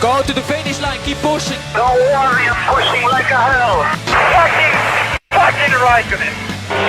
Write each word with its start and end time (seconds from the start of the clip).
Go 0.00 0.22
to 0.22 0.32
the 0.32 0.40
finish 0.40 0.80
line, 0.80 0.98
keep 1.04 1.18
pushing. 1.18 1.60
Don't 1.76 1.92
worry, 1.92 2.48
I'm 2.48 2.56
pushing 2.72 3.04
like 3.04 3.28
a 3.28 3.36
hell. 3.36 3.84
Fucking, 4.08 4.72
fucking 5.28 5.76
right 5.76 6.08
on 6.08 6.24
it. 6.24 6.32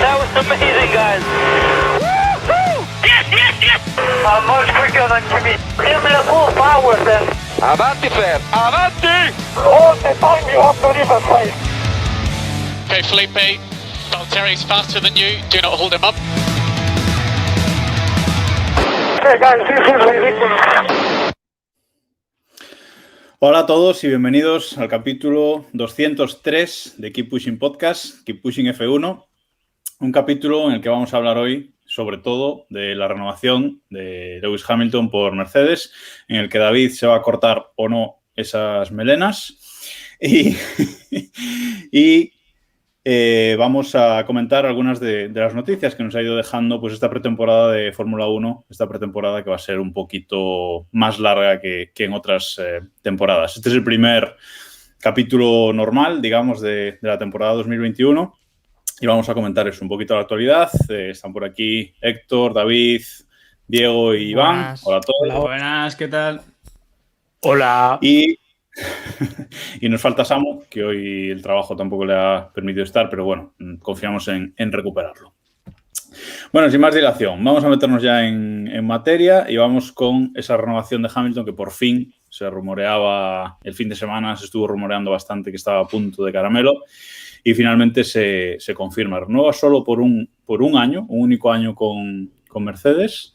That 0.00 0.16
was 0.16 0.32
amazing, 0.32 0.88
guys. 0.96 1.20
Woo-hoo! 2.00 2.88
Yes, 3.04 3.28
yes, 3.28 3.52
yes! 3.60 3.84
I'm 4.24 4.48
much 4.48 4.72
quicker 4.72 5.04
than 5.12 5.20
Jimmy. 5.28 5.60
Give 5.76 6.00
me 6.00 6.08
the 6.08 6.24
full 6.24 6.56
power 6.56 6.96
then. 7.04 7.28
Avanti, 7.60 8.08
Fer. 8.08 8.40
Avanti! 8.48 9.36
All 9.60 9.92
the 9.92 10.16
time 10.16 10.48
you 10.48 10.56
have 10.56 10.80
to 10.80 10.88
leave 10.96 11.12
a 11.12 11.20
place. 11.28 11.52
Okay, 12.88 13.04
Felipe, 13.04 13.60
Valtteri's 14.08 14.64
faster 14.64 15.00
than 15.00 15.16
you. 15.16 15.36
Do 15.50 15.60
not 15.60 15.76
hold 15.76 15.92
him 15.92 16.00
up. 16.00 16.16
Okay, 19.20 19.36
guys, 19.36 19.60
this 19.68 19.84
is 19.84 20.00
ridiculous. 20.00 21.01
Hola 23.44 23.58
a 23.58 23.66
todos 23.66 24.04
y 24.04 24.06
bienvenidos 24.06 24.78
al 24.78 24.86
capítulo 24.86 25.66
203 25.72 26.94
de 26.98 27.10
Keep 27.10 27.28
Pushing 27.28 27.58
Podcast, 27.58 28.24
Keep 28.24 28.40
Pushing 28.40 28.66
F1. 28.66 29.26
Un 29.98 30.12
capítulo 30.12 30.68
en 30.68 30.74
el 30.74 30.80
que 30.80 30.88
vamos 30.88 31.12
a 31.12 31.16
hablar 31.16 31.38
hoy 31.38 31.74
sobre 31.84 32.18
todo 32.18 32.66
de 32.70 32.94
la 32.94 33.08
renovación 33.08 33.82
de 33.90 34.38
Lewis 34.40 34.62
Hamilton 34.64 35.10
por 35.10 35.34
Mercedes, 35.34 35.92
en 36.28 36.36
el 36.36 36.48
que 36.48 36.58
David 36.58 36.90
se 36.90 37.08
va 37.08 37.16
a 37.16 37.22
cortar 37.22 37.72
o 37.74 37.88
no 37.88 38.20
esas 38.36 38.92
melenas. 38.92 39.58
Y, 40.20 40.54
y 41.90 42.31
eh, 43.04 43.56
vamos 43.58 43.94
a 43.94 44.24
comentar 44.24 44.64
algunas 44.64 45.00
de, 45.00 45.28
de, 45.28 45.40
las 45.40 45.54
noticias 45.54 45.94
que 45.94 46.04
nos 46.04 46.14
ha 46.14 46.22
ido 46.22 46.36
dejando 46.36 46.80
pues, 46.80 46.94
esta 46.94 47.10
pretemporada 47.10 47.72
de 47.72 47.92
Fórmula 47.92 48.26
1, 48.28 48.66
esta 48.70 48.88
pretemporada 48.88 49.42
que 49.42 49.50
va 49.50 49.56
a 49.56 49.58
ser 49.58 49.80
un 49.80 49.92
poquito 49.92 50.86
más 50.92 51.18
larga 51.18 51.60
que, 51.60 51.90
que 51.94 52.04
en 52.04 52.12
otras 52.12 52.60
eh, 52.62 52.80
temporadas. 53.02 53.56
Este 53.56 53.68
es 53.70 53.74
el 53.74 53.82
primer 53.82 54.36
capítulo 54.98 55.72
normal, 55.72 56.22
digamos, 56.22 56.60
de, 56.60 56.98
de, 57.02 57.08
la 57.08 57.18
temporada 57.18 57.54
2021 57.54 58.34
y 59.00 59.06
vamos 59.06 59.28
a 59.28 59.34
comentar 59.34 59.66
eso 59.66 59.82
un 59.82 59.88
poquito 59.88 60.14
la 60.14 60.20
actualidad. 60.20 60.70
Eh, 60.88 61.10
están 61.10 61.32
por 61.32 61.44
aquí 61.44 61.92
Héctor, 62.00 62.54
David, 62.54 63.02
Diego 63.66 64.14
y 64.14 64.30
Iván. 64.30 64.54
Buenas. 64.54 64.86
Hola 64.86 64.96
a 64.98 65.00
todos. 65.00 65.18
Hola, 65.22 65.38
buenas, 65.40 65.96
¿qué 65.96 66.06
tal? 66.06 66.40
Hola. 67.40 67.98
Y 68.00 68.38
y 69.80 69.88
nos 69.88 70.00
falta 70.00 70.24
Samu, 70.24 70.62
que 70.70 70.82
hoy 70.82 71.30
el 71.30 71.42
trabajo 71.42 71.76
tampoco 71.76 72.04
le 72.04 72.14
ha 72.14 72.50
permitido 72.54 72.84
estar, 72.84 73.08
pero 73.10 73.24
bueno, 73.24 73.54
confiamos 73.80 74.28
en, 74.28 74.54
en 74.56 74.72
recuperarlo. 74.72 75.34
Bueno, 76.52 76.70
sin 76.70 76.80
más 76.80 76.94
dilación, 76.94 77.42
vamos 77.42 77.64
a 77.64 77.68
meternos 77.68 78.02
ya 78.02 78.26
en, 78.26 78.68
en, 78.68 78.86
materia 78.86 79.46
y 79.48 79.56
vamos 79.56 79.92
con 79.92 80.32
esa 80.34 80.56
renovación 80.58 81.02
de 81.02 81.10
Hamilton 81.14 81.46
que 81.46 81.54
por 81.54 81.70
fin 81.70 82.12
se 82.28 82.48
rumoreaba 82.50 83.58
el 83.62 83.74
fin 83.74 83.88
de 83.88 83.94
semana, 83.94 84.36
se 84.36 84.44
estuvo 84.44 84.66
rumoreando 84.66 85.10
bastante 85.10 85.50
que 85.50 85.56
estaba 85.56 85.80
a 85.80 85.88
punto 85.88 86.24
de 86.24 86.32
caramelo 86.32 86.82
y 87.44 87.54
finalmente 87.54 88.04
se, 88.04 88.56
se 88.58 88.74
confirma. 88.74 89.20
Renueva 89.20 89.52
solo 89.52 89.82
por 89.82 90.00
un, 90.00 90.28
por 90.44 90.62
un 90.62 90.76
año, 90.76 91.06
un 91.08 91.22
único 91.22 91.50
año 91.50 91.74
con, 91.74 92.30
con 92.48 92.64
Mercedes. 92.64 93.34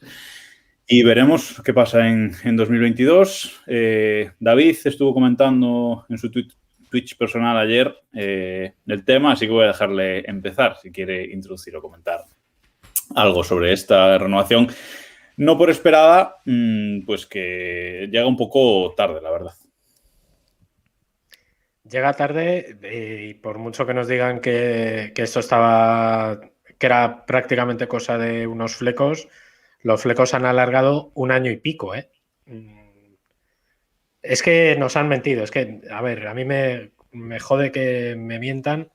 Y 0.90 1.02
veremos 1.02 1.60
qué 1.62 1.74
pasa 1.74 2.08
en, 2.08 2.32
en 2.44 2.56
2022. 2.56 3.60
Eh, 3.66 4.30
David 4.40 4.74
estuvo 4.84 5.12
comentando 5.12 6.06
en 6.08 6.16
su 6.16 6.30
tweet, 6.30 6.48
Twitch 6.90 7.18
personal 7.18 7.58
ayer 7.58 7.94
eh, 8.14 8.72
el 8.86 9.04
tema, 9.04 9.32
así 9.32 9.44
que 9.44 9.52
voy 9.52 9.64
a 9.64 9.68
dejarle 9.68 10.20
empezar 10.28 10.78
si 10.80 10.90
quiere 10.90 11.24
introducir 11.30 11.76
o 11.76 11.82
comentar 11.82 12.20
algo 13.14 13.44
sobre 13.44 13.74
esta 13.74 14.16
renovación. 14.16 14.68
No 15.36 15.58
por 15.58 15.68
esperada, 15.68 16.36
mmm, 16.46 17.02
pues 17.04 17.26
que 17.26 18.08
llega 18.10 18.26
un 18.26 18.38
poco 18.38 18.94
tarde, 18.96 19.20
la 19.20 19.30
verdad. 19.30 19.52
Llega 21.84 22.14
tarde 22.14 22.78
eh, 22.82 23.26
y 23.28 23.34
por 23.34 23.58
mucho 23.58 23.86
que 23.86 23.92
nos 23.92 24.08
digan 24.08 24.40
que, 24.40 25.12
que 25.14 25.22
esto 25.22 25.40
estaba, 25.40 26.40
que 26.78 26.86
era 26.86 27.26
prácticamente 27.26 27.86
cosa 27.86 28.16
de 28.16 28.46
unos 28.46 28.76
flecos, 28.76 29.28
los 29.82 30.02
flecos 30.02 30.34
han 30.34 30.44
alargado 30.44 31.12
un 31.14 31.30
año 31.30 31.50
y 31.50 31.56
pico, 31.56 31.94
¿eh? 31.94 32.10
Es 34.22 34.42
que 34.42 34.76
nos 34.76 34.96
han 34.96 35.08
mentido, 35.08 35.44
es 35.44 35.50
que, 35.50 35.80
a 35.90 36.02
ver, 36.02 36.26
a 36.26 36.34
mí 36.34 36.44
me, 36.44 36.92
me 37.12 37.38
jode 37.38 37.72
que 37.72 38.16
me 38.16 38.38
mientan 38.38 38.90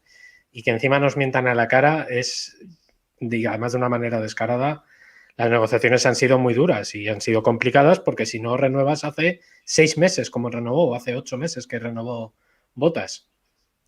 y 0.51 0.63
que 0.63 0.71
encima 0.71 0.99
nos 0.99 1.17
mientan 1.17 1.47
a 1.47 1.55
la 1.55 1.67
cara, 1.67 2.05
es, 2.09 2.57
diga, 3.19 3.51
además 3.51 3.71
de 3.71 3.77
una 3.79 3.89
manera 3.89 4.19
descarada, 4.19 4.83
las 5.35 5.49
negociaciones 5.49 6.05
han 6.05 6.15
sido 6.15 6.37
muy 6.37 6.53
duras 6.53 6.93
y 6.93 7.07
han 7.07 7.21
sido 7.21 7.41
complicadas 7.41 7.99
porque 7.99 8.25
si 8.25 8.39
no 8.39 8.55
renuevas 8.55 9.03
hace 9.03 9.41
seis 9.63 9.97
meses 9.97 10.29
como 10.29 10.49
renovó, 10.49 10.93
hace 10.95 11.15
ocho 11.15 11.37
meses 11.37 11.65
que 11.65 11.79
renovó 11.79 12.35
Botas. 12.75 13.29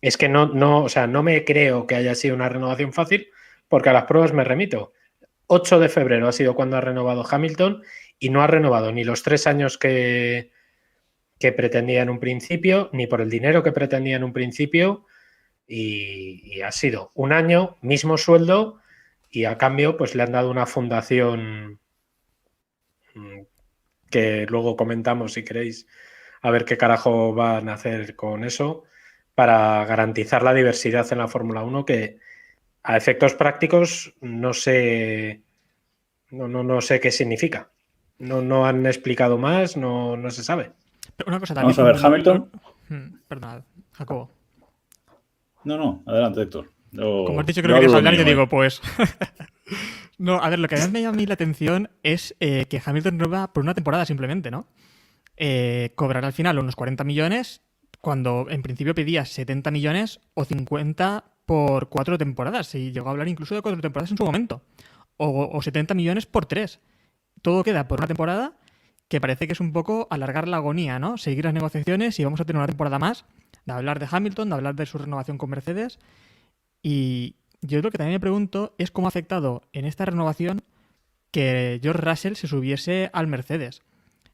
Es 0.00 0.16
que 0.16 0.28
no, 0.28 0.46
no, 0.46 0.82
o 0.84 0.88
sea, 0.88 1.06
no 1.06 1.22
me 1.22 1.44
creo 1.44 1.86
que 1.86 1.94
haya 1.94 2.14
sido 2.14 2.34
una 2.34 2.48
renovación 2.48 2.92
fácil 2.92 3.28
porque 3.68 3.90
a 3.90 3.92
las 3.92 4.04
pruebas 4.04 4.32
me 4.32 4.44
remito. 4.44 4.92
8 5.46 5.78
de 5.78 5.88
febrero 5.88 6.28
ha 6.28 6.32
sido 6.32 6.54
cuando 6.54 6.76
ha 6.76 6.80
renovado 6.80 7.24
Hamilton 7.28 7.82
y 8.18 8.30
no 8.30 8.42
ha 8.42 8.46
renovado 8.46 8.92
ni 8.92 9.04
los 9.04 9.22
tres 9.22 9.46
años 9.46 9.78
que, 9.78 10.50
que 11.38 11.52
pretendía 11.52 12.02
en 12.02 12.10
un 12.10 12.20
principio, 12.20 12.88
ni 12.92 13.06
por 13.06 13.20
el 13.20 13.30
dinero 13.30 13.62
que 13.62 13.72
pretendía 13.72 14.16
en 14.16 14.24
un 14.24 14.32
principio. 14.32 15.06
Y, 15.66 16.60
ha 16.62 16.72
sido 16.72 17.10
un 17.14 17.32
año, 17.32 17.76
mismo 17.82 18.16
sueldo, 18.16 18.80
y 19.30 19.44
a 19.44 19.58
cambio, 19.58 19.96
pues 19.96 20.14
le 20.14 20.22
han 20.22 20.32
dado 20.32 20.50
una 20.50 20.66
fundación 20.66 21.80
mm, 23.14 23.40
que 24.10 24.46
luego 24.48 24.76
comentamos 24.76 25.34
si 25.34 25.44
queréis 25.44 25.86
a 26.42 26.50
ver 26.50 26.64
qué 26.64 26.76
carajo 26.76 27.34
van 27.34 27.68
a 27.68 27.74
hacer 27.74 28.16
con 28.16 28.44
eso 28.44 28.84
para 29.34 29.84
garantizar 29.84 30.42
la 30.42 30.54
diversidad 30.54 31.06
en 31.12 31.18
la 31.18 31.28
Fórmula 31.28 31.62
1 31.62 31.84
que 31.84 32.18
a 32.86 32.96
efectos 32.96 33.34
prácticos 33.34 34.14
no 34.20 34.52
sé, 34.54 35.42
no, 36.30 36.46
no, 36.46 36.62
no 36.62 36.80
sé 36.80 37.00
qué 37.00 37.10
significa. 37.10 37.68
No, 38.18 38.40
no 38.40 38.64
han 38.64 38.86
explicado 38.86 39.38
más, 39.38 39.76
no, 39.76 40.16
no 40.16 40.30
se 40.30 40.44
sabe. 40.44 40.70
Pero 41.16 41.28
una 41.28 41.40
cosa 41.40 41.54
también. 41.54 41.76
Vamos 41.76 41.78
a 41.78 42.08
ver, 42.08 42.12
Hamilton. 42.12 42.50
Perdón, 43.26 43.64
Jacobo. 43.92 44.30
No, 45.64 45.76
no, 45.76 46.02
adelante, 46.06 46.42
Héctor. 46.42 46.70
Yo, 46.92 47.24
Como 47.26 47.40
has 47.40 47.46
dicho, 47.46 47.60
creo 47.60 47.74
que 47.74 47.80
querías 47.80 47.96
hablar 47.96 48.14
y 48.14 48.18
yo 48.18 48.24
digo, 48.24 48.48
pues. 48.48 48.80
no, 50.18 50.36
a 50.36 50.48
ver, 50.48 50.60
lo 50.60 50.68
que 50.68 50.76
me 50.76 51.02
llama 51.02 51.14
a 51.14 51.18
mí 51.18 51.26
la 51.26 51.34
atención 51.34 51.90
es 52.04 52.36
eh, 52.38 52.66
que 52.66 52.80
Hamilton 52.82 53.18
renueva 53.18 53.52
por 53.52 53.64
una 53.64 53.74
temporada 53.74 54.06
simplemente, 54.06 54.52
¿no? 54.52 54.68
Eh, 55.36 55.92
cobrará 55.96 56.28
al 56.28 56.32
final 56.32 56.60
unos 56.60 56.76
40 56.76 57.02
millones 57.02 57.62
cuando 58.00 58.46
en 58.48 58.62
principio 58.62 58.94
pedía 58.94 59.24
70 59.24 59.72
millones 59.72 60.20
o 60.34 60.44
50 60.44 61.35
por 61.46 61.88
cuatro 61.88 62.18
temporadas. 62.18 62.66
Se 62.66 62.92
llegó 62.92 63.08
a 63.08 63.12
hablar 63.12 63.28
incluso 63.28 63.54
de 63.54 63.62
cuatro 63.62 63.80
temporadas 63.80 64.10
en 64.10 64.18
su 64.18 64.24
momento. 64.24 64.62
O, 65.16 65.48
o 65.50 65.62
70 65.62 65.94
millones 65.94 66.26
por 66.26 66.44
tres. 66.44 66.80
Todo 67.40 67.64
queda 67.64 67.88
por 67.88 68.00
una 68.00 68.06
temporada 68.06 68.58
que 69.08 69.20
parece 69.20 69.46
que 69.46 69.52
es 69.52 69.60
un 69.60 69.72
poco 69.72 70.08
alargar 70.10 70.48
la 70.48 70.58
agonía, 70.58 70.98
¿no? 70.98 71.16
Seguir 71.16 71.44
las 71.44 71.54
negociaciones 71.54 72.18
y 72.18 72.24
vamos 72.24 72.40
a 72.40 72.44
tener 72.44 72.58
una 72.58 72.66
temporada 72.66 72.98
más 72.98 73.24
de 73.64 73.72
hablar 73.72 73.98
de 73.98 74.08
Hamilton, 74.10 74.48
de 74.48 74.54
hablar 74.54 74.74
de 74.74 74.86
su 74.86 74.98
renovación 74.98 75.38
con 75.38 75.50
Mercedes. 75.50 75.98
Y 76.82 77.36
yo 77.62 77.80
lo 77.82 77.90
que 77.90 77.98
también 77.98 78.16
me 78.16 78.20
pregunto 78.20 78.74
es 78.78 78.90
cómo 78.90 79.06
ha 79.06 79.10
afectado 79.10 79.62
en 79.72 79.84
esta 79.84 80.04
renovación 80.04 80.62
que 81.30 81.80
George 81.82 82.02
Russell 82.02 82.34
se 82.34 82.48
subiese 82.48 83.10
al 83.12 83.26
Mercedes. 83.26 83.82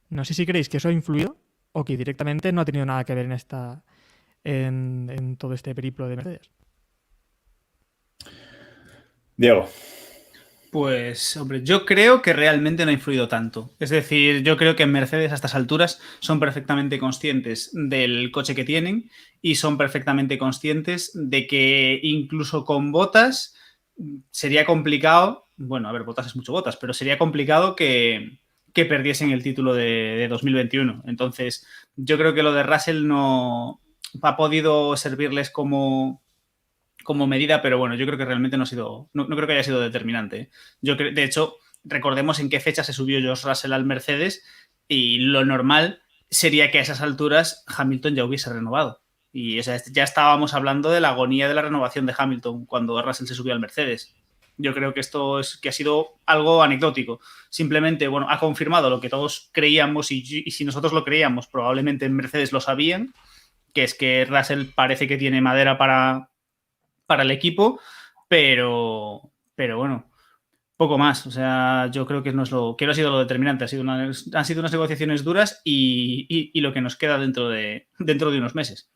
No 0.09 0.25
sé 0.25 0.34
si 0.34 0.47
creéis 0.47 0.69
que 0.69 0.78
eso 0.78 0.89
ha 0.89 0.93
influido 0.93 1.37
o 1.72 1.84
que 1.84 1.97
directamente 1.97 2.53
no 2.53 2.61
ha 2.61 2.65
tenido 2.65 2.87
nada 2.87 3.05
que 3.05 3.15
ver 3.15 3.27
en 3.27 3.33
esta 3.33 3.84
en, 4.45 5.11
en 5.11 5.37
todo 5.37 5.55
este 5.55 5.75
periplo 5.75 6.09
de 6.09 6.17
Mercedes. 6.17 6.51
Diego. 9.42 9.69
Pues, 10.70 11.36
hombre, 11.36 11.62
yo 11.64 11.84
creo 11.84 12.22
que 12.22 12.32
realmente 12.32 12.84
no 12.84 12.92
ha 12.92 12.94
influido 12.94 13.26
tanto. 13.26 13.72
Es 13.80 13.91
decir, 13.91 14.44
yo 14.44 14.56
creo 14.56 14.76
que 14.76 14.86
Mercedes 14.86 15.32
a 15.32 15.34
estas 15.34 15.56
alturas 15.56 16.00
son 16.20 16.38
perfectamente 16.38 17.00
conscientes 17.00 17.70
del 17.74 18.30
coche 18.30 18.54
que 18.54 18.62
tienen 18.62 19.10
y 19.42 19.56
son 19.56 19.77
perfectamente 19.77 20.39
conscientes 20.39 21.10
de 21.15 21.48
que 21.48 21.98
incluso 22.04 22.65
con 22.65 22.92
botas 22.92 23.56
sería 24.30 24.65
complicado, 24.65 25.48
bueno, 25.56 25.88
a 25.88 25.92
ver, 25.92 26.04
botas 26.04 26.28
es 26.28 26.36
mucho 26.36 26.53
botas, 26.53 26.77
pero 26.77 26.95
sería 26.95 27.18
complicado 27.18 27.74
que, 27.74 28.38
que 28.72 28.84
perdiesen 28.84 29.33
el 29.33 29.42
título 29.42 29.74
de, 29.74 29.84
de, 29.84 30.28
2021. 30.28 31.03
Entonces, 31.06 31.66
yo 31.97 32.16
creo 32.16 32.33
que 32.33 32.45
lo 32.45 32.53
de 32.53 32.62
Russell 32.62 33.09
no 33.09 33.80
ha 34.22 34.36
podido 34.36 34.97
servirles 34.97 35.50
como, 35.50 36.22
como 37.03 37.27
medida, 37.27 37.63
pero 37.63 37.78
bueno, 37.78 37.95
yo 37.95 38.07
creo 38.07 38.19
que 38.19 38.25
realmente 38.25 38.57
no 38.57 38.65
ha 38.65 38.66
sido, 38.66 39.10
no, 39.13 39.27
no 39.27 39.37
creo 39.37 39.47
que 39.47 39.54
haya 39.54 39.63
sido 39.63 39.81
determinante. 39.81 40.37
¿eh? 40.37 40.51
Yo 40.81 40.97
creo, 40.97 41.13
de 41.13 41.25
hecho, 41.25 41.57
recordemos 41.84 42.39
en 42.39 42.51
qué 42.51 42.60
fecha 42.60 42.84
se 42.84 42.93
subió 42.93 43.21
George 43.21 43.47
Russell 43.47 43.72
al 43.72 43.84
Mercedes 43.84 44.45
y 44.89 45.19
lo 45.19 45.45
normal 45.45 46.03
sería 46.31 46.71
que 46.71 46.78
a 46.78 46.83
esas 46.83 47.01
alturas 47.01 47.65
Hamilton 47.66 48.15
ya 48.15 48.25
hubiese 48.25 48.53
renovado. 48.53 49.03
Y 49.33 49.59
o 49.59 49.63
sea, 49.63 49.81
ya 49.91 50.04
estábamos 50.04 50.54
hablando 50.54 50.91
de 50.91 51.01
la 51.01 51.10
agonía 51.10 51.49
de 51.49 51.54
la 51.54 51.63
renovación 51.63 52.07
de 52.07 52.15
Hamilton 52.16 52.66
cuando 52.66 53.01
Russell 53.01 53.27
se 53.27 53.34
subió 53.34 53.53
al 53.53 53.60
Mercedes. 53.60 54.15
Yo 54.59 54.75
creo 54.75 54.93
que 54.93 55.01
esto 55.01 55.41
es 55.41 55.57
que 55.57 55.71
ha 55.71 55.72
sido 55.72 56.19
algo 56.27 56.63
anecdótico. 56.63 57.21
Simplemente, 57.48 58.09
bueno, 58.09 58.27
ha 58.28 58.39
confirmado 58.39 58.91
lo 58.91 59.01
que 59.01 59.09
todos 59.09 59.51
creíamos 59.53 60.13
y, 60.13 60.22
y 60.45 60.51
si 60.51 60.65
nosotros 60.65 60.93
lo 60.93 61.05
creíamos, 61.05 61.47
probablemente 61.47 62.05
en 62.05 62.15
Mercedes 62.15 62.53
lo 62.53 62.60
sabían, 62.60 63.15
que 63.72 63.84
es 63.84 63.95
que 63.95 64.27
Russell 64.27 64.66
parece 64.75 65.09
que 65.09 65.16
tiene 65.16 65.41
madera 65.41 65.78
para, 65.78 66.28
para 67.07 67.22
el 67.22 67.31
equipo, 67.31 67.81
pero, 68.28 69.33
pero 69.54 69.78
bueno, 69.78 70.10
poco 70.83 70.99
más. 70.99 71.27
O 71.27 71.31
sea, 71.31 71.89
yo 71.93 72.07
creo 72.07 72.22
que 72.22 72.33
no, 72.33 72.43
es 72.43 72.51
lo, 72.51 72.77
que 72.77 72.87
no 72.87 72.93
ha 72.93 72.95
sido 72.95 73.10
lo 73.10 73.21
determinante. 73.21 73.65
Ha 73.65 73.69
sido 73.69 73.84
han 73.89 74.45
sido 74.45 74.60
unas 74.60 74.72
negociaciones 74.72 75.22
duras 75.25 75.60
y, 75.65 76.27
y, 76.53 76.60
lo 76.60 76.72
que 76.72 76.81
nos 76.81 76.97
queda 76.97 77.19
dentro 77.19 77.49
de, 77.49 77.89
dentro 77.99 78.31
de 78.31 78.39
unos 78.39 78.54
meses. 78.54 78.91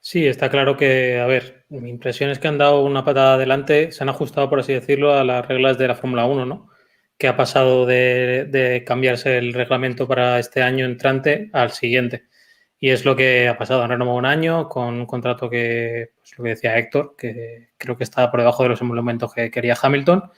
Sí, 0.00 0.26
está 0.26 0.50
claro 0.50 0.76
que, 0.76 1.18
a 1.18 1.26
ver, 1.26 1.64
mi 1.68 1.90
impresión 1.90 2.30
es 2.30 2.38
que 2.38 2.48
han 2.48 2.58
dado 2.58 2.84
una 2.84 3.04
patada 3.04 3.34
adelante, 3.34 3.90
se 3.90 4.04
han 4.04 4.08
ajustado, 4.08 4.48
por 4.48 4.60
así 4.60 4.72
decirlo, 4.72 5.12
a 5.12 5.24
las 5.24 5.46
reglas 5.46 5.78
de 5.78 5.88
la 5.88 5.96
Fórmula 5.96 6.26
1, 6.26 6.46
¿no? 6.46 6.70
Que 7.18 7.28
ha 7.28 7.36
pasado 7.36 7.86
de, 7.86 8.46
de 8.48 8.84
cambiarse 8.84 9.36
el 9.36 9.52
reglamento 9.52 10.06
para 10.06 10.38
este 10.38 10.62
año 10.62 10.86
entrante 10.86 11.50
al 11.52 11.72
siguiente. 11.72 12.28
Y 12.78 12.90
es 12.90 13.04
lo 13.04 13.16
que 13.16 13.48
ha 13.48 13.56
pasado. 13.56 13.82
Han 13.82 13.90
renovado 13.90 14.18
un 14.18 14.26
año 14.26 14.68
con 14.68 14.94
un 14.94 15.06
contrato 15.06 15.48
que, 15.48 16.12
pues 16.18 16.38
lo 16.38 16.44
que 16.44 16.50
decía 16.50 16.76
Héctor, 16.78 17.14
que 17.16 17.70
creo 17.78 17.96
que 17.96 18.04
está 18.04 18.30
por 18.30 18.40
debajo 18.40 18.62
de 18.62 18.70
los 18.70 18.80
emolumentos 18.80 19.32
que 19.32 19.50
quería 19.50 19.76
Hamilton. 19.80 20.30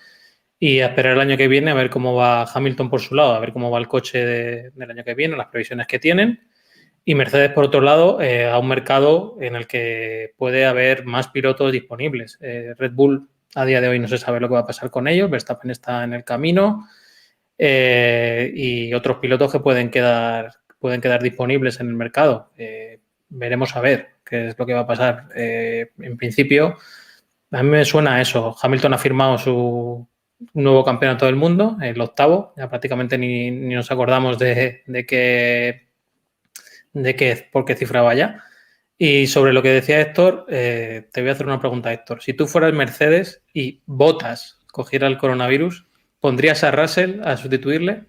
Y 0.60 0.80
a 0.80 0.86
esperar 0.86 1.12
el 1.14 1.20
año 1.20 1.36
que 1.36 1.48
viene 1.48 1.70
a 1.70 1.74
ver 1.74 1.90
cómo 1.90 2.14
va 2.14 2.42
Hamilton 2.42 2.90
por 2.90 3.00
su 3.00 3.14
lado, 3.14 3.34
a 3.34 3.40
ver 3.40 3.52
cómo 3.52 3.70
va 3.70 3.78
el 3.78 3.88
coche 3.88 4.24
del 4.74 4.90
año 4.90 5.04
que 5.04 5.14
viene, 5.14 5.36
las 5.36 5.48
previsiones 5.48 5.86
que 5.86 5.98
tienen. 5.98 6.40
Y 7.04 7.14
Mercedes, 7.14 7.52
por 7.52 7.64
otro 7.64 7.80
lado, 7.80 8.20
eh, 8.20 8.44
a 8.50 8.58
un 8.58 8.68
mercado 8.68 9.36
en 9.40 9.56
el 9.56 9.66
que 9.66 10.34
puede 10.36 10.66
haber 10.66 11.04
más 11.06 11.28
pilotos 11.28 11.72
disponibles. 11.72 12.38
Eh, 12.40 12.74
Red 12.76 12.92
Bull 12.92 13.28
a 13.54 13.64
día 13.64 13.80
de 13.80 13.88
hoy 13.88 13.98
no 13.98 14.08
se 14.08 14.18
sabe 14.18 14.40
lo 14.40 14.48
que 14.48 14.54
va 14.54 14.60
a 14.60 14.66
pasar 14.66 14.90
con 14.90 15.08
ellos. 15.08 15.30
Verstappen 15.30 15.70
está 15.70 16.04
en 16.04 16.12
el 16.12 16.24
camino. 16.24 16.86
Eh, 17.56 18.52
y 18.54 18.94
otros 18.94 19.18
pilotos 19.18 19.50
que 19.50 19.58
pueden 19.58 19.90
quedar 19.90 20.52
pueden 20.78 21.00
quedar 21.00 21.22
disponibles 21.22 21.80
en 21.80 21.88
el 21.88 21.94
mercado. 21.94 22.50
Eh, 22.56 23.00
veremos 23.28 23.76
a 23.76 23.80
ver 23.80 24.10
qué 24.24 24.48
es 24.48 24.58
lo 24.58 24.66
que 24.66 24.74
va 24.74 24.80
a 24.80 24.86
pasar. 24.86 25.28
Eh, 25.34 25.90
en 25.98 26.16
principio, 26.16 26.76
a 27.50 27.62
mí 27.62 27.70
me 27.70 27.84
suena 27.84 28.20
eso. 28.20 28.56
Hamilton 28.60 28.94
ha 28.94 28.98
firmado 28.98 29.38
su 29.38 30.06
nuevo 30.54 30.84
campeonato 30.84 31.26
del 31.26 31.36
mundo, 31.36 31.76
el 31.82 32.00
octavo. 32.00 32.54
Ya 32.56 32.68
prácticamente 32.68 33.18
ni, 33.18 33.50
nos 33.50 33.90
acordamos 33.90 34.38
de, 34.38 34.82
de 34.86 35.06
qué, 35.06 35.88
de 36.92 37.16
qué, 37.16 37.48
por 37.52 37.64
qué 37.64 37.74
cifra 37.74 38.02
vaya. 38.02 38.44
Y 38.98 39.28
sobre 39.28 39.52
lo 39.52 39.62
que 39.62 39.70
decía 39.70 40.00
Héctor, 40.00 40.46
eh, 40.48 41.08
te 41.12 41.20
voy 41.20 41.30
a 41.30 41.32
hacer 41.32 41.46
una 41.46 41.60
pregunta, 41.60 41.92
Héctor. 41.92 42.20
Si 42.20 42.34
tú 42.34 42.48
fueras 42.48 42.72
Mercedes 42.72 43.42
y 43.54 43.80
Botas 43.86 44.58
cogiera 44.72 45.06
el 45.06 45.18
coronavirus, 45.18 45.86
¿pondrías 46.18 46.64
a 46.64 46.72
Russell 46.72 47.20
a 47.22 47.36
sustituirle? 47.36 48.06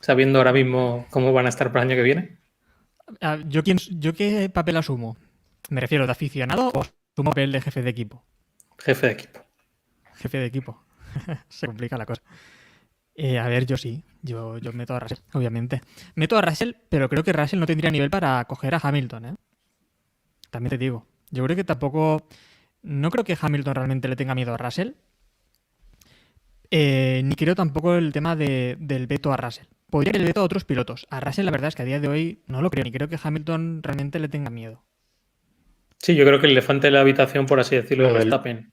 Sabiendo 0.00 0.38
ahora 0.38 0.52
mismo 0.52 1.06
cómo 1.10 1.32
van 1.32 1.46
a 1.46 1.50
estar 1.50 1.68
para 1.68 1.84
el 1.84 1.90
año 1.90 1.96
que 1.96 2.02
viene? 2.02 2.38
Ah, 3.20 3.38
¿Yo, 3.46 3.62
quién, 3.62 3.78
¿Yo 3.78 4.14
qué 4.14 4.48
papel 4.48 4.76
asumo? 4.76 5.16
¿Me 5.68 5.80
refiero 5.80 6.06
de 6.06 6.12
aficionado 6.12 6.70
o 6.74 6.80
asumo 6.80 7.30
papel 7.30 7.52
de 7.52 7.60
jefe 7.60 7.82
de 7.82 7.90
equipo? 7.90 8.24
Jefe 8.78 9.06
de 9.06 9.12
equipo. 9.12 9.40
Jefe 10.14 10.38
de 10.38 10.46
equipo. 10.46 10.84
Se 11.48 11.66
complica 11.66 11.96
la 11.96 12.06
cosa. 12.06 12.22
Eh, 13.14 13.38
a 13.38 13.48
ver, 13.48 13.66
yo 13.66 13.76
sí. 13.76 14.02
Yo, 14.22 14.58
yo 14.58 14.72
meto 14.72 14.94
a 14.94 15.00
Russell, 15.00 15.18
obviamente. 15.34 15.82
Meto 16.14 16.38
a 16.38 16.42
Russell, 16.42 16.72
pero 16.88 17.08
creo 17.08 17.22
que 17.22 17.32
Russell 17.32 17.58
no 17.58 17.66
tendría 17.66 17.90
nivel 17.90 18.10
para 18.10 18.44
coger 18.44 18.74
a 18.74 18.80
Hamilton, 18.82 19.24
¿eh? 19.26 19.34
También 20.50 20.70
te 20.70 20.78
digo. 20.78 21.06
Yo 21.30 21.44
creo 21.44 21.56
que 21.56 21.64
tampoco. 21.64 22.26
No 22.82 23.10
creo 23.10 23.24
que 23.24 23.36
Hamilton 23.38 23.74
realmente 23.74 24.08
le 24.08 24.16
tenga 24.16 24.34
miedo 24.34 24.54
a 24.54 24.56
Russell. 24.56 24.92
Eh, 26.70 27.20
ni 27.24 27.34
creo 27.34 27.54
tampoco 27.54 27.96
el 27.96 28.12
tema 28.12 28.36
del 28.36 29.06
veto 29.06 29.32
a 29.32 29.36
Russell 29.36 29.66
podría 29.90 30.12
que 30.12 30.18
le 30.18 30.32
a 30.34 30.42
otros 30.42 30.64
pilotos. 30.64 31.06
A 31.10 31.20
Russell 31.20 31.44
la 31.44 31.50
verdad 31.50 31.68
es 31.68 31.74
que 31.74 31.82
a 31.82 31.84
día 31.84 32.00
de 32.00 32.08
hoy 32.08 32.42
no 32.46 32.62
lo 32.62 32.70
creo, 32.70 32.84
ni 32.84 32.92
creo 32.92 33.08
que 33.08 33.18
Hamilton 33.22 33.82
realmente 33.82 34.18
le 34.18 34.28
tenga 34.28 34.50
miedo. 34.50 34.84
Sí, 35.98 36.14
yo 36.14 36.24
creo 36.24 36.40
que 36.40 36.46
el 36.46 36.52
elefante 36.52 36.86
de 36.86 36.92
la 36.92 37.00
habitación, 37.00 37.46
por 37.46 37.60
así 37.60 37.76
decirlo, 37.76 38.08
es 38.08 38.14
Verstappen. 38.14 38.72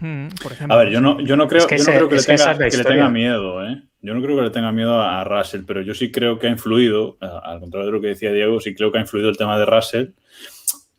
Hmm, 0.00 0.28
por 0.42 0.52
ejemplo, 0.52 0.74
a 0.74 0.78
ver, 0.78 0.90
yo 0.90 1.00
no, 1.00 1.20
yo 1.20 1.36
no 1.36 1.48
creo, 1.48 1.66
que, 1.66 1.78
yo 1.78 1.84
no 1.84 1.92
creo 1.92 2.08
que, 2.08 2.16
le 2.16 2.22
tenga, 2.22 2.58
que, 2.58 2.76
le 2.76 2.84
tenga, 2.84 3.08
miedo, 3.08 3.64
¿eh? 3.64 3.82
Yo 4.02 4.12
no 4.12 4.20
creo 4.20 4.36
que 4.36 4.42
le 4.42 4.50
tenga 4.50 4.70
miedo 4.70 5.00
a 5.00 5.24
Russell, 5.24 5.62
pero 5.66 5.80
yo 5.80 5.94
sí 5.94 6.10
creo 6.10 6.38
que 6.38 6.48
ha 6.48 6.50
influido, 6.50 7.16
al 7.20 7.60
contrario 7.60 7.86
de 7.86 7.92
lo 7.92 8.00
que 8.02 8.08
decía 8.08 8.32
Diego, 8.32 8.60
sí 8.60 8.74
creo 8.74 8.92
que 8.92 8.98
ha 8.98 9.00
influido 9.00 9.30
el 9.30 9.38
tema 9.38 9.58
de 9.58 9.64
Russell 9.64 10.08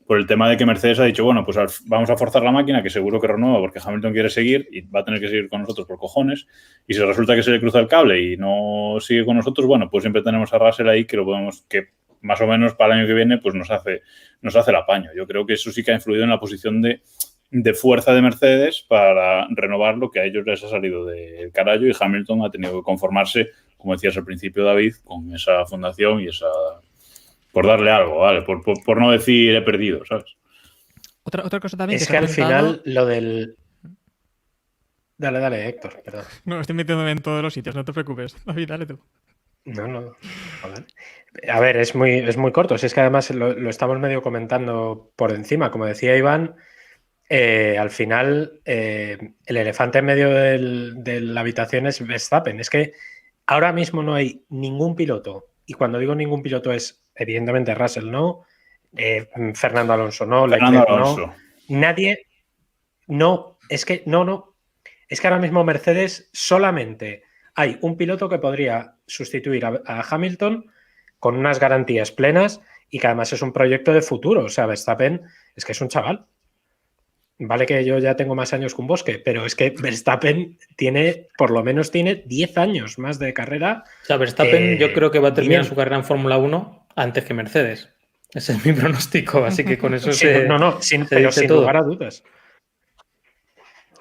por 0.06 0.18
el 0.18 0.28
tema 0.28 0.50
de 0.50 0.56
que 0.56 0.66
Mercedes 0.66 1.00
ha 1.00 1.06
dicho, 1.06 1.24
bueno, 1.24 1.44
pues 1.44 1.58
vamos 1.86 2.10
a 2.10 2.18
forzar 2.18 2.44
la 2.44 2.52
máquina, 2.52 2.84
que 2.84 2.92
seguro 2.92 3.20
que 3.20 3.28
renueva 3.28 3.60
porque 3.60 3.80
Hamilton 3.84 4.14
quiere 4.14 4.30
seguir 4.30 4.68
y 4.72 4.82
va 4.82 5.00
a 5.00 5.04
tener 5.06 5.20
que 5.20 5.28
seguir 5.28 5.50
con 5.50 5.62
nosotros 5.62 5.88
por 5.88 5.98
cojones. 5.98 6.46
Y 6.88 6.94
si 6.94 7.02
resulta 7.02 7.36
que 7.36 7.42
se 7.42 7.52
le 7.52 7.60
cruza 7.60 7.80
el 7.80 7.88
cable 7.88 8.22
y 8.22 8.38
no 8.38 8.98
sigue 9.00 9.26
con 9.26 9.36
nosotros, 9.36 9.66
bueno, 9.66 9.90
pues 9.90 10.04
siempre 10.04 10.22
tenemos 10.22 10.54
a 10.54 10.60
Russell 10.60 10.90
ahí 10.90 11.06
que 11.06 11.18
lo 11.18 11.26
podemos, 11.26 11.64
que 11.64 11.88
más 12.22 12.40
o 12.40 12.48
menos 12.48 12.76
para 12.76 12.94
el 12.94 13.00
año 13.00 13.08
que 13.08 13.16
viene, 13.16 13.40
pues 13.40 13.56
nos 13.56 13.72
hace, 13.72 14.02
nos 14.42 14.56
hace 14.56 14.70
el 14.70 14.78
apaño. 14.78 15.10
Yo 15.16 15.26
creo 15.26 15.46
que 15.46 15.54
eso 15.54 15.72
sí 15.72 15.84
que 15.84 15.92
ha 15.92 15.96
influido 15.96 16.24
en 16.24 16.30
la 16.30 16.40
posición 16.40 16.84
de, 16.84 17.02
de 17.50 17.74
fuerza 17.74 18.14
de 18.14 18.22
Mercedes 18.22 18.86
para 18.88 19.48
renovar 19.50 19.98
lo 19.98 20.12
que 20.12 20.20
a 20.20 20.26
ellos 20.26 20.46
les 20.46 20.64
ha 20.64 20.70
salido 20.70 21.06
del 21.06 21.52
carallo 21.52 21.88
y 21.88 21.94
Hamilton 22.00 22.44
ha 22.44 22.52
tenido 22.52 22.78
que 22.78 22.84
conformarse, 22.84 23.50
como 23.78 23.94
decías 23.94 24.18
al 24.18 24.26
principio, 24.26 24.64
David, 24.64 24.94
con 25.04 25.34
esa 25.34 25.66
fundación 25.66 26.22
y 26.22 26.28
esa 26.28 26.48
por 27.56 27.66
darle 27.66 27.90
algo, 27.90 28.18
¿vale? 28.18 28.42
Por, 28.42 29.00
no 29.00 29.12
decir 29.12 29.56
he 29.56 29.62
perdido, 29.62 30.04
¿sabes? 30.06 30.26
Otra, 31.24 31.46
otra 31.46 31.62
cosa 31.62 31.78
también. 31.78 32.02
Es 32.02 32.06
que, 32.06 32.18
al 32.18 32.28
final 32.28 32.82
lo 32.84 33.06
del. 33.06 33.56
Dale, 35.18 35.40
dale, 35.40 35.70
Héctor, 35.70 36.02
perdón. 36.04 36.26
No, 36.44 36.60
estoy 36.60 36.76
metiéndome 36.76 37.12
en 37.12 37.20
todos 37.20 37.42
los 37.42 37.54
sitios, 37.54 37.74
no 37.74 37.86
te 37.86 37.94
preocupes. 37.94 38.36
David, 38.46 38.68
dale 38.68 38.86
tú. 38.86 39.00
No, 39.64 39.88
no. 39.88 40.18
A 41.48 41.60
ver, 41.62 41.78
es 41.78 41.96
muy, 41.96 42.16
es 42.16 42.36
muy 42.36 42.52
corto. 42.52 42.78
Si 42.78 42.88
es 42.88 42.94
que 42.94 43.00
además 43.00 43.32
lo, 43.32 43.70
estamos 43.70 43.98
medio 44.00 44.22
comentando 44.22 45.14
por 45.16 45.32
encima. 45.32 45.72
Como 45.72 45.86
decía 45.86 46.18
Iván, 46.18 46.56
eh, 47.30 47.78
al 47.80 47.90
final 47.90 48.60
eh, 48.66 49.18
el 49.46 49.58
elefante 49.58 50.00
en 50.00 50.06
medio 50.06 50.30
de 50.30 51.22
la 51.22 51.40
habitación 51.40 51.88
es 51.88 52.06
Verstappen. 52.06 52.60
Es 52.60 52.70
que 52.70 52.92
ahora 53.46 53.72
mismo 53.72 54.04
no 54.04 54.14
hay 54.14 54.44
ningún 54.50 54.98
piloto, 54.98 55.46
y 55.66 55.74
cuando 55.74 56.00
digo 56.00 56.16
ningún 56.16 56.44
piloto 56.44 56.74
es 56.74 57.05
evidentemente 57.16 57.74
Russell 57.74 58.12
no, 58.12 58.44
eh, 58.96 59.28
Fernando 59.54 59.94
Alonso 59.94 60.26
no, 60.26 60.48
Leclerc 60.48 60.90
no, 60.90 61.34
nadie, 61.70 62.28
no, 63.08 63.58
es 63.70 63.86
que 63.86 64.04
no, 64.06 64.24
no, 64.24 64.56
es 65.08 65.22
que 65.22 65.28
ahora 65.28 65.40
mismo 65.40 65.64
Mercedes 65.64 66.30
solamente 66.34 67.24
hay 67.56 67.78
un 67.82 67.98
piloto 67.98 68.30
que 68.30 68.40
podría 68.40 68.96
sustituir 69.08 69.66
a, 69.66 69.82
Hamilton 70.10 70.72
con 71.20 71.38
unas 71.38 71.60
garantías 71.60 72.12
plenas 72.12 72.62
y 72.90 73.00
que 73.00 73.08
además 73.08 73.34
es 73.34 73.42
un 73.42 73.54
proyecto 73.54 73.94
de 73.94 74.02
futuro, 74.02 74.46
o 74.46 74.50
sea, 74.50 74.66
Verstappen 74.66 75.22
es 75.56 75.66
que 75.66 75.72
es 75.72 75.82
un 75.82 75.90
chaval. 75.90 76.26
Vale 77.38 77.66
que 77.66 77.84
yo 77.84 78.00
ya 78.00 78.16
tengo 78.16 78.34
más 78.34 78.54
años 78.54 78.74
que 78.74 78.82
un 78.82 78.88
bosque, 78.88 79.20
pero 79.20 79.46
es 79.46 79.56
que 79.56 79.72
Verstappen 79.72 80.58
tiene, 80.78 81.28
por 81.38 81.52
lo 81.52 81.64
menos 81.64 81.92
tiene 81.92 82.24
10 82.26 82.58
años 82.58 82.98
más 82.98 83.20
de 83.20 83.34
carrera. 83.34 83.84
O 84.04 84.06
sea, 84.06 84.16
Verstappen 84.16 84.78
yo 84.78 84.94
creo 84.94 85.12
que 85.12 85.20
va 85.20 85.30
a 85.30 85.34
terminar 85.34 85.66
su 85.66 85.76
carrera 85.76 85.98
en 85.98 86.06
Fórmula 86.06 86.38
1 86.38 86.85
antes 86.96 87.24
que 87.24 87.34
Mercedes. 87.34 87.90
Ese 88.34 88.54
es 88.54 88.66
mi 88.66 88.74
pronóstico, 88.74 89.46
así 89.46 89.64
que 89.64 89.78
con 89.78 89.94
eso 89.94 90.12
se. 90.14 90.48
No, 90.48 90.58
no, 90.58 90.82
sin, 90.82 91.06
pero 91.06 91.32
sin 91.32 91.50
lugar 91.50 91.78
a 91.78 91.84
dudas. 91.84 92.24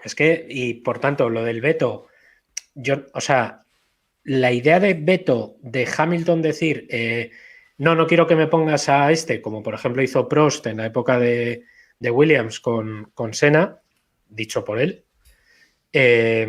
Es 0.02 0.14
que, 0.14 0.46
y 0.48 0.74
por 0.74 0.98
tanto, 0.98 1.30
lo 1.30 1.44
del 1.44 1.60
veto, 1.60 2.08
yo, 2.74 3.06
o 3.14 3.20
sea, 3.20 3.64
la 4.24 4.52
idea 4.52 4.80
de 4.80 4.94
veto 4.94 5.56
de 5.60 5.88
Hamilton 5.96 6.42
decir, 6.42 6.86
eh, 6.90 7.30
no, 7.78 7.94
no 7.94 8.06
quiero 8.06 8.26
que 8.26 8.36
me 8.36 8.46
pongas 8.46 8.88
a 8.88 9.10
este, 9.10 9.40
como 9.40 9.62
por 9.62 9.74
ejemplo 9.74 10.02
hizo 10.02 10.28
Prost 10.28 10.66
en 10.66 10.78
la 10.78 10.86
época 10.86 11.18
de, 11.18 11.64
de 11.98 12.10
Williams 12.10 12.60
con, 12.60 13.10
con 13.14 13.32
Senna, 13.34 13.80
dicho 14.28 14.64
por 14.64 14.78
él, 14.78 15.04
eh, 15.92 16.46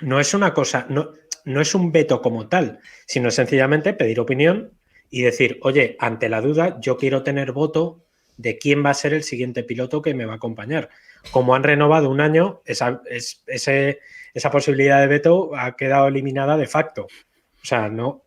no 0.00 0.20
es 0.20 0.34
una 0.34 0.54
cosa, 0.54 0.86
no, 0.88 1.12
no 1.44 1.60
es 1.60 1.74
un 1.74 1.92
veto 1.92 2.20
como 2.20 2.48
tal, 2.48 2.80
sino 3.06 3.30
sencillamente 3.30 3.92
pedir 3.92 4.20
opinión 4.20 4.75
y 5.10 5.22
decir, 5.22 5.58
oye, 5.62 5.96
ante 5.98 6.28
la 6.28 6.40
duda, 6.40 6.78
yo 6.80 6.96
quiero 6.96 7.22
tener 7.22 7.52
voto 7.52 8.04
de 8.36 8.58
quién 8.58 8.84
va 8.84 8.90
a 8.90 8.94
ser 8.94 9.14
el 9.14 9.22
siguiente 9.22 9.62
piloto 9.62 10.02
que 10.02 10.14
me 10.14 10.26
va 10.26 10.34
a 10.34 10.36
acompañar. 10.36 10.90
Como 11.30 11.54
han 11.54 11.62
renovado 11.62 12.10
un 12.10 12.20
año, 12.20 12.62
esa, 12.64 13.00
esa 13.06 14.50
posibilidad 14.50 15.00
de 15.00 15.06
veto 15.06 15.56
ha 15.56 15.76
quedado 15.76 16.08
eliminada 16.08 16.56
de 16.56 16.66
facto. 16.66 17.04
O 17.04 17.64
sea, 17.64 17.88
no. 17.88 18.24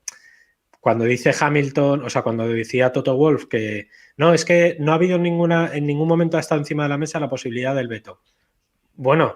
Cuando 0.80 1.06
dice 1.06 1.34
Hamilton, 1.38 2.06
o 2.06 2.10
sea, 2.10 2.22
cuando 2.22 2.48
decía 2.48 2.92
Toto 2.92 3.16
Wolf 3.16 3.46
que 3.46 3.90
no, 4.18 4.34
es 4.34 4.46
que 4.46 4.78
no 4.80 4.92
ha 4.92 4.96
habido 4.96 5.18
ninguna, 5.18 5.72
en 5.74 5.86
ningún 5.86 6.08
momento 6.08 6.38
ha 6.38 6.40
estado 6.40 6.62
encima 6.62 6.84
de 6.84 6.90
la 6.90 6.98
mesa 6.98 7.20
la 7.20 7.30
posibilidad 7.30 7.76
del 7.76 7.88
veto. 7.88 8.22
Bueno, 8.96 9.36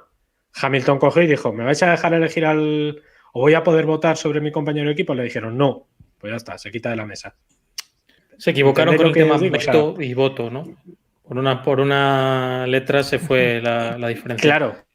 Hamilton 0.56 1.00
cogió 1.00 1.22
y 1.22 1.28
dijo, 1.28 1.54
¿me 1.54 1.64
vais 1.64 1.82
a 1.84 1.92
dejar 1.92 2.14
elegir 2.14 2.46
al, 2.46 3.02
o 3.34 3.42
voy 3.42 3.56
a 3.56 3.64
poder 3.64 3.86
votar 3.86 4.16
sobre 4.16 4.42
mi 4.42 4.52
compañero 4.52 4.88
de 4.88 4.94
equipo, 4.94 5.16
le 5.16 5.24
dijeron 5.24 5.58
no, 5.58 5.88
pues 6.24 6.32
ya 6.32 6.38
está, 6.38 6.58
se 6.58 6.72
quita 6.72 6.90
de 6.90 6.96
la 6.96 7.06
mesa. 7.06 7.36
Se 8.38 8.52
equivocaron 8.52 8.96
con 8.96 9.08
el 9.08 9.12
tema 9.12 9.38
veto 9.38 9.98
y 10.00 10.14
voto, 10.14 10.50
¿no? 10.50 10.64
Por 11.22 11.38
una, 11.38 11.62
por 11.62 11.82
una 11.82 12.66
letra 12.66 13.04
se 13.04 13.20
fue 13.20 13.60
la, 13.62 13.98
diferencia. 14.08 14.50
Claro. 14.50 14.86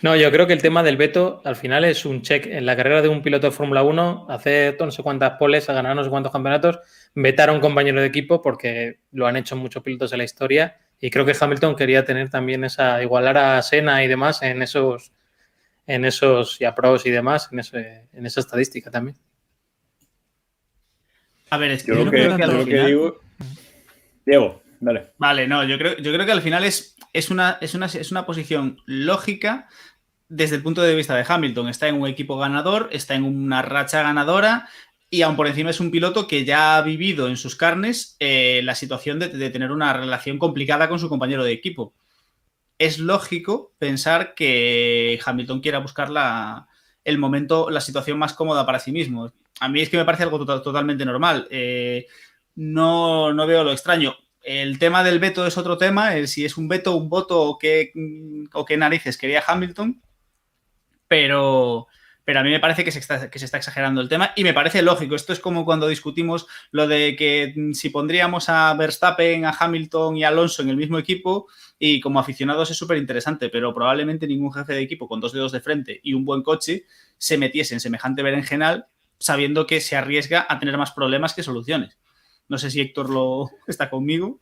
No, 0.00 0.16
yo 0.16 0.32
creo 0.32 0.48
que 0.48 0.52
el 0.52 0.60
tema 0.60 0.82
del 0.82 0.96
veto 0.96 1.42
al 1.44 1.54
final 1.54 1.84
es 1.84 2.04
un 2.04 2.22
check. 2.22 2.46
En 2.46 2.66
la 2.66 2.74
carrera 2.74 3.02
de 3.02 3.08
un 3.08 3.22
piloto 3.22 3.46
de 3.46 3.52
Fórmula 3.52 3.84
1, 3.84 4.26
hace 4.30 4.76
no 4.80 4.90
sé 4.90 5.04
cuántas 5.04 5.38
poles, 5.38 5.70
ha 5.70 5.74
ganado 5.74 5.94
no 5.94 6.02
sé 6.02 6.10
cuántos 6.10 6.32
campeonatos, 6.32 6.80
vetar 7.14 7.48
a 7.48 7.52
un 7.52 7.60
compañero 7.60 8.00
de 8.00 8.08
equipo 8.08 8.42
porque 8.42 8.98
lo 9.12 9.28
han 9.28 9.36
hecho 9.36 9.54
muchos 9.54 9.84
pilotos 9.84 10.10
de 10.10 10.16
la 10.16 10.24
historia 10.24 10.76
y 10.98 11.10
creo 11.10 11.24
que 11.24 11.36
Hamilton 11.40 11.76
quería 11.76 12.04
tener 12.04 12.30
también 12.30 12.64
esa, 12.64 13.00
igualar 13.00 13.38
a 13.38 13.62
Senna 13.62 14.02
y 14.02 14.08
demás 14.08 14.42
en 14.42 14.60
esos, 14.60 15.12
en 15.86 16.04
esos, 16.04 16.60
y 16.60 16.64
a 16.64 16.74
pros 16.74 17.06
y 17.06 17.12
demás, 17.12 17.48
en, 17.52 17.60
en 18.12 18.26
esa 18.26 18.40
estadística 18.40 18.90
también. 18.90 19.16
A 21.52 21.58
ver, 21.58 21.70
es 21.72 21.84
que 21.84 21.94
yo, 21.94 22.08
creo 22.08 22.34
que, 22.64 22.86
digo... 22.86 23.20
Diego, 24.24 24.62
dale. 24.80 25.08
Vale, 25.18 25.46
no, 25.46 25.62
yo 25.64 25.76
creo, 25.76 25.98
yo 25.98 26.10
creo 26.10 26.24
que 26.24 26.32
al 26.32 26.40
final 26.40 26.64
es, 26.64 26.96
es, 27.12 27.28
una, 27.28 27.58
es, 27.60 27.74
una, 27.74 27.84
es 27.84 28.10
una 28.10 28.24
posición 28.24 28.80
lógica 28.86 29.68
desde 30.30 30.56
el 30.56 30.62
punto 30.62 30.80
de 30.80 30.94
vista 30.94 31.14
de 31.14 31.26
Hamilton. 31.28 31.68
Está 31.68 31.88
en 31.88 32.00
un 32.00 32.08
equipo 32.08 32.38
ganador, 32.38 32.88
está 32.90 33.16
en 33.16 33.24
una 33.24 33.60
racha 33.60 34.02
ganadora 34.02 34.66
y 35.10 35.20
aún 35.20 35.36
por 35.36 35.46
encima 35.46 35.68
es 35.68 35.80
un 35.80 35.90
piloto 35.90 36.26
que 36.26 36.46
ya 36.46 36.78
ha 36.78 36.80
vivido 36.80 37.28
en 37.28 37.36
sus 37.36 37.54
carnes 37.54 38.16
eh, 38.18 38.62
la 38.64 38.74
situación 38.74 39.18
de, 39.18 39.50
tener 39.50 39.72
una 39.72 39.92
relación 39.92 40.38
complicada 40.38 40.88
con 40.88 41.00
su 41.00 41.10
compañero 41.10 41.44
de 41.44 41.52
equipo. 41.52 41.92
Es 42.78 42.98
lógico 42.98 43.74
pensar 43.78 44.32
que 44.34 45.20
Hamilton 45.22 45.60
quiera 45.60 45.80
buscar 45.80 46.08
la, 46.08 46.68
el 47.04 47.18
momento, 47.18 47.68
la 47.68 47.82
situación 47.82 48.18
más 48.18 48.32
cómoda 48.32 48.64
para 48.64 48.78
sí 48.78 48.90
mismo. 48.90 49.34
A 49.62 49.68
mí 49.68 49.80
es 49.80 49.88
que 49.88 49.96
me 49.96 50.04
parece 50.04 50.24
algo 50.24 50.44
totalmente 50.44 51.04
normal. 51.04 51.46
Eh, 51.50 52.06
no, 52.56 53.32
no 53.32 53.46
veo 53.46 53.64
lo 53.64 53.72
extraño. 53.72 54.16
El 54.42 54.78
tema 54.78 55.04
del 55.04 55.20
veto 55.20 55.46
es 55.46 55.56
otro 55.56 55.78
tema, 55.78 56.12
si 56.26 56.44
es 56.44 56.56
un 56.56 56.68
veto, 56.68 56.96
un 56.96 57.08
voto 57.08 57.40
o 57.40 57.58
qué, 57.58 57.92
o 58.52 58.64
qué 58.64 58.76
narices 58.76 59.16
quería 59.16 59.44
Hamilton 59.46 60.02
pero, 61.12 61.88
pero 62.24 62.40
a 62.40 62.42
mí 62.42 62.48
me 62.48 62.58
parece 62.58 62.84
que 62.84 62.90
se, 62.90 62.98
está, 62.98 63.28
que 63.30 63.38
se 63.38 63.44
está 63.44 63.58
exagerando 63.58 64.00
el 64.00 64.08
tema 64.08 64.32
y 64.34 64.44
me 64.44 64.54
parece 64.54 64.80
lógico. 64.80 65.14
Esto 65.14 65.34
es 65.34 65.40
como 65.40 65.66
cuando 65.66 65.88
discutimos 65.88 66.46
lo 66.70 66.88
de 66.88 67.16
que 67.16 67.52
mm, 67.54 67.72
si 67.74 67.90
pondríamos 67.90 68.48
a 68.48 68.72
Verstappen, 68.72 69.44
a 69.44 69.50
Hamilton 69.50 70.16
y 70.16 70.24
a 70.24 70.28
Alonso 70.28 70.62
en 70.62 70.70
el 70.70 70.78
mismo 70.78 70.98
equipo 70.98 71.48
y 71.78 72.00
como 72.00 72.18
aficionados 72.18 72.70
es 72.70 72.78
súper 72.78 72.96
interesante, 72.96 73.50
pero 73.50 73.74
probablemente 73.74 74.26
ningún 74.26 74.54
jefe 74.54 74.72
de 74.72 74.80
equipo 74.80 75.06
con 75.06 75.20
dos 75.20 75.34
dedos 75.34 75.52
de 75.52 75.60
frente 75.60 76.00
y 76.02 76.14
un 76.14 76.24
buen 76.24 76.42
coche 76.42 76.86
se 77.18 77.36
metiese 77.36 77.74
en 77.74 77.80
semejante 77.80 78.22
berenjenal 78.22 78.86
sabiendo 79.22 79.66
que 79.66 79.80
se 79.80 79.96
arriesga 79.96 80.46
a 80.48 80.58
tener 80.58 80.76
más 80.76 80.92
problemas 80.92 81.34
que 81.34 81.42
soluciones. 81.42 81.98
No 82.48 82.58
sé 82.58 82.70
si 82.70 82.80
Héctor 82.80 83.10
lo 83.10 83.50
está 83.66 83.88
conmigo. 83.88 84.40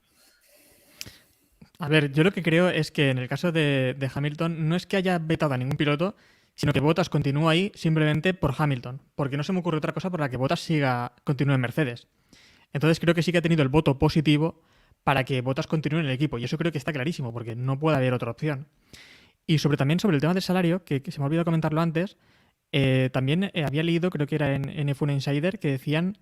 A 1.79 1.89
ver, 1.89 2.13
yo 2.13 2.25
lo 2.25 2.33
que 2.33 2.43
creo 2.43 2.69
es 2.69 2.91
que 2.91 3.11
en 3.11 3.19
el 3.19 3.29
caso 3.29 3.53
de, 3.53 4.11
Hamilton 4.15 4.69
no 4.69 4.77
es 4.77 4.87
que 4.87 4.97
haya 4.97 5.19
vetado 5.19 5.55
a 5.55 5.59
ningún 5.59 5.77
piloto, 5.77 6.15
sino 6.55 6.73
que 6.73 6.81
Bottas 6.81 7.09
continúa 7.09 7.53
ahí 7.53 7.73
simplemente 7.75 8.35
por 8.35 8.55
Hamilton, 8.57 9.01
porque 9.15 9.39
no 9.39 9.43
se 9.43 9.53
me 9.53 9.61
ocurre 9.61 9.79
otra 9.79 9.95
cosa 9.95 10.11
por 10.11 10.21
la 10.21 10.29
que 10.29 10.37
Bottas 10.37 10.61
siga, 10.61 11.13
continúe 11.25 11.55
en 11.55 11.61
Mercedes. 11.61 12.09
Entonces 12.75 13.01
creo 13.01 13.15
que 13.15 13.23
sí 13.23 13.33
que 13.33 13.39
ha 13.39 13.43
tenido 13.43 13.63
el 13.63 13.69
voto 13.69 13.99
positivo 13.99 14.63
para 15.05 15.25
que 15.25 15.41
Bottas 15.41 15.67
continúe 15.67 16.01
en 16.01 16.07
el 16.07 16.13
equipo, 16.13 16.39
y 16.39 16.45
eso 16.45 16.59
creo 16.59 16.71
que 16.71 16.79
está 16.79 16.93
clarísimo, 16.93 17.33
porque 17.33 17.57
no 17.57 17.79
puede 17.79 17.97
haber 17.97 18.13
otra 18.13 18.31
opción. 18.31 18.69
Y 19.47 19.59
sobre 19.59 19.77
también 19.77 20.01
sobre 20.01 20.17
el 20.17 20.21
tema 20.21 20.35
del 20.35 20.43
salario, 20.43 20.85
que, 20.85 21.03
se 21.09 21.19
me 21.19 21.25
ha 21.25 21.27
olvidado 21.27 21.47
comentarlo 21.47 21.81
antes, 21.81 22.19
eh, 22.73 23.11
también 23.13 23.45
eh, 23.45 23.65
había 23.67 23.83
leído, 23.83 24.11
creo 24.11 24.27
que 24.27 24.35
era 24.35 24.55
en, 24.55 24.69
en 24.69 24.89
F1 24.89 25.13
Insider, 25.13 25.59
que 25.59 25.71
decían 25.71 26.17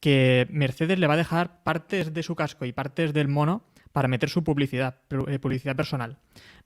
que 0.00 0.46
Mercedes 0.50 0.98
le 0.98 1.06
va 1.06 1.14
a 1.14 1.18
dejar 1.18 1.62
partes 1.62 2.12
de 2.12 2.22
su 2.22 2.34
casco 2.34 2.64
y 2.64 2.72
partes 2.72 3.12
del 3.12 3.28
mono 3.28 3.64
para 3.92 4.08
meter 4.08 4.30
su 4.30 4.42
publicidad, 4.42 4.96
eh, 5.28 5.38
publicidad 5.38 5.76
personal. 5.76 6.18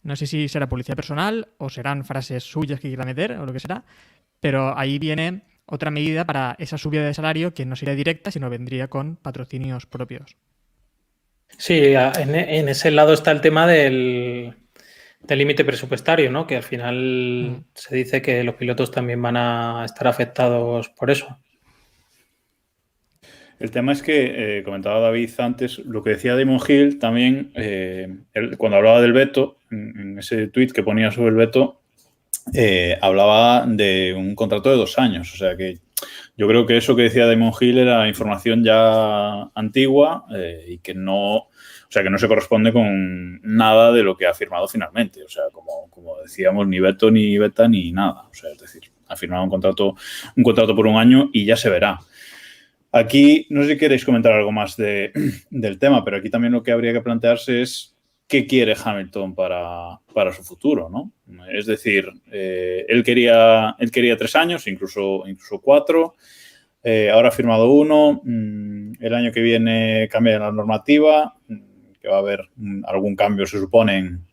No 0.02 0.16
sé 0.16 0.26
si 0.26 0.48
será 0.48 0.68
publicidad 0.68 0.96
personal 0.96 1.48
o 1.58 1.68
serán 1.68 2.04
frases 2.04 2.44
suyas 2.44 2.80
que 2.80 2.88
quiera 2.88 3.04
meter 3.04 3.32
o 3.32 3.46
lo 3.46 3.52
que 3.52 3.60
será, 3.60 3.84
pero 4.40 4.78
ahí 4.78 4.98
viene 4.98 5.42
otra 5.66 5.90
medida 5.90 6.26
para 6.26 6.54
esa 6.58 6.78
subida 6.78 7.06
de 7.06 7.14
salario 7.14 7.54
que 7.54 7.64
no 7.64 7.76
sería 7.76 7.94
directa, 7.94 8.30
sino 8.30 8.50
vendría 8.50 8.88
con 8.88 9.16
patrocinios 9.16 9.86
propios. 9.86 10.36
Sí, 11.56 11.94
en, 11.94 12.68
ese 12.68 12.90
lado 12.90 13.12
está 13.12 13.30
el 13.30 13.40
tema 13.40 13.66
del 13.66 14.54
límite 15.28 15.64
presupuestario, 15.64 16.30
¿no? 16.30 16.46
Que 16.46 16.56
al 16.56 16.62
final 16.62 16.96
mm. 17.50 17.64
se 17.74 17.96
dice 17.96 18.22
que 18.22 18.44
los 18.44 18.54
pilotos 18.56 18.90
también 18.90 19.22
van 19.22 19.36
a 19.36 19.84
estar 19.84 20.06
afectados 20.06 20.88
por 20.90 21.10
eso. 21.10 21.38
El 23.58 23.70
tema 23.70 23.92
es 23.92 24.02
que, 24.02 24.58
eh, 24.58 24.62
comentaba 24.62 25.00
David 25.00 25.30
antes, 25.38 25.78
lo 25.78 26.02
que 26.02 26.10
decía 26.10 26.36
Damon 26.36 26.60
Hill 26.66 26.98
también, 26.98 27.52
eh, 27.54 28.08
cuando 28.58 28.76
hablaba 28.76 29.00
del 29.00 29.12
veto, 29.12 29.58
en, 29.70 30.18
ese 30.18 30.48
tweet 30.48 30.68
que 30.68 30.82
ponía 30.82 31.10
sobre 31.10 31.30
el 31.30 31.36
veto, 31.36 31.80
eh, 32.52 32.98
hablaba 33.00 33.64
de 33.66 34.12
un 34.14 34.34
contrato 34.34 34.70
de 34.70 34.76
dos 34.76 34.98
años. 34.98 35.32
O 35.32 35.36
sea 35.36 35.56
que 35.56 35.78
yo 36.36 36.48
creo 36.48 36.66
que 36.66 36.76
eso 36.76 36.96
que 36.96 37.02
decía 37.04 37.26
Damon 37.26 37.52
Hill 37.58 37.78
era 37.78 38.08
información 38.08 38.64
ya 38.64 39.44
antigua 39.54 40.26
y 40.68 40.78
que 40.78 40.92
no, 40.94 41.46
sea, 41.94 42.02
que 42.02 42.10
no 42.10 42.18
se 42.18 42.26
corresponde 42.26 42.72
con 42.72 43.40
nada 43.42 43.92
de 43.92 44.02
lo 44.02 44.16
que 44.16 44.26
ha 44.26 44.34
firmado 44.34 44.66
finalmente. 44.66 45.22
O 45.22 45.28
sea, 45.28 45.44
como, 45.52 45.88
como 45.90 46.18
decíamos, 46.20 46.66
ni 46.66 46.80
veto, 46.80 47.10
ni 47.10 47.38
beta, 47.38 47.68
ni 47.68 47.92
nada. 47.92 48.26
O 48.28 48.34
sea, 48.34 48.50
es 48.50 48.58
decir, 48.58 48.82
ha 49.06 49.16
firmado 49.16 49.44
un 49.44 49.50
contrato, 49.50 49.94
un 50.36 50.42
contrato 50.42 50.74
por 50.74 50.86
un 50.86 50.96
año 50.96 51.30
y 51.32 51.44
ya 51.44 51.56
se 51.56 51.70
verá. 51.70 52.00
Aquí, 52.90 53.46
no 53.50 53.62
sé 53.62 53.70
si 53.70 53.78
queréis 53.78 54.04
comentar 54.04 54.32
algo 54.32 54.50
más 54.50 54.76
del 55.50 55.78
tema, 55.78 56.04
pero 56.04 56.16
aquí 56.16 56.30
también 56.30 56.52
lo 56.52 56.62
que 56.62 56.72
habría 56.72 56.92
que 56.92 57.00
plantearse 57.00 57.62
es 57.62 57.96
qué 58.26 58.46
quiere 58.46 58.74
Hamilton 58.82 59.34
para, 59.34 60.00
su 60.32 60.42
futuro, 60.42 60.90
¿no? 60.90 61.12
Es 61.52 61.66
decir, 61.66 62.08
eh, 62.32 62.84
él, 62.88 63.04
quería, 63.04 63.76
él 63.78 63.90
quería 63.90 64.16
tres 64.16 64.34
años, 64.34 64.66
incluso, 64.66 65.24
incluso 65.26 65.60
cuatro, 65.60 66.14
eh, 66.82 67.10
ahora 67.10 67.28
ha 67.28 67.32
firmado 67.32 67.70
uno, 67.70 68.20
mm, 68.24 68.92
el 69.00 69.14
año 69.14 69.32
que 69.32 69.40
viene 69.40 70.08
cambia 70.10 70.38
la 70.38 70.52
normativa, 70.52 71.36
que 72.04 72.10
va 72.10 72.16
a 72.16 72.20
haber 72.20 72.50
algún 72.84 73.16
cambio, 73.16 73.46
se 73.46 73.58
supone, 73.58 73.96
en, 73.96 74.26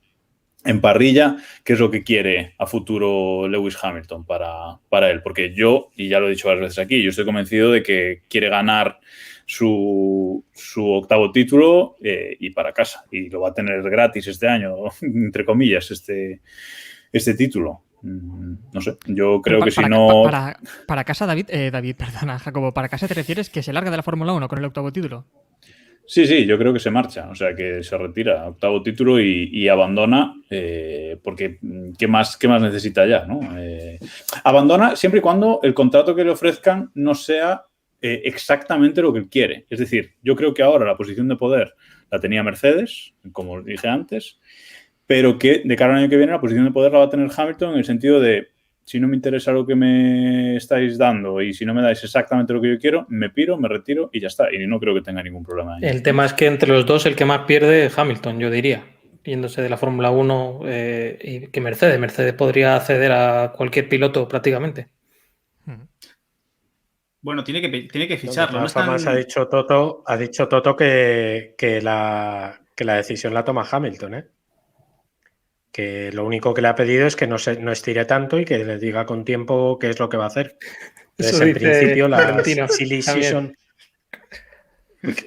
en 0.66 0.82
parrilla, 0.82 1.38
qué 1.64 1.74
es 1.74 1.80
lo 1.80 1.90
que 1.90 2.04
quiere 2.04 2.54
a 2.58 2.68
futuro 2.68 3.48
Lewis 3.48 3.78
Hamilton 3.82 4.26
para, 4.26 4.78
para, 4.90 5.10
él. 5.10 5.22
Porque 5.24 5.54
yo, 5.56 5.90
y 5.96 6.10
ya 6.10 6.20
lo 6.20 6.28
he 6.28 6.32
dicho 6.32 6.50
varias 6.50 6.66
veces 6.66 6.80
aquí, 6.80 7.02
yo 7.02 7.12
estoy 7.12 7.24
convencido 7.24 7.72
de 7.72 7.82
que 7.82 8.24
quiere 8.28 8.50
ganar 8.50 9.00
su, 9.46 10.44
octavo 10.76 11.32
título 11.32 11.96
eh, 12.04 12.36
y 12.42 12.50
para 12.50 12.74
casa. 12.74 13.06
Y 13.10 13.30
lo 13.30 13.40
va 13.40 13.50
a 13.50 13.54
tener 13.54 13.82
gratis 13.84 14.28
este 14.28 14.50
año, 14.50 14.76
entre 15.02 15.46
comillas, 15.46 15.90
este, 15.92 16.42
este 17.14 17.36
título. 17.36 17.84
Mm, 18.02 18.56
no 18.74 18.82
sé, 18.82 18.98
yo 19.08 19.42
creo 19.42 19.62
que 19.62 19.72
si 19.72 19.84
no. 19.86 20.24
Para, 20.88 21.04
casa, 21.06 21.26
David, 21.26 21.46
eh, 21.48 21.72
David, 21.72 21.96
perdona, 21.98 22.38
Jacobo, 22.38 22.74
para 22.74 22.90
casa 22.90 23.08
te 23.08 23.14
refieres 23.14 23.50
que 23.50 23.64
se 23.64 23.72
larga 23.72 23.92
de 23.92 23.98
la 23.98 24.04
Fórmula 24.04 24.34
1 24.34 24.50
con 24.50 24.60
el 24.60 24.66
octavo 24.66 24.92
título. 24.92 25.26
Sí, 26.06 26.26
sí, 26.26 26.46
yo 26.46 26.58
creo 26.58 26.74
que 26.74 26.80
se 26.80 26.92
marcha, 26.92 27.30
o 27.30 27.36
sea, 27.36 27.56
que 27.56 27.84
se 27.84 27.98
retira, 27.98 28.48
octavo 28.48 28.84
título 28.84 29.20
y, 29.20 29.68
abandona, 29.70 30.34
eh, 30.50 31.18
porque 31.24 31.58
mm, 31.62 31.94
¿qué 31.98 32.08
más, 32.08 32.36
¿qué 32.36 32.48
más 32.48 32.62
necesita 32.62 33.06
ya? 33.06 33.26
¿no? 33.26 33.40
Eh, 33.58 33.98
abandona 34.44 34.96
siempre 34.96 35.20
y 35.20 35.22
cuando 35.22 35.60
el 35.64 35.74
contrato 35.74 36.14
que 36.14 36.26
le 36.26 36.32
ofrezcan 36.32 36.92
no 36.96 37.16
sea 37.16 37.64
eh, 38.02 38.22
exactamente 38.26 39.02
lo 39.02 39.14
que 39.14 39.20
él 39.20 39.30
quiere. 39.30 39.66
Es 39.70 39.80
decir, 39.80 40.16
yo 40.22 40.36
creo 40.36 40.54
que 40.54 40.64
ahora 40.64 40.86
la 40.86 40.98
posición 40.98 41.28
de 41.28 41.36
poder 41.36 41.76
la 42.10 42.20
tenía 42.20 42.44
Mercedes, 42.44 43.14
como 43.32 43.62
dije 43.62 43.88
antes, 43.88 44.40
pero 45.06 45.38
que 45.38 45.62
de 45.64 45.76
cara 45.76 45.94
al 45.94 46.00
año 46.00 46.10
que 46.10 46.18
viene 46.18 46.32
la 46.32 46.42
posición 46.42 46.66
de 46.66 46.72
poder 46.72 46.92
la 46.92 47.00
va 47.00 47.06
a 47.06 47.10
tener 47.10 47.30
Hamilton 47.36 47.74
en 47.74 47.78
el 47.78 47.86
sentido 47.86 48.20
de 48.20 48.50
si 48.92 49.00
no 49.00 49.08
me 49.08 49.16
interesa 49.16 49.54
lo 49.54 49.66
que 49.66 49.74
me 49.74 50.58
estáis 50.58 50.98
dando 50.98 51.42
y 51.42 51.54
si 51.54 51.66
no 51.66 51.74
me 51.74 51.82
dais 51.82 52.04
exactamente 52.04 52.52
lo 52.52 52.60
que 52.60 52.72
yo 52.72 52.78
quiero, 52.78 53.06
me 53.08 53.30
piro, 53.30 53.58
me 53.58 53.70
retiro 53.70 54.10
y 54.12 54.20
ya 54.20 54.28
está. 54.28 54.54
Y 54.54 54.68
no 54.68 54.82
creo 54.82 54.94
que 54.94 55.02
tenga 55.02 55.24
ningún 55.24 55.46
problema. 55.46 55.78
El 55.82 56.04
tema 56.04 56.26
es 56.26 56.34
que 56.34 56.46
entre 56.48 56.74
los 56.74 56.86
dos 56.86 57.06
el 57.06 57.16
que 57.16 57.24
más 57.24 57.46
pierde 57.46 57.86
es 57.86 57.98
Hamilton, 57.98 58.40
yo 58.40 58.52
diría, 58.52 58.84
yéndose 59.24 59.62
de 59.62 59.70
la 59.70 59.78
Fórmula 59.78 60.12
1 60.12 60.60
eh, 60.66 61.20
y 61.22 61.48
que 61.48 61.62
Mercedes. 61.62 61.98
Mercedes 62.02 62.34
podría 62.34 62.76
acceder 62.76 63.14
a 63.14 63.54
cualquier 63.56 63.88
piloto 63.88 64.28
prácticamente. 64.28 64.90
Bueno, 67.22 67.46
tiene 67.46 67.62
que, 67.62 67.70
tiene 67.84 68.10
que 68.10 68.18
ficharlo. 68.18 68.60
ha 68.60 69.16
dicho 69.16 69.48
Toto, 69.48 70.04
ha 70.06 70.18
dicho 70.18 70.50
Toto 70.50 70.76
que, 70.76 71.56
la, 71.82 72.60
que 72.76 72.84
la 72.84 72.96
decisión 72.96 73.34
la 73.34 73.46
toma 73.46 73.66
Hamilton, 73.72 74.16
¿eh? 74.16 74.26
Que 75.72 76.12
lo 76.12 76.26
único 76.26 76.54
que 76.54 76.62
le 76.62 76.68
ha 76.68 76.76
pedido 76.76 77.08
es 77.08 77.16
que 77.16 77.28
no, 77.28 77.38
se, 77.38 77.60
no 77.60 77.72
estire 77.72 78.06
tanto 78.06 78.40
y 78.40 78.46
que 78.46 78.64
le 78.64 78.78
diga 78.78 79.06
con 79.06 79.24
tiempo 79.24 79.80
qué 79.80 79.90
es 79.90 80.00
lo 80.00 80.10
que 80.10 80.18
va 80.18 80.26
a 80.26 80.28
hacer. 80.28 80.58
Desde 81.18 81.44
el 81.46 81.54
principio 81.54 82.08
la 82.08 82.44
silly 82.70 83.02
season... 83.02 83.56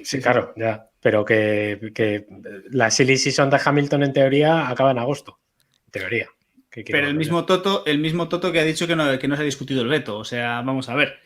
Sí, 0.03 0.21
claro, 0.21 0.53
ya. 0.55 0.89
Pero 1.01 1.25
que, 1.25 2.25
la 2.69 2.89
silly 2.89 3.17
season 3.17 3.49
de 3.49 3.59
Hamilton 3.63 4.03
en 4.03 4.13
teoría 4.13 4.69
acaba 4.69 4.91
en 4.91 4.99
agosto. 4.99 5.39
En 5.85 5.91
teoría. 5.91 6.29
Pero 6.69 7.07
el 7.07 7.15
mismo, 7.15 7.45
Toto, 7.45 7.85
el 7.85 7.99
mismo 7.99 8.27
Toto 8.27 8.51
que 8.51 8.59
ha 8.59 8.63
dicho 8.63 8.87
que 8.87 8.95
no, 8.95 9.17
que 9.17 9.27
no 9.27 9.35
se 9.35 9.41
ha 9.41 9.45
discutido 9.45 9.81
el 9.81 9.87
veto. 9.87 10.17
O 10.17 10.25
sea, 10.25 10.61
vamos 10.61 10.89
a 10.89 10.95
ver. 10.95 11.19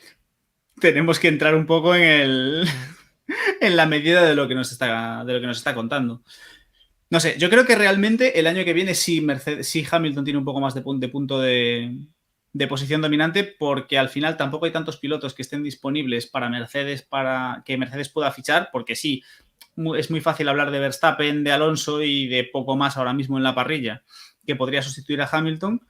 Tenemos 0.79 1.19
que 1.19 1.27
entrar 1.27 1.55
un 1.55 1.65
poco 1.65 1.95
en 1.95 2.03
el 2.03 2.67
en 3.61 3.75
la 3.75 3.85
medida 3.85 4.23
de 4.23 4.35
lo 4.35 4.47
que 4.47 4.55
nos 4.55 4.71
está, 4.71 5.23
de 5.25 5.33
lo 5.33 5.39
que 5.39 5.47
nos 5.47 5.57
está 5.57 5.73
contando. 5.73 6.23
No 7.09 7.19
sé, 7.19 7.35
yo 7.39 7.49
creo 7.49 7.65
que 7.65 7.75
realmente 7.75 8.39
el 8.39 8.45
año 8.45 8.63
que 8.63 8.73
viene 8.73 8.93
sí, 8.93 9.19
Mercedes, 9.19 9.67
sí 9.67 9.85
Hamilton 9.89 10.23
tiene 10.23 10.37
un 10.37 10.45
poco 10.45 10.59
más 10.59 10.75
de, 10.75 10.81
punto 10.81 11.39
de, 11.39 11.97
posición 12.67 13.01
dominante 13.01 13.43
porque 13.43 13.97
al 13.97 14.09
final 14.09 14.37
tampoco 14.37 14.65
hay 14.65 14.71
tantos 14.71 14.97
pilotos 14.97 15.33
que 15.33 15.41
estén 15.41 15.63
disponibles 15.63 16.27
para 16.27 16.49
Mercedes, 16.49 17.01
para 17.01 17.63
que 17.65 17.77
Mercedes 17.77 18.09
pueda 18.09 18.31
fichar, 18.31 18.69
porque 18.71 18.95
sí, 18.95 19.23
es 19.97 20.11
muy 20.11 20.21
fácil 20.21 20.49
hablar 20.49 20.69
de 20.69 20.79
Verstappen, 20.79 21.43
de 21.43 21.51
Alonso 21.51 22.03
y 22.03 22.27
de 22.27 22.43
poco 22.43 22.77
más 22.77 22.95
ahora 22.95 23.13
mismo 23.13 23.37
en 23.37 23.43
la 23.43 23.55
parrilla 23.55 24.03
que 24.45 24.55
podría 24.55 24.83
sustituir 24.83 25.21
a 25.21 25.29
Hamilton, 25.31 25.81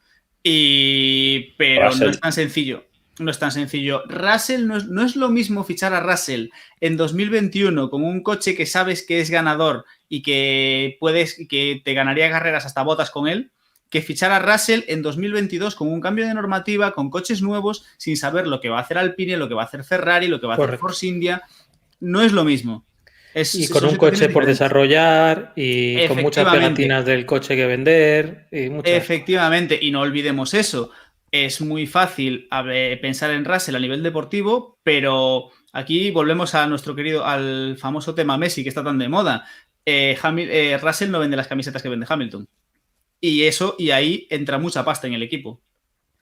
y, 0.42 1.54
pero 1.58 1.94
no 1.96 2.10
es 2.10 2.20
tan 2.20 2.34
sencillo. 2.34 2.86
No 3.20 3.32
es 3.32 3.40
tan 3.40 3.52
sencillo. 3.52 4.04
Russell 4.08 4.66
no 4.66 4.78
es, 4.78 4.86
no 4.86 5.04
es, 5.04 5.18
lo 5.18 5.28
mismo 5.28 5.66
fichar 5.66 5.94
a 5.94 6.00
Russell 6.00 6.48
en 6.80 6.96
2021 6.96 7.90
con 7.90 8.04
un 8.06 8.24
coche 8.24 8.56
que 8.56 8.66
sabes 8.66 9.06
que 9.06 9.20
es 9.20 9.30
ganador 9.30 9.84
y 10.10 10.24
que 10.24 10.98
puedes 11.00 11.48
que 11.48 11.82
te 11.86 11.94
ganaría 11.94 12.30
carreras 12.30 12.66
hasta 12.66 12.84
botas 12.84 13.12
con 13.12 13.28
él, 13.28 13.52
que 13.90 14.02
fichar 14.02 14.32
a 14.32 14.40
Russell 14.40 14.82
en 14.88 15.02
2022 15.02 15.76
con 15.76 15.88
un 15.88 16.02
cambio 16.02 16.28
de 16.28 16.34
normativa, 16.34 16.92
con 16.92 17.10
coches 17.10 17.42
nuevos, 17.42 17.86
sin 17.98 18.18
saber 18.18 18.48
lo 18.48 18.60
que 18.60 18.70
va 18.70 18.80
a 18.80 18.82
hacer 18.82 18.98
Alpine, 18.98 19.38
lo 19.38 19.48
que 19.48 19.56
va 19.56 19.64
a 19.64 19.66
hacer 19.66 19.84
Ferrari, 19.84 20.28
lo 20.28 20.42
que 20.42 20.48
va 20.48 20.56
a 20.56 20.58
hacer 20.58 20.78
Force 20.78 21.08
India. 21.08 21.44
No 22.00 22.22
es 22.22 22.32
lo 22.32 22.44
mismo. 22.44 22.86
y 23.36 23.68
con 23.68 23.86
un 23.86 23.96
coche 23.96 24.30
por 24.30 24.46
desarrollar 24.46 25.54
y 25.56 26.08
con 26.08 26.22
muchas 26.22 26.52
pegatinas 26.52 27.06
del 27.06 27.26
coche 27.26 27.56
que 27.56 27.66
vender. 27.66 28.48
Efectivamente, 28.52 29.78
y 29.82 29.92
no 29.92 30.02
olvidemos 30.02 30.54
eso. 30.54 30.92
Es 31.32 31.62
muy 31.62 31.86
fácil 31.86 32.48
pensar 33.02 33.32
en 33.32 33.46
Russell 33.46 33.76
a 33.76 33.80
nivel 33.80 34.02
deportivo, 34.02 34.80
pero 34.84 35.52
aquí 35.74 36.10
volvemos 36.10 36.56
a 36.56 36.66
nuestro 36.68 36.96
querido, 36.96 37.26
al 37.26 37.78
famoso 37.80 38.16
tema 38.16 38.38
Messi 38.38 38.64
que 38.64 38.70
está 38.70 38.84
tan 38.84 38.98
de 38.98 39.10
moda. 39.10 39.46
Eh, 39.90 40.18
eh, 40.22 40.78
Russell 40.78 41.10
no 41.10 41.20
vende 41.20 41.38
las 41.38 41.48
camisetas 41.48 41.82
que 41.82 41.90
vende 41.90 42.06
Hamilton. 42.08 42.48
Y 43.20 43.44
eso, 43.44 43.76
y 43.78 43.92
ahí 43.92 44.28
entra 44.30 44.60
mucha 44.60 44.86
pasta 44.86 45.08
en 45.08 45.14
el 45.14 45.24
equipo. 45.24 45.62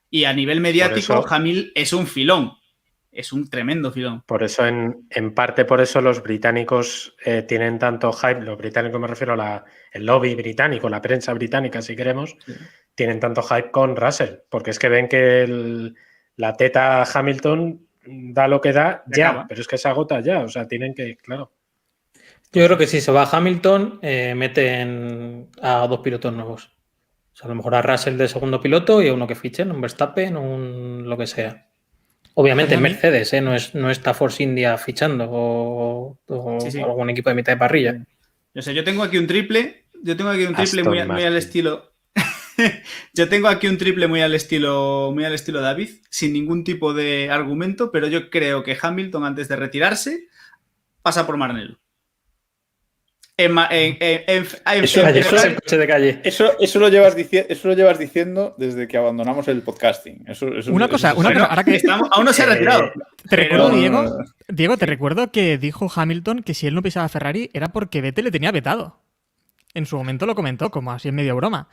Y 0.09 0.23
a 0.23 0.33
nivel 0.33 0.61
mediático, 0.61 1.25
Hamil 1.29 1.71
es 1.75 1.91
un 1.93 2.07
filón. 2.07 2.53
Es 3.11 3.33
un 3.33 3.49
tremendo 3.49 3.91
filón. 3.91 4.21
Por 4.25 4.43
eso, 4.43 4.65
en, 4.65 5.33
parte 5.33 5.65
por 5.65 5.81
eso 5.81 6.01
los 6.01 6.21
británicos 6.21 7.15
eh, 7.25 7.41
tienen 7.41 7.79
tanto 7.79 8.13
hype, 8.13 8.41
los 8.41 8.57
británicos 8.57 9.01
me 9.01 9.07
refiero 9.07 9.41
a 9.41 9.65
el 9.91 10.05
lobby 10.05 10.35
británico, 10.35 10.87
la 10.87 11.01
prensa 11.01 11.33
británica, 11.33 11.81
si 11.81 11.95
queremos, 11.95 12.35
tienen 12.93 13.19
tanto 13.19 13.41
hype 13.41 13.71
con 13.71 13.95
Russell, 13.95 14.35
porque 14.49 14.69
es 14.69 14.77
que 14.77 14.89
ven 14.89 15.07
que 15.07 15.93
la 16.35 16.53
teta 16.53 17.03
Hamilton 17.03 17.87
da 18.05 18.47
lo 18.47 18.61
que 18.61 18.71
da 18.71 19.03
ya, 19.07 19.45
pero 19.47 19.61
es 19.61 19.67
que 19.67 19.79
se 19.79 19.87
agota 19.87 20.19
ya, 20.21 20.41
o 20.41 20.47
sea, 20.47 20.67
tienen 20.67 20.93
que, 20.93 21.17
claro. 21.17 21.51
Yo 22.53 22.65
creo 22.65 22.77
que 22.77 22.87
si 22.87 23.01
se 23.01 23.11
va 23.11 23.23
a 23.23 23.37
Hamilton, 23.37 23.99
eh, 24.01 24.33
meten 24.35 25.49
a 25.61 25.85
dos 25.87 25.99
pilotos 25.99 26.33
nuevos. 26.33 26.71
O 27.33 27.35
sea, 27.35 27.45
a 27.45 27.49
lo 27.49 27.55
mejor 27.55 27.75
a 27.75 27.81
Russell 27.81 28.17
de 28.17 28.27
segundo 28.27 28.61
piloto 28.61 29.01
y 29.01 29.09
a 29.09 29.13
uno 29.13 29.27
que 29.27 29.35
fichen, 29.35 29.71
un 29.71 29.81
Verstappen, 29.81 30.37
un 30.37 31.03
lo 31.07 31.17
que 31.17 31.27
sea. 31.27 31.67
Obviamente 32.39 32.77
Mercedes, 32.77 33.33
¿eh? 33.33 33.41
no, 33.41 33.55
es, 33.55 33.73
no 33.73 33.89
está 33.89 34.13
Force 34.13 34.43
India 34.43 34.77
fichando 34.77 35.27
o, 35.27 36.19
algún 36.29 37.09
equipo 37.09 37.29
de 37.29 37.35
mitad 37.35 37.53
de 37.53 37.57
parrilla. 37.57 38.05
Yo 38.53 38.61
sé, 38.61 38.75
yo 38.75 38.83
tengo 38.83 39.01
aquí 39.01 39.17
un 39.17 39.25
triple, 39.25 39.85
yo 40.03 40.15
tengo 40.15 40.29
aquí 40.29 40.45
un 40.45 40.53
triple 40.53 40.83
muy, 40.83 41.23
al 41.23 41.35
estilo. 41.35 41.93
yo 43.13 43.27
tengo 43.27 43.47
aquí 43.47 43.67
un 43.67 43.77
triple 43.77 44.07
muy 44.07 44.21
al 44.21 44.35
estilo, 44.35 45.11
muy 45.13 45.25
al 45.25 45.33
estilo 45.33 45.61
David, 45.61 45.89
sin 46.11 46.33
ningún 46.33 46.63
tipo 46.63 46.93
de 46.93 47.29
argumento, 47.31 47.91
pero 47.91 48.07
yo 48.07 48.29
creo 48.29 48.63
que 48.63 48.77
Hamilton 48.79 49.25
antes 49.25 49.47
de 49.47 49.55
retirarse 49.55 50.27
pasa 51.01 51.25
por 51.25 51.37
Marnello. 51.37 51.79
Eso, 56.23 56.59
eso, 56.59 56.79
lo 56.79 56.89
llevas 56.89 57.15
eso 57.15 57.67
lo 57.67 57.75
llevas 57.75 57.99
diciendo 57.99 58.55
desde 58.57 58.87
que 58.87 58.97
abandonamos 58.97 59.47
el 59.47 59.61
podcasting. 59.61 60.25
una 60.71 60.87
cosa, 60.87 61.13
una 61.13 61.31
cosa 61.31 61.45
ahora 61.45 61.63
que 61.63 61.81
aún 61.87 62.25
no 62.25 62.33
se 62.33 62.43
ha 62.43 62.47
retirado. 62.47 62.91
Te 63.29 63.35
recuerdo, 63.35 63.69
Diego, 63.69 64.17
Diego, 64.47 64.77
te 64.77 64.85
recuerdo 64.87 65.31
que 65.31 65.57
dijo 65.57 65.91
Hamilton 65.93 66.41
que 66.41 66.55
si 66.55 66.65
él 66.65 66.73
no 66.73 66.81
pisaba 66.81 67.07
Ferrari 67.09 67.51
era 67.53 67.67
porque 67.67 68.01
Vettel 68.01 68.25
le 68.25 68.31
tenía 68.31 68.51
vetado. 68.51 69.01
En 69.73 69.85
su 69.85 69.97
momento 69.97 70.25
lo 70.25 70.33
comentó, 70.33 70.71
como 70.71 70.91
así 70.91 71.09
en 71.09 71.15
medio 71.15 71.35
broma. 71.35 71.69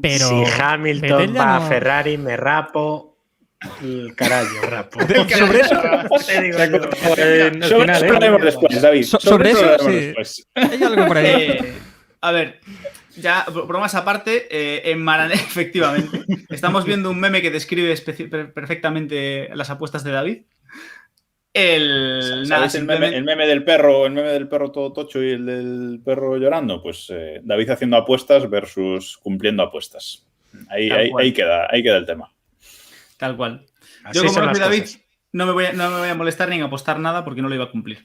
Pero 0.00 0.28
si 0.28 0.44
Hamilton 0.58 1.36
va 1.36 1.56
a 1.56 1.60
Ferrari, 1.60 2.16
me 2.16 2.38
rapo. 2.38 3.11
El 3.82 4.14
carajo, 4.16 4.66
rapo. 4.68 5.00
sobre 5.00 5.60
eso. 5.60 5.74
sobre 7.68 7.98
eso 7.98 8.08
hablaremos 8.08 8.42
después, 8.42 8.82
David. 8.82 9.04
sobre, 9.04 9.50
eso, 9.50 9.78
sí. 10.24 10.42
Hay 10.54 10.82
algo 10.82 11.06
por 11.06 11.18
ahí. 11.18 11.26
Eh, 11.26 11.74
a 12.20 12.32
ver, 12.32 12.60
ya, 13.16 13.44
bromas 13.50 13.94
aparte, 13.94 14.46
eh, 14.50 14.90
en 14.90 15.02
Marané, 15.02 15.34
efectivamente, 15.34 16.24
estamos 16.48 16.84
viendo 16.84 17.10
un 17.10 17.20
meme 17.20 17.42
que 17.42 17.50
describe 17.50 17.94
perfectamente 18.54 19.50
las 19.54 19.70
apuestas 19.70 20.04
de 20.04 20.12
David. 20.12 20.42
El, 21.54 22.50
el, 22.50 23.24
meme, 23.24 23.46
del 23.46 23.62
perro, 23.62 24.06
el 24.06 24.12
meme 24.12 24.30
del 24.30 24.48
perro 24.48 24.72
todo 24.72 24.90
tocho 24.94 25.22
y 25.22 25.32
el 25.32 25.44
del 25.44 26.00
perro 26.02 26.38
llorando, 26.38 26.82
pues 26.82 27.08
eh, 27.10 27.40
David 27.44 27.70
haciendo 27.70 27.98
apuestas 27.98 28.48
versus 28.48 29.18
cumpliendo 29.18 29.62
apuestas. 29.62 30.26
Ahí, 30.70 30.90
ahí, 30.90 31.32
queda, 31.32 31.66
ahí 31.70 31.82
queda 31.82 31.98
el 31.98 32.06
tema. 32.06 32.32
Tal 33.22 33.36
cual. 33.36 33.64
Yo 34.12 34.24
como 34.24 34.40
David, 34.52 34.82
no 35.30 35.46
me, 35.46 35.52
voy 35.52 35.66
a, 35.66 35.72
no 35.74 35.88
me 35.92 35.98
voy 36.00 36.08
a 36.08 36.14
molestar 36.16 36.48
ni 36.48 36.60
a 36.60 36.64
apostar 36.64 36.98
nada 36.98 37.24
porque 37.24 37.40
no 37.40 37.48
lo 37.48 37.54
iba 37.54 37.62
a 37.62 37.70
cumplir. 37.70 38.04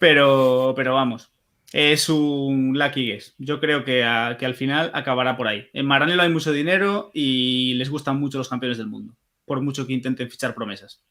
Pero, 0.00 0.72
pero 0.74 0.94
vamos, 0.94 1.30
es 1.72 2.08
un 2.08 2.76
lucky 2.76 3.06
guess. 3.06 3.36
Yo 3.38 3.60
creo 3.60 3.84
que, 3.84 4.00
que 4.36 4.46
al 4.46 4.54
final 4.56 4.90
acabará 4.94 5.36
por 5.36 5.46
ahí. 5.46 5.68
En 5.72 5.86
Maranello 5.86 6.22
hay 6.22 6.28
mucho 6.28 6.50
dinero 6.50 7.12
y 7.14 7.74
les 7.74 7.88
gustan 7.88 8.18
mucho 8.18 8.38
los 8.38 8.48
campeones 8.48 8.78
del 8.78 8.88
mundo, 8.88 9.14
por 9.44 9.60
mucho 9.60 9.86
que 9.86 9.92
intenten 9.92 10.28
fichar 10.28 10.56
promesas. 10.56 11.04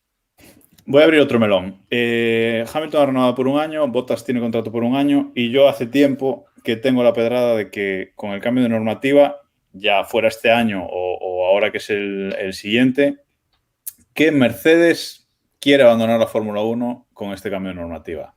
Voy 0.86 1.02
a 1.02 1.06
abrir 1.06 1.22
otro 1.22 1.40
melón. 1.40 1.78
Eh, 1.90 2.66
Hamilton 2.74 3.02
ha 3.02 3.06
renovado 3.06 3.36
por 3.36 3.48
un 3.48 3.62
año, 3.62 3.88
Bottas 3.88 4.26
tiene 4.26 4.42
contrato 4.42 4.74
por 4.74 4.84
un 4.84 4.98
año 4.98 5.32
y 5.36 5.52
yo 5.52 5.70
hace 5.70 5.86
tiempo 5.86 6.48
que 6.66 6.76
tengo 6.76 7.02
la 7.02 7.14
pedrada 7.14 7.56
de 7.56 7.72
que 7.72 8.12
con 8.16 8.32
el 8.32 8.42
cambio 8.42 8.64
de 8.64 8.70
normativa, 8.70 9.38
ya 9.74 10.04
fuera 10.04 10.28
este 10.28 10.52
año 10.52 10.86
o, 10.90 11.46
ahora 11.46 11.72
que 11.72 11.78
es 11.78 11.90
el, 11.90 12.54
siguiente, 12.54 13.18
que 14.14 14.32
Mercedes 14.32 15.30
quiere 15.60 15.84
abandonar 15.84 16.20
la 16.20 16.28
Fórmula 16.28 16.62
1 16.62 17.08
con 17.14 17.32
este 17.32 17.50
cambio 17.50 17.72
de 17.72 17.80
normativa. 17.80 18.36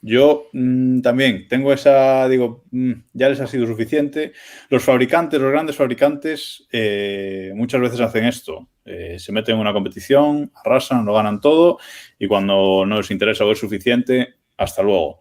Yo 0.00 0.48
mm, 0.52 1.00
también 1.00 1.48
tengo 1.48 1.72
esa, 1.72 2.28
digo, 2.28 2.64
mm, 2.70 2.92
ya 3.14 3.30
les 3.30 3.40
ha 3.40 3.46
sido 3.46 3.66
suficiente. 3.66 4.32
Los 4.68 4.84
fabricantes, 4.84 5.40
los 5.40 5.50
grandes 5.50 5.76
fabricantes, 5.76 6.66
eh, 6.72 7.52
muchas 7.54 7.80
veces 7.80 8.00
hacen 8.00 8.26
esto. 8.26 8.68
Eh, 8.84 9.18
se 9.18 9.32
meten 9.32 9.54
en 9.54 9.62
una 9.62 9.72
competición, 9.72 10.52
arrasan, 10.54 11.06
lo 11.06 11.14
ganan 11.14 11.40
todo 11.40 11.78
y 12.18 12.28
cuando 12.28 12.84
no 12.84 12.98
les 12.98 13.10
interesa 13.10 13.46
o 13.46 13.52
es 13.52 13.58
suficiente, 13.58 14.34
hasta 14.58 14.82
luego. 14.82 15.20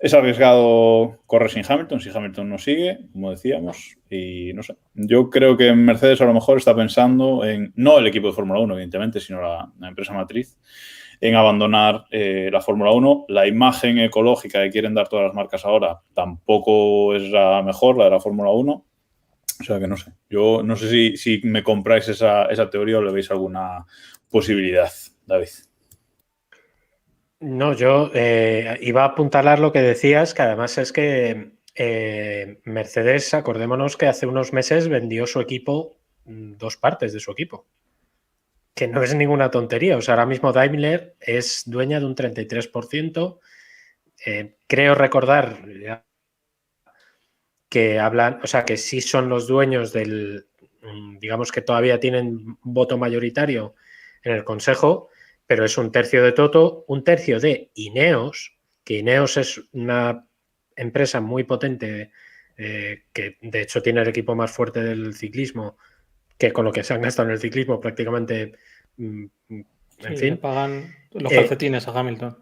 Es 0.00 0.14
arriesgado 0.14 1.20
correr 1.26 1.50
sin 1.50 1.62
Hamilton, 1.68 2.00
si 2.00 2.08
Hamilton 2.08 2.48
no 2.48 2.58
sigue, 2.58 3.00
como 3.12 3.30
decíamos, 3.30 3.98
y 4.08 4.52
no 4.54 4.62
sé. 4.62 4.76
Yo 4.94 5.28
creo 5.28 5.56
que 5.58 5.72
Mercedes 5.74 6.22
a 6.22 6.24
lo 6.24 6.32
mejor 6.32 6.56
está 6.56 6.74
pensando 6.74 7.44
en, 7.44 7.72
no 7.76 7.98
el 7.98 8.06
equipo 8.06 8.28
de 8.28 8.32
Fórmula 8.32 8.60
1, 8.60 8.74
evidentemente, 8.74 9.20
sino 9.20 9.42
la 9.42 9.88
empresa 9.88 10.14
matriz, 10.14 10.58
en 11.20 11.34
abandonar 11.34 12.06
eh, 12.10 12.48
la 12.50 12.60
Fórmula 12.60 12.92
1. 12.92 13.26
La 13.28 13.46
imagen 13.46 13.98
ecológica 13.98 14.62
que 14.62 14.70
quieren 14.70 14.94
dar 14.94 15.08
todas 15.08 15.26
las 15.26 15.34
marcas 15.34 15.64
ahora 15.64 16.00
tampoco 16.14 17.14
es 17.14 17.30
la 17.30 17.62
mejor, 17.62 17.98
la 17.98 18.04
de 18.04 18.10
la 18.10 18.20
Fórmula 18.20 18.50
1. 18.50 18.72
O 18.72 19.64
sea 19.64 19.78
que 19.78 19.86
no 19.86 19.96
sé. 19.96 20.12
Yo 20.30 20.62
no 20.62 20.76
sé 20.76 21.16
si, 21.16 21.40
me 21.44 21.62
compráis 21.62 22.08
esa, 22.08 22.48
teoría 22.70 22.98
o 22.98 23.02
le 23.02 23.12
veis 23.12 23.30
alguna 23.30 23.84
posibilidad, 24.30 24.90
David. 25.26 25.48
No, 27.40 27.72
yo 27.72 28.10
eh, 28.14 28.78
iba 28.82 29.02
a 29.02 29.06
apuntalar 29.06 29.58
lo 29.60 29.72
que 29.72 29.80
decías, 29.80 30.34
que 30.34 30.42
además 30.42 30.76
es 30.78 30.92
que 30.92 31.52
eh, 31.74 32.60
Mercedes, 32.64 33.32
acordémonos 33.32 33.96
que 33.96 34.06
hace 34.06 34.26
unos 34.26 34.52
meses 34.52 34.88
vendió 34.88 35.26
su 35.26 35.40
equipo, 35.40 35.96
mm, 36.26 36.52
dos 36.58 36.76
partes 36.76 37.12
de 37.14 37.20
su 37.20 37.30
equipo 37.32 37.66
que 38.74 38.88
no 38.88 39.02
es 39.02 39.14
ninguna 39.14 39.50
tontería. 39.50 39.96
O 39.96 40.00
sea, 40.00 40.14
ahora 40.14 40.26
mismo 40.26 40.52
Daimler 40.52 41.16
es 41.20 41.64
dueña 41.66 42.00
de 42.00 42.06
un 42.06 42.14
33%. 42.14 43.40
Eh, 44.26 44.56
creo 44.66 44.94
recordar 44.94 45.62
que 47.68 47.98
hablan, 48.00 48.40
o 48.42 48.46
sea, 48.46 48.64
que 48.64 48.76
sí 48.76 49.00
son 49.00 49.28
los 49.28 49.46
dueños 49.46 49.92
del, 49.92 50.46
mm, 50.82 51.18
digamos 51.18 51.52
que 51.52 51.62
todavía 51.62 52.00
tienen 52.00 52.58
voto 52.62 52.98
mayoritario 52.98 53.74
en 54.22 54.32
el 54.32 54.44
Consejo, 54.44 55.09
pero 55.50 55.64
es 55.64 55.76
un 55.78 55.90
tercio 55.90 56.22
de 56.22 56.30
Toto, 56.30 56.84
un 56.86 57.02
tercio 57.02 57.40
de 57.40 57.72
Ineos, 57.74 58.56
que 58.84 58.98
Ineos 58.98 59.36
es 59.36 59.60
una 59.72 60.24
empresa 60.76 61.20
muy 61.20 61.42
potente, 61.42 62.12
eh, 62.56 63.06
que 63.12 63.36
de 63.40 63.60
hecho 63.60 63.82
tiene 63.82 64.02
el 64.02 64.06
equipo 64.06 64.36
más 64.36 64.52
fuerte 64.52 64.80
del 64.80 65.12
ciclismo, 65.12 65.76
que 66.38 66.52
con 66.52 66.66
lo 66.66 66.70
que 66.70 66.84
se 66.84 66.94
han 66.94 67.02
gastado 67.02 67.26
en 67.28 67.32
el 67.32 67.40
ciclismo 67.40 67.80
prácticamente, 67.80 68.52
mm, 68.96 69.24
mm, 69.48 69.64
en 70.04 70.16
fin. 70.16 70.36
pagan 70.36 70.94
los 71.14 71.32
calcetines 71.32 71.88
a 71.88 71.98
Hamilton. 71.98 72.38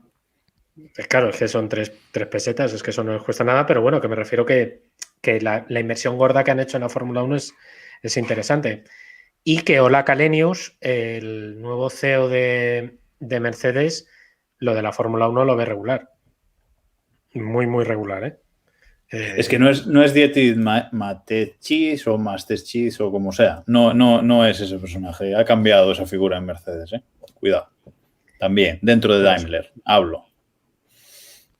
Claro, 1.09 1.31
es 1.31 1.39
que 1.39 1.49
son 1.49 1.71
tres, 1.71 1.91
pesetas, 2.31 2.75
es 2.75 2.83
que 2.83 2.91
eso 2.91 3.03
no 3.05 3.15
les 3.15 3.23
cuesta 3.23 3.43
nada, 3.43 3.65
pero 3.65 3.81
bueno, 3.81 4.03
que 4.03 4.09
me 4.09 4.17
refiero 4.17 4.45
que, 4.45 4.83
que 5.23 5.41
la, 5.41 5.65
inversión 5.71 6.19
gorda 6.19 6.45
que 6.45 6.51
han 6.51 6.61
hecho 6.61 6.77
en 6.77 6.83
la 6.83 6.91
Fórmula 6.91 7.23
1 7.23 7.37
es, 7.37 7.55
es 8.03 8.19
interesante. 8.19 8.85
Y 9.51 9.63
que 9.63 9.81
Ola 9.81 10.05
Kalenius, 10.05 10.77
el 10.83 11.63
nuevo 11.63 11.89
CEO 11.89 12.29
de, 12.29 12.99
de 13.19 13.41
Mercedes, 13.41 14.07
lo 14.59 14.75
de 14.75 14.83
la 14.83 14.93
Fórmula 14.93 15.27
1 15.27 15.47
lo 15.47 15.57
ve 15.57 15.65
regular. 15.65 16.11
Muy, 17.33 17.67
muy 17.67 17.87
regular, 17.87 18.25
¿eh? 18.25 18.37
es 19.11 19.49
que 19.49 19.59
no 19.59 19.71
es, 19.71 19.87
no 19.87 20.03
es 20.03 20.13
Dietit 20.13 20.59
Matechis 20.59 22.07
o 22.09 22.19
Mastechis 22.19 23.01
o 23.01 23.11
como 23.11 23.33
sea. 23.33 23.63
No, 23.67 23.95
no, 23.95 24.21
no 24.21 24.45
es 24.45 24.61
ese 24.61 24.77
personaje. 24.77 25.35
Ha 25.35 25.47
cambiado 25.47 25.93
esa 25.93 26.05
figura 26.05 26.37
en 26.37 26.45
Mercedes, 26.45 26.93
¿eh? 26.93 27.03
Cuidado. 27.33 27.71
También, 28.39 28.79
dentro 28.83 29.17
de 29.17 29.25
Daimler. 29.25 29.73
Hablo. 29.83 30.27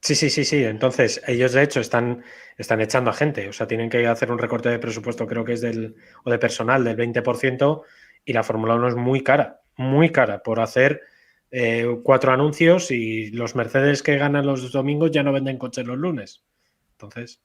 Sí, 0.01 0.15
sí, 0.15 0.31
sí, 0.31 0.45
sí. 0.45 0.65
Entonces, 0.65 1.23
ellos 1.27 1.53
de 1.53 1.63
hecho 1.63 1.81
están, 1.81 2.25
están 2.57 2.81
echando 2.81 3.11
a 3.11 3.15
gente. 3.15 3.49
O 3.49 3.53
sea, 3.53 3.67
tienen 3.67 3.91
que 3.91 4.07
hacer 4.07 4.31
un 4.31 4.39
recorte 4.39 4.69
de 4.69 4.79
presupuesto, 4.79 5.27
creo 5.27 5.45
que 5.45 5.55
es 5.55 5.61
del, 5.61 5.97
o 6.25 6.31
de 6.31 6.39
personal 6.39 6.85
del 6.85 6.97
20%, 6.97 7.83
y 8.25 8.33
la 8.33 8.45
Fórmula 8.45 8.75
1 8.75 8.89
es 8.89 8.95
muy 8.95 9.23
cara, 9.23 9.61
muy 9.77 10.11
cara 10.11 10.43
por 10.43 10.61
hacer 10.61 11.03
eh, 11.51 11.87
cuatro 12.03 12.33
anuncios 12.33 12.91
y 12.91 13.31
los 13.31 13.55
Mercedes 13.55 14.03
que 14.03 14.19
ganan 14.19 14.47
los 14.47 14.71
domingos 14.71 15.11
ya 15.11 15.23
no 15.23 15.33
venden 15.33 15.59
coches 15.59 15.87
los 15.87 15.99
lunes. 15.99 16.45
Entonces. 16.93 17.41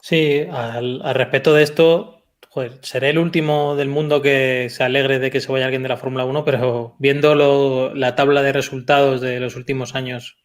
Sí, 0.00 0.46
al, 0.50 1.02
respecto 1.14 1.52
de 1.52 1.62
esto, 1.62 2.24
seré 2.80 3.10
el 3.10 3.18
último 3.18 3.76
del 3.76 3.88
mundo 3.88 4.22
que 4.22 4.68
se 4.70 4.82
alegre 4.82 5.18
de 5.18 5.30
que 5.30 5.40
se 5.40 5.52
vaya 5.52 5.66
alguien 5.66 5.82
de 5.82 5.90
la 5.90 5.98
Fórmula 5.98 6.24
1, 6.24 6.44
pero 6.44 6.96
viendo 6.98 7.92
la 7.94 8.14
tabla 8.14 8.42
de 8.42 8.52
resultados 8.52 9.20
de 9.20 9.40
los 9.40 9.56
últimos 9.56 9.94
años 9.94 10.38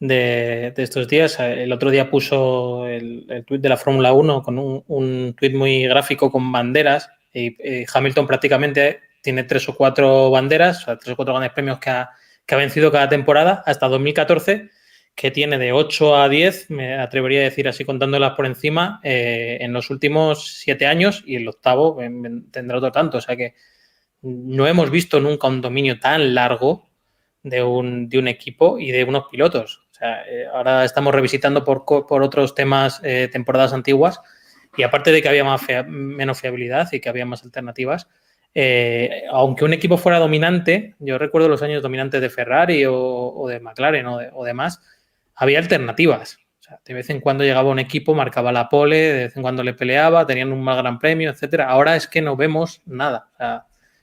de, 0.00 0.72
estos 0.76 1.08
días, 1.08 1.40
el 1.40 1.72
otro 1.72 1.90
día 1.90 2.10
puso 2.10 2.86
el, 2.86 3.26
el 3.28 3.44
tuit 3.44 3.60
de 3.60 3.68
la 3.68 3.76
Fórmula 3.76 4.12
1 4.12 4.42
con 4.42 4.58
un, 4.58 4.84
un 4.86 5.34
tuit 5.34 5.54
muy 5.54 5.84
gráfico 5.84 6.30
con 6.30 6.50
banderas 6.52 7.10
y, 7.32 7.56
Hamilton 7.92 8.26
prácticamente 8.26 9.00
tiene 9.22 9.44
tres 9.44 9.68
o 9.68 9.74
cuatro 9.74 10.30
banderas, 10.30 10.82
o 10.82 10.84
sea, 10.86 10.96
tres 10.96 11.12
o 11.12 11.16
cuatro 11.16 11.34
grandes 11.34 11.52
premios 11.52 11.78
que 11.78 11.90
ha, 11.90 12.10
que 12.46 12.54
ha 12.54 12.58
vencido 12.58 12.90
cada 12.92 13.08
temporada 13.08 13.62
hasta 13.66 13.88
2014 13.88 14.70
que 15.18 15.32
tiene 15.32 15.58
de 15.58 15.72
8 15.72 16.14
a 16.14 16.28
10, 16.28 16.70
me 16.70 16.94
atrevería 16.96 17.40
a 17.40 17.44
decir 17.44 17.66
así 17.66 17.84
contándolas 17.84 18.34
por 18.36 18.46
encima, 18.46 19.00
eh, 19.02 19.58
en 19.60 19.72
los 19.72 19.90
últimos 19.90 20.58
7 20.58 20.86
años 20.86 21.24
y 21.26 21.34
el 21.34 21.48
octavo 21.48 21.98
tendrá 22.52 22.78
otro 22.78 22.92
tanto. 22.92 23.18
O 23.18 23.20
sea 23.20 23.34
que 23.34 23.54
no 24.22 24.68
hemos 24.68 24.92
visto 24.92 25.18
nunca 25.18 25.48
un 25.48 25.60
dominio 25.60 25.98
tan 25.98 26.36
largo 26.36 26.88
de 27.42 27.64
un, 27.64 28.08
de 28.08 28.18
un 28.20 28.28
equipo 28.28 28.78
y 28.78 28.92
de 28.92 29.02
unos 29.02 29.24
pilotos. 29.28 29.87
O 29.98 30.00
sea, 30.00 30.22
eh, 30.28 30.46
ahora 30.52 30.84
estamos 30.84 31.12
revisitando 31.12 31.64
por, 31.64 31.84
por 31.84 32.22
otros 32.22 32.54
temas 32.54 33.00
eh, 33.02 33.28
temporadas 33.32 33.72
antiguas 33.72 34.20
y 34.76 34.84
aparte 34.84 35.10
de 35.10 35.20
que 35.20 35.28
había 35.28 35.42
más 35.42 35.62
menos 35.88 36.40
fiabilidad 36.40 36.88
y 36.92 37.00
que 37.00 37.08
había 37.08 37.26
más 37.26 37.42
alternativas, 37.42 38.08
aunque 39.32 39.64
un 39.64 39.72
equipo 39.72 39.96
fuera 39.98 40.20
dominante, 40.20 40.94
yo 41.00 41.18
recuerdo 41.18 41.48
los 41.48 41.62
años 41.62 41.82
dominantes 41.82 42.20
de 42.20 42.30
Ferrari 42.30 42.84
o, 42.86 43.46
de 43.48 43.58
McLaren 43.58 44.06
o, 44.06 44.18
de, 44.18 44.30
o 44.32 44.44
demás, 44.44 44.80
había 45.34 45.58
alternativas. 45.58 46.38
de 46.84 46.94
vez 46.94 47.10
en 47.10 47.20
cuando 47.20 47.42
llegaba 47.42 47.70
un 47.70 47.78
equipo, 47.78 48.14
marcaba 48.14 48.52
la 48.52 48.68
pole, 48.68 48.96
de 48.96 49.24
vez 49.24 49.36
en 49.36 49.42
cuando 49.42 49.64
le 49.64 49.74
peleaba, 49.74 50.26
tenían 50.26 50.52
un 50.52 50.62
mal 50.62 50.76
gran 50.76 50.98
premio, 50.98 51.30
etcétera. 51.30 51.68
Ahora 51.68 51.96
es 51.96 52.06
que 52.06 52.20
no 52.20 52.36
vemos 52.36 52.82
nada. 52.86 53.30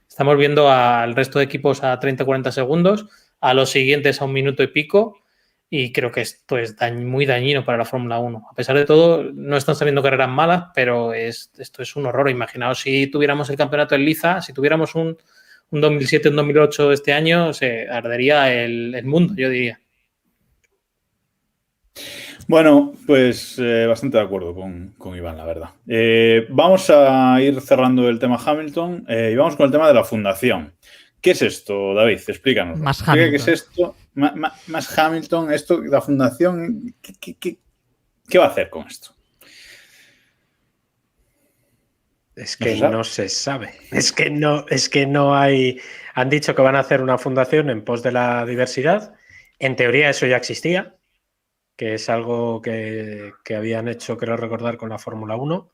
estamos 0.09 0.37
viendo 0.37 0.69
al 0.69 1.15
resto 1.15 1.39
de 1.39 1.45
equipos 1.45 1.83
a 1.83 1.97
30-40 1.99 2.51
segundos, 2.51 3.05
a 3.41 3.53
los 3.53 3.69
siguientes 3.69 4.21
a 4.21 4.25
un 4.25 4.33
minuto 4.33 4.61
y 4.61 4.67
pico, 4.67 5.21
y 5.69 5.91
creo 5.91 6.11
que 6.11 6.21
esto 6.21 6.57
es 6.57 6.75
muy 6.93 7.25
dañino 7.25 7.65
para 7.65 7.77
la 7.77 7.85
Fórmula 7.85 8.19
1. 8.19 8.47
A 8.51 8.55
pesar 8.55 8.77
de 8.77 8.85
todo, 8.85 9.23
no 9.33 9.57
están 9.57 9.75
saliendo 9.75 10.03
carreras 10.03 10.29
malas, 10.29 10.65
pero 10.73 11.13
esto 11.13 11.81
es 11.81 11.95
un 11.95 12.05
horror. 12.05 12.29
Imaginaos 12.29 12.79
si 12.79 13.07
tuviéramos 13.07 13.49
el 13.49 13.57
campeonato 13.57 13.95
en 13.95 14.05
Liza, 14.05 14.41
si 14.41 14.53
tuviéramos 14.53 14.95
un, 14.95 15.17
2007, 15.71 16.29
un 16.29 16.35
2008 16.35 16.91
este 16.91 17.13
año, 17.13 17.53
se 17.53 17.89
ardería 17.89 18.53
el 18.53 19.05
mundo, 19.05 19.33
yo 19.35 19.49
diría. 19.49 19.79
Bueno, 22.47 22.93
pues 23.07 23.57
eh, 23.57 23.87
bastante 23.87 24.17
de 24.17 24.23
acuerdo 24.23 24.53
con, 24.53 25.17
Iván, 25.17 25.37
la 25.37 25.45
verdad. 25.45 25.69
Eh, 25.87 26.45
vamos 26.49 26.89
a 26.91 27.41
ir 27.41 27.59
cerrando 27.59 28.07
el 28.07 28.19
tema 28.19 28.39
Hamilton 28.43 29.05
eh, 29.07 29.31
y 29.33 29.35
vamos 29.35 29.55
con 29.55 29.65
el 29.65 29.71
tema 29.71 29.87
de 29.87 29.95
la 29.95 30.03
fundación. 30.03 30.73
¿Qué 31.25 31.31
es 31.31 31.41
esto, 31.41 31.95
David? 31.95 32.19
Explícanos. 32.27 32.77
Más 32.77 33.01
Hamilton. 33.01 33.31
¿Qué 33.31 33.35
es 33.37 33.47
esto? 33.47 33.95
más 34.13 34.99
Hamilton, 34.99 35.51
esto, 35.51 35.81
la 35.81 35.99
fundación, 35.99 36.93
¿qué, 37.01 37.57
va 38.37 38.45
a 38.45 38.49
hacer 38.49 38.69
con 38.69 38.85
esto? 38.85 39.09
Es 42.35 42.55
que 42.55 42.75
no 42.75 43.03
se, 43.03 43.27
sabe. 43.29 43.73
Es 43.91 44.11
que 44.11 44.29
no, 44.29 44.67
es 44.69 44.87
que 44.87 45.07
no 45.07 45.35
hay. 45.35 45.81
Han 46.13 46.29
dicho 46.29 46.53
que 46.53 46.61
van 46.61 46.75
a 46.75 46.81
hacer 46.81 47.01
una 47.01 47.17
fundación 47.17 47.71
en 47.71 47.83
pos 47.83 48.03
de 48.03 48.11
la 48.11 48.45
diversidad. 48.45 49.15
En 49.57 49.75
teoría, 49.75 50.11
eso 50.11 50.27
ya 50.27 50.37
existía 50.37 50.95
que 51.75 51.95
es 51.95 52.07
algo 52.07 52.61
que, 52.61 53.33
habían 53.57 53.87
hecho, 53.87 54.15
creo 54.15 54.37
recordar, 54.37 54.77
con 54.77 54.89
la 54.89 54.99
Fórmula 54.99 55.37
1. 55.37 55.71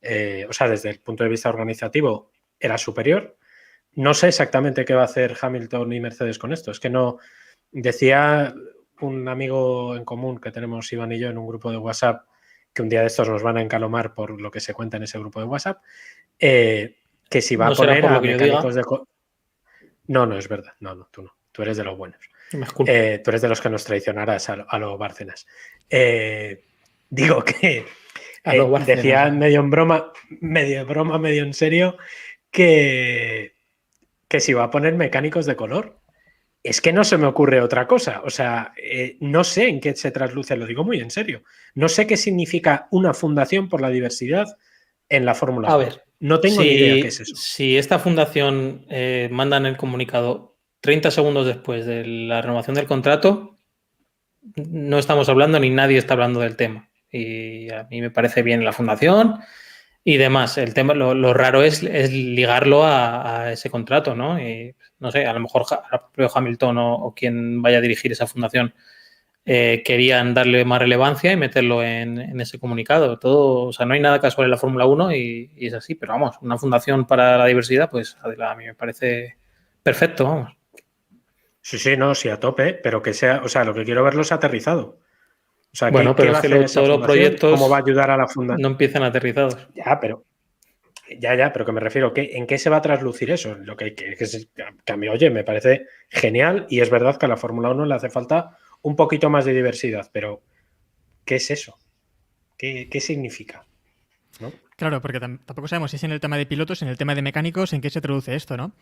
Eh, 0.00 0.46
o 0.48 0.54
sea, 0.54 0.70
desde 0.70 0.88
el 0.88 1.00
punto 1.00 1.22
de 1.22 1.28
vista 1.28 1.50
organizativo 1.50 2.32
era 2.58 2.78
superior. 2.78 3.36
No 3.94 4.14
sé 4.14 4.28
exactamente 4.28 4.84
qué 4.84 4.94
va 4.94 5.02
a 5.02 5.06
hacer 5.06 5.36
Hamilton 5.40 5.92
y 5.92 6.00
Mercedes 6.00 6.38
con 6.38 6.52
esto. 6.52 6.70
Es 6.70 6.80
que 6.80 6.90
no. 6.90 7.18
Decía 7.72 8.54
un 9.00 9.28
amigo 9.28 9.96
en 9.96 10.04
común 10.04 10.38
que 10.38 10.50
tenemos 10.50 10.92
Iván 10.92 11.12
y 11.12 11.18
yo 11.18 11.28
en 11.28 11.38
un 11.38 11.46
grupo 11.46 11.70
de 11.70 11.76
WhatsApp 11.76 12.26
que 12.72 12.82
un 12.82 12.88
día 12.88 13.00
de 13.00 13.06
estos 13.06 13.28
nos 13.28 13.42
van 13.42 13.56
a 13.56 13.62
encalomar 13.62 14.14
por 14.14 14.40
lo 14.40 14.50
que 14.50 14.60
se 14.60 14.74
cuenta 14.74 14.96
en 14.96 15.04
ese 15.04 15.18
grupo 15.18 15.40
de 15.40 15.46
WhatsApp, 15.46 15.82
eh, 16.38 16.96
que 17.28 17.40
si 17.40 17.56
va 17.56 17.68
a 17.68 17.72
poner 17.72 18.04
a 18.06 18.20
mecánicos 18.20 18.74
de... 18.74 18.82
No, 20.06 20.26
no 20.26 20.38
es 20.38 20.48
verdad. 20.48 20.74
No, 20.80 20.94
no, 20.94 21.08
tú 21.10 21.22
no. 21.22 21.34
Tú 21.52 21.62
eres 21.62 21.76
de 21.76 21.84
los 21.84 21.96
buenos. 21.96 22.20
Eh, 22.86 23.20
tú 23.22 23.30
eres 23.30 23.42
de 23.42 23.48
los 23.48 23.60
que 23.60 23.70
nos 23.70 23.84
traicionarás 23.84 24.48
a, 24.48 24.78
los 24.78 24.98
Bárcenas. 24.98 25.46
Eh, 25.88 26.64
digo 27.08 27.44
que 27.44 27.86
decía 28.86 29.30
medio 29.30 29.60
en 29.60 29.70
broma, 29.70 30.12
medio 30.40 30.80
en 30.80 30.88
broma, 30.88 31.18
medio 31.18 31.42
en 31.42 31.54
serio, 31.54 31.96
que, 32.50 33.54
que 34.30 34.40
si 34.40 34.54
va 34.54 34.64
a 34.64 34.70
poner 34.70 34.94
mecánicos 34.94 35.44
de 35.44 35.56
color. 35.56 35.98
Es 36.62 36.80
que 36.80 36.92
no 36.92 37.04
se 37.04 37.18
me 37.18 37.26
ocurre 37.26 37.60
otra 37.60 37.86
cosa. 37.86 38.22
O 38.24 38.30
sea, 38.30 38.72
no 39.18 39.44
sé 39.44 39.68
en 39.68 39.80
qué 39.80 39.96
se 39.96 40.10
trasluce, 40.10 40.56
lo 40.56 40.66
digo 40.66 40.84
muy 40.84 41.00
en 41.00 41.10
serio. 41.10 41.42
No 41.74 41.88
sé 41.88 42.06
qué 42.06 42.16
significa 42.16 42.86
una 42.90 43.12
fundación 43.12 43.68
por 43.68 43.80
la 43.80 43.88
diversidad 43.88 44.46
en 45.08 45.24
la 45.24 45.34
Fórmula 45.34 45.68
A 45.68 45.76
ver, 45.76 46.04
no 46.20 46.38
tengo 46.38 46.60
ni 46.60 46.68
idea 46.68 47.02
qué 47.02 47.08
es 47.08 47.20
eso. 47.20 47.34
Si 47.34 47.76
esta 47.76 47.98
fundación 47.98 48.86
manda 49.30 49.56
en 49.56 49.66
el 49.66 49.76
comunicado 49.76 50.58
30 50.82 51.10
segundos 51.10 51.46
después 51.46 51.86
de 51.86 52.06
la 52.06 52.40
renovación 52.40 52.76
del 52.76 52.86
contrato, 52.86 53.56
no 54.54 54.98
estamos 54.98 55.28
hablando 55.28 55.58
ni 55.58 55.70
nadie 55.70 55.98
está 55.98 56.14
hablando 56.14 56.40
del 56.40 56.56
tema. 56.56 56.90
Y 57.10 57.72
a 57.72 57.88
mí 57.90 58.00
me 58.00 58.10
parece 58.10 58.42
bien 58.42 58.64
la 58.64 58.72
fundación 58.72 59.40
y 60.04 60.16
demás. 60.16 60.58
El 60.58 60.74
tema, 60.74 60.94
lo, 60.94 61.34
raro 61.34 61.62
es, 61.62 61.82
ligarlo 61.82 62.84
a, 62.84 63.52
ese 63.52 63.70
contrato, 63.70 64.14
¿no? 64.14 64.40
Y 64.40 64.74
no 64.98 65.10
sé, 65.10 65.26
a 65.26 65.32
lo 65.32 65.40
mejor 65.40 65.64
Hamilton 66.34 66.78
o, 66.78 67.14
quien 67.14 67.62
vaya 67.62 67.78
a 67.78 67.80
dirigir 67.80 68.12
esa 68.12 68.26
fundación 68.26 68.74
eh, 69.46 69.82
querían 69.84 70.34
darle 70.34 70.64
más 70.64 70.80
relevancia 70.80 71.32
y 71.32 71.36
meterlo 71.36 71.82
en, 71.82 72.40
ese 72.40 72.58
comunicado. 72.58 73.18
Todo, 73.18 73.68
o 73.68 73.72
sea, 73.72 73.86
no 73.86 73.94
hay 73.94 74.00
nada 74.00 74.20
casual 74.20 74.46
en 74.46 74.50
la 74.52 74.58
Fórmula 74.58 74.86
1 74.86 75.12
y, 75.14 75.50
y, 75.56 75.66
es 75.66 75.74
así, 75.74 75.94
pero 75.94 76.12
vamos, 76.12 76.36
una 76.42 76.58
fundación 76.58 77.06
para 77.06 77.38
la 77.38 77.46
diversidad, 77.46 77.90
pues 77.90 78.16
a 78.22 78.54
mí 78.54 78.66
me 78.66 78.74
parece 78.74 79.36
perfecto, 79.82 80.24
vamos. 80.24 80.56
Sí, 81.62 81.78
sí, 81.78 81.96
no, 81.96 82.14
sí, 82.14 82.28
a 82.28 82.40
tope, 82.40 82.74
pero 82.74 83.02
que 83.02 83.12
sea, 83.12 83.42
o 83.44 83.48
sea, 83.48 83.64
lo 83.64 83.74
que 83.74 83.84
quiero 83.84 84.02
verlo 84.02 84.22
es 84.22 84.32
aterrizado. 84.32 84.98
O 85.72 85.76
sea, 85.76 85.90
bueno, 85.90 86.16
pero 86.16 86.32
es 86.32 86.40
que 86.40 86.48
todos 86.48 86.88
los 86.88 87.00
proyectos 87.00 87.52
¿Cómo 87.52 87.68
va 87.68 87.78
a 87.78 87.80
ayudar 87.80 88.10
a 88.10 88.16
la 88.16 88.26
fundación? 88.26 88.62
No 88.62 88.68
empiezan 88.68 89.04
aterrizados. 89.04 89.56
Ya, 89.74 89.98
pero 90.00 90.24
ya, 91.18 91.34
ya, 91.34 91.52
pero 91.52 91.64
que 91.64 91.72
me 91.72 91.80
refiero, 91.80 92.12
¿en 92.14 92.46
qué 92.46 92.58
se 92.58 92.70
va 92.70 92.78
a 92.78 92.82
traslucir 92.82 93.30
eso? 93.30 93.56
Lo 93.56 93.76
que, 93.76 93.94
que, 93.94 94.14
que, 94.14 94.92
a 94.92 94.96
mí, 94.96 95.08
oye, 95.08 95.30
me 95.30 95.44
parece 95.44 95.86
genial 96.08 96.66
y 96.68 96.80
es 96.80 96.90
verdad 96.90 97.16
que 97.16 97.26
a 97.26 97.28
la 97.28 97.36
Fórmula 97.36 97.70
1 97.70 97.86
le 97.86 97.94
hace 97.94 98.10
falta 98.10 98.56
un 98.82 98.96
poquito 98.96 99.30
más 99.30 99.44
de 99.44 99.52
diversidad, 99.52 100.10
pero 100.12 100.42
¿qué 101.24 101.36
es 101.36 101.50
eso? 101.50 101.76
¿Qué, 102.56 102.88
significa? 103.00 103.64
Claro, 104.76 105.00
porque 105.00 105.18
tampoco 105.18 105.66
sabemos 105.66 105.90
si 105.90 105.96
es 105.96 106.04
en 106.04 106.12
el 106.12 106.20
tema 106.20 106.36
de 106.36 106.46
pilotos, 106.46 106.82
en 106.82 106.88
el 106.88 106.98
tema 106.98 107.14
de 107.14 107.22
mecánicos, 107.22 107.72
en 107.72 107.80
qué 107.80 107.90
se 107.90 108.00
traduce 108.00 108.34
esto, 108.34 108.56
¿no? 108.56 108.72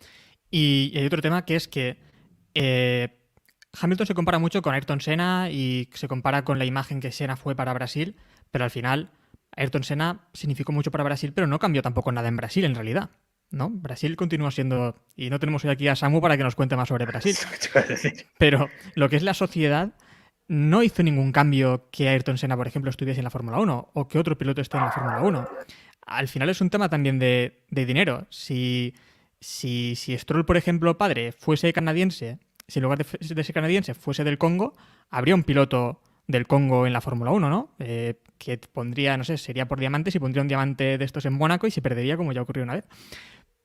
y 0.50 0.96
hay 0.96 1.04
otro 1.04 1.20
tema 1.20 1.44
que 1.44 1.56
es 1.56 1.68
que 1.68 1.98
eh, 2.54 3.17
Hamilton 3.80 4.06
se 4.06 4.14
compara 4.14 4.38
mucho 4.38 4.62
con 4.62 4.74
Ayrton 4.74 5.00
Senna 5.00 5.50
y 5.50 5.88
se 5.92 6.08
compara 6.08 6.44
con 6.44 6.58
la 6.58 6.64
imagen 6.64 7.00
que 7.00 7.12
Senna 7.12 7.36
fue 7.36 7.54
para 7.54 7.72
Brasil, 7.72 8.16
pero 8.50 8.64
al 8.64 8.70
final 8.70 9.10
Ayrton 9.56 9.84
Senna 9.84 10.28
significó 10.32 10.72
mucho 10.72 10.90
para 10.90 11.04
Brasil, 11.04 11.32
pero 11.34 11.46
no 11.46 11.58
cambió 11.58 11.82
tampoco 11.82 12.12
nada 12.12 12.28
en 12.28 12.36
Brasil 12.36 12.64
en 12.64 12.74
realidad. 12.74 13.10
¿no? 13.50 13.70
Brasil 13.70 14.16
continúa 14.16 14.50
siendo, 14.50 14.94
y 15.16 15.30
no 15.30 15.38
tenemos 15.38 15.64
hoy 15.64 15.70
aquí 15.70 15.88
a 15.88 15.96
Samu 15.96 16.20
para 16.20 16.36
que 16.36 16.44
nos 16.44 16.54
cuente 16.54 16.76
más 16.76 16.88
sobre 16.88 17.06
Brasil, 17.06 17.36
pero 18.38 18.68
lo 18.94 19.08
que 19.08 19.16
es 19.16 19.22
la 19.22 19.34
sociedad 19.34 19.94
no 20.48 20.82
hizo 20.82 21.02
ningún 21.02 21.32
cambio 21.32 21.88
que 21.90 22.08
Ayrton 22.08 22.38
Senna, 22.38 22.56
por 22.56 22.66
ejemplo, 22.66 22.90
estuviese 22.90 23.20
en 23.20 23.24
la 23.24 23.30
Fórmula 23.30 23.58
1 23.58 23.90
o 23.94 24.08
que 24.08 24.18
otro 24.18 24.36
piloto 24.36 24.60
esté 24.60 24.78
en 24.78 24.84
la 24.84 24.92
Fórmula 24.92 25.20
1. 25.22 25.48
Al 26.06 26.28
final 26.28 26.48
es 26.48 26.60
un 26.62 26.70
tema 26.70 26.88
también 26.88 27.18
de, 27.18 27.64
dinero. 27.70 28.26
Si, 28.30 28.94
si, 29.40 29.94
si 29.94 30.16
Stroll, 30.16 30.46
por 30.46 30.56
ejemplo, 30.56 30.96
padre, 30.96 31.32
fuese 31.32 31.70
canadiense, 31.74 32.38
si 32.68 32.78
en 32.78 32.84
lugar 32.84 32.98
de, 32.98 33.34
de 33.34 33.44
ser 33.44 33.54
canadiense 33.54 33.94
fuese 33.94 34.24
del 34.24 34.38
Congo, 34.38 34.76
habría 35.10 35.34
un 35.34 35.42
piloto 35.42 36.00
del 36.26 36.46
Congo 36.46 36.86
en 36.86 36.92
la 36.92 37.00
Fórmula 37.00 37.30
1, 37.32 37.50
¿no? 37.50 37.74
Eh, 37.78 38.20
que 38.38 38.58
pondría, 38.58 39.16
no 39.16 39.24
sé, 39.24 39.38
sería 39.38 39.66
por 39.66 39.80
diamantes 39.80 40.14
y 40.14 40.18
pondría 40.20 40.42
un 40.42 40.48
diamante 40.48 40.98
de 40.98 41.04
estos 41.04 41.24
en 41.24 41.32
Mónaco 41.32 41.66
y 41.66 41.70
se 41.70 41.82
perdería 41.82 42.16
como 42.16 42.32
ya 42.32 42.42
ocurrió 42.42 42.62
una 42.62 42.74
vez. 42.74 42.86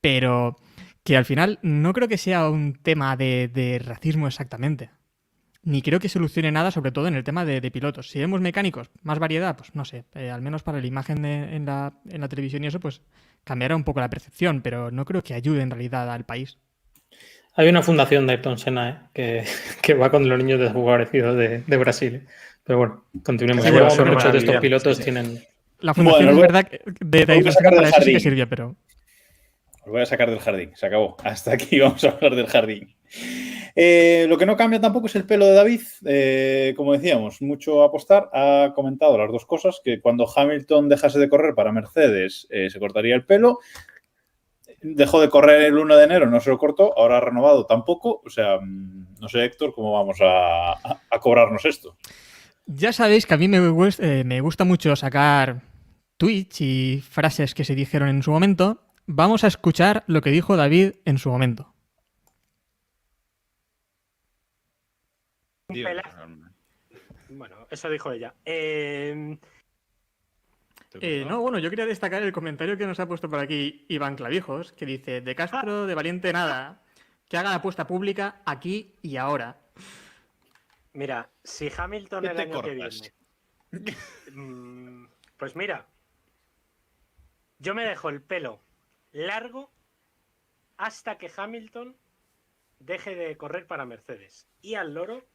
Pero 0.01 0.55
que 1.03 1.17
al 1.17 1.25
final 1.25 1.59
no 1.61 1.93
creo 1.93 2.07
que 2.07 2.17
sea 2.17 2.49
un 2.49 2.73
tema 2.81 3.15
de 3.17 3.81
racismo 3.83 4.27
exactamente 4.27 4.89
ni 5.63 5.81
creo 5.81 5.99
que 5.99 6.09
solucione 6.09 6.51
nada, 6.51 6.71
sobre 6.71 6.91
todo 6.91 7.07
en 7.07 7.15
el 7.15 7.23
tema 7.23 7.45
de, 7.45 7.71
pilotos. 7.71 8.09
Si 8.09 8.19
vemos 8.19 8.41
mecánicos, 8.41 8.89
más 9.01 9.19
variedad, 9.19 9.55
pues 9.55 9.73
no 9.73 9.85
sé, 9.85 10.05
eh, 10.13 10.29
al 10.29 10.41
menos 10.41 10.61
para 10.61 10.79
la 10.79 10.87
imagen 10.87 11.23
en, 11.25 11.65
la, 11.65 11.93
en, 12.09 12.21
la, 12.21 12.27
televisión 12.27 12.63
y 12.63 12.67
eso, 12.67 12.79
pues 12.79 13.01
cambiará 13.43 13.75
un 13.75 13.85
poco 13.85 14.01
la 14.01 14.09
percepción, 14.09 14.61
pero 14.61 14.91
no 14.91 15.05
creo 15.05 15.23
que 15.23 15.33
ayude 15.33 15.61
en 15.61 15.71
realidad 15.71 16.11
al 16.11 16.25
país. 16.25 16.59
Hay 17.55 17.69
una 17.69 17.83
fundación 17.83 18.25
de 18.25 18.33
Ayrton 18.33 18.57
Senna 18.57 19.09
¿eh? 19.13 19.43
que, 19.81 19.93
va 19.93 20.09
con 20.09 20.27
los 20.27 20.37
niños 20.39 20.59
desfavorecidos 20.59 21.37
de, 21.37 21.59
de 21.59 21.77
Brasil. 21.77 22.27
Pero 22.63 22.79
bueno, 22.79 23.03
continuemos. 23.23 23.65
muchos 23.69 24.31
de 24.31 24.37
estos 24.39 24.57
pilotos 24.57 24.99
tienen. 24.99 25.43
La 25.79 25.93
fundación 25.93 26.29
es 26.29 26.37
verdad 26.37 26.67
de, 26.69 27.25
de 27.25 27.33
Ayrton 27.33 27.51
Senna 27.51 27.91
sí 28.01 28.13
que 28.13 28.19
sirvió, 28.19 28.47
pero. 28.47 28.75
Os 29.85 29.91
voy 29.91 30.01
a 30.01 30.05
sacar 30.05 30.29
del 30.29 30.39
jardín, 30.39 30.71
se 30.75 30.85
acabó. 30.85 31.17
Hasta 31.23 31.53
aquí 31.53 31.79
vamos 31.79 32.03
a 32.03 32.09
hablar 32.09 32.35
del 32.35 32.47
jardín. 32.47 32.95
Eh, 33.75 34.27
lo 34.29 34.37
que 34.37 34.45
no 34.45 34.55
cambia 34.55 34.79
tampoco 34.79 35.07
es 35.07 35.15
el 35.15 35.25
pelo 35.25 35.45
de 35.45 35.53
David. 35.53 35.81
Eh, 36.05 36.73
como 36.77 36.93
decíamos, 36.93 37.41
mucho 37.41 37.83
apostar. 37.83 38.29
Ha 38.33 38.71
comentado 38.75 39.17
las 39.17 39.31
dos 39.31 39.45
cosas, 39.45 39.81
que 39.83 39.99
cuando 39.99 40.27
Hamilton 40.33 40.89
dejase 40.89 41.19
de 41.19 41.29
correr 41.29 41.53
para 41.53 41.71
Mercedes 41.71 42.47
eh, 42.49 42.69
se 42.69 42.79
cortaría 42.79 43.15
el 43.15 43.25
pelo. 43.25 43.59
Dejó 44.83 45.21
de 45.21 45.29
correr 45.29 45.61
el 45.63 45.77
1 45.77 45.95
de 45.95 46.03
enero, 46.03 46.25
no 46.27 46.39
se 46.39 46.49
lo 46.49 46.57
cortó, 46.57 46.97
ahora 46.97 47.17
ha 47.17 47.21
renovado 47.21 47.65
tampoco. 47.65 48.21
O 48.25 48.29
sea, 48.29 48.57
mm, 48.61 49.15
no 49.19 49.29
sé, 49.29 49.45
Héctor, 49.45 49.73
cómo 49.73 49.93
vamos 49.93 50.19
a, 50.21 50.99
cobrarnos 51.19 51.65
esto. 51.65 51.97
Ya 52.65 52.93
sabéis 52.93 53.25
que 53.25 53.33
a 53.33 53.37
mí 53.37 53.47
me 53.47 53.59
me 54.23 54.41
gusta 54.41 54.63
mucho 54.63 54.95
sacar 54.95 55.61
tweets 56.17 56.61
y 56.61 57.01
frases 57.01 57.53
que 57.53 57.65
se 57.65 57.75
dijeron 57.75 58.09
en 58.09 58.23
su 58.23 58.31
momento. 58.31 58.81
Vamos 59.05 59.43
a 59.43 59.47
escuchar 59.47 60.03
lo 60.07 60.21
que 60.21 60.31
dijo 60.31 60.55
David 60.55 60.93
en 61.05 61.17
su 61.17 61.29
momento. 61.29 61.73
Bueno, 67.29 67.55
eso 67.69 67.89
dijo 67.89 68.11
ella. 68.11 68.33
Em, 68.45 69.37
eh, 71.01 71.25
no, 71.27 71.41
bueno, 71.41 71.60
yo 71.60 71.69
quería 71.69 71.86
destacar 71.86 72.21
el 72.23 72.32
comentario 72.32 72.77
que 72.77 72.86
nos 72.86 72.99
ha 72.99 73.08
puesto 73.08 73.29
por 73.29 73.39
aquí 73.39 73.86
Iván 73.89 74.15
Clavijos, 74.15 74.73
que 74.73 74.86
dice, 74.86 75.21
de 75.21 75.36
Castro, 75.36 75.86
de 75.86 75.95
Valiente 75.95 76.32
nada, 76.34 76.82
que 77.27 77.38
haga 77.38 77.49
la 77.49 77.56
apuesta 77.56 77.88
pública 77.88 78.41
aquí 78.45 78.95
y 79.01 79.17
ahora. 79.17 79.58
Mira, 80.93 81.29
si 81.43 81.71
Hamilton 81.75 82.25
el 82.25 82.39
año 82.39 82.62
que 82.62 82.71
viene... 82.71 83.13
Mm, 84.32 85.08
pues 85.38 85.56
mira, 85.56 85.88
yo 87.58 87.73
me 87.73 87.86
dejo 87.86 88.10
el 88.10 88.21
pelo 88.21 88.62
largo 89.12 89.71
hasta 90.77 91.17
que 91.17 91.32
Hamilton 91.36 91.95
deje 92.79 93.15
de 93.15 93.36
correr 93.38 93.65
para 93.65 93.86
Mercedes. 93.86 94.47
Y 94.62 94.75
al 94.75 94.93
loro 94.93 95.25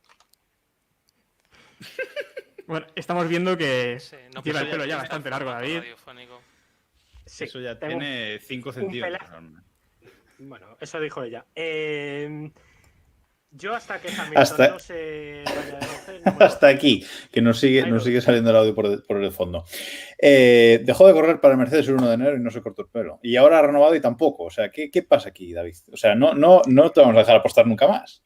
bueno, 2.68 2.86
estamos 2.94 3.26
viendo 3.26 3.56
que 3.56 3.98
lleva 4.44 4.60
el 4.60 4.68
pelo 4.68 4.84
ya 4.84 4.98
bastante 4.98 5.30
largo, 5.30 5.50
David. 5.50 5.80
eso 7.24 7.60
ya 7.60 7.78
tiene 7.78 8.38
5 8.40 8.72
centímetros. 8.72 9.30
Bueno, 10.38 10.76
eso 10.78 11.00
dijo 11.00 11.22
ella. 11.22 11.46
Em, 11.54 12.52
yo 13.50 13.74
hasta 13.74 13.98
que 14.00 14.08
hasta... 14.34 14.68
no 14.68 14.78
se 14.78 15.44
Hasta 16.38 16.68
aquí, 16.68 17.06
que 17.32 17.40
nos 17.40 17.58
sigue, 17.58 17.86
nos 17.86 18.04
sigue 18.04 18.20
saliendo 18.20 18.50
el 18.50 18.56
audio 18.56 18.74
por, 18.74 19.16
el 19.16 19.32
fondo. 19.32 19.64
Eh, 20.20 20.82
dejó 20.84 21.06
de 21.08 21.14
correr 21.14 21.40
para 21.40 21.56
Mercedes 21.56 21.88
el 21.88 21.94
1 21.94 22.06
de 22.06 22.14
enero 22.14 22.36
y 22.36 22.40
no 22.40 22.50
se 22.50 22.60
cortó 22.60 22.82
el 22.82 22.88
pelo. 22.88 23.18
Y 23.22 23.36
ahora 23.36 23.60
ha 23.60 23.62
renovado 23.62 23.94
y 23.94 24.00
tampoco. 24.02 24.44
O 24.44 24.50
sea, 24.50 24.70
¿qué, 24.70 24.90
qué 24.90 25.02
pasa 25.02 25.30
aquí, 25.30 25.54
David? 25.54 25.76
O 25.90 25.96
sea, 25.96 26.14
no, 26.14 26.34
no, 26.34 26.60
no 26.66 26.90
te 26.90 27.00
vamos 27.00 27.16
a 27.16 27.20
dejar 27.20 27.36
apostar 27.36 27.66
nunca 27.66 27.88
más 27.88 28.22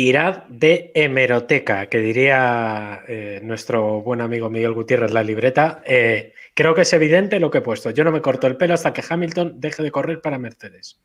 tirad 0.00 0.44
de 0.44 0.92
hemeroteca, 0.94 1.90
que 1.90 1.98
diría 1.98 3.02
eh, 3.06 3.38
nuestro 3.42 4.00
buen 4.00 4.22
amigo 4.22 4.48
Miguel 4.48 4.72
Gutiérrez 4.72 5.10
la 5.10 5.22
libreta. 5.22 5.82
Eh, 5.84 6.32
creo 6.54 6.74
que 6.74 6.80
es 6.80 6.92
evidente 6.94 7.38
lo 7.38 7.50
que 7.50 7.58
he 7.58 7.60
puesto. 7.60 7.90
Yo 7.90 8.02
no 8.02 8.10
me 8.10 8.22
corto 8.22 8.46
el 8.46 8.56
pelo 8.56 8.72
hasta 8.72 8.94
que 8.94 9.04
Hamilton 9.06 9.60
deje 9.60 9.82
de 9.82 9.90
correr 9.90 10.22
para 10.22 10.38
Mercedes. 10.38 11.02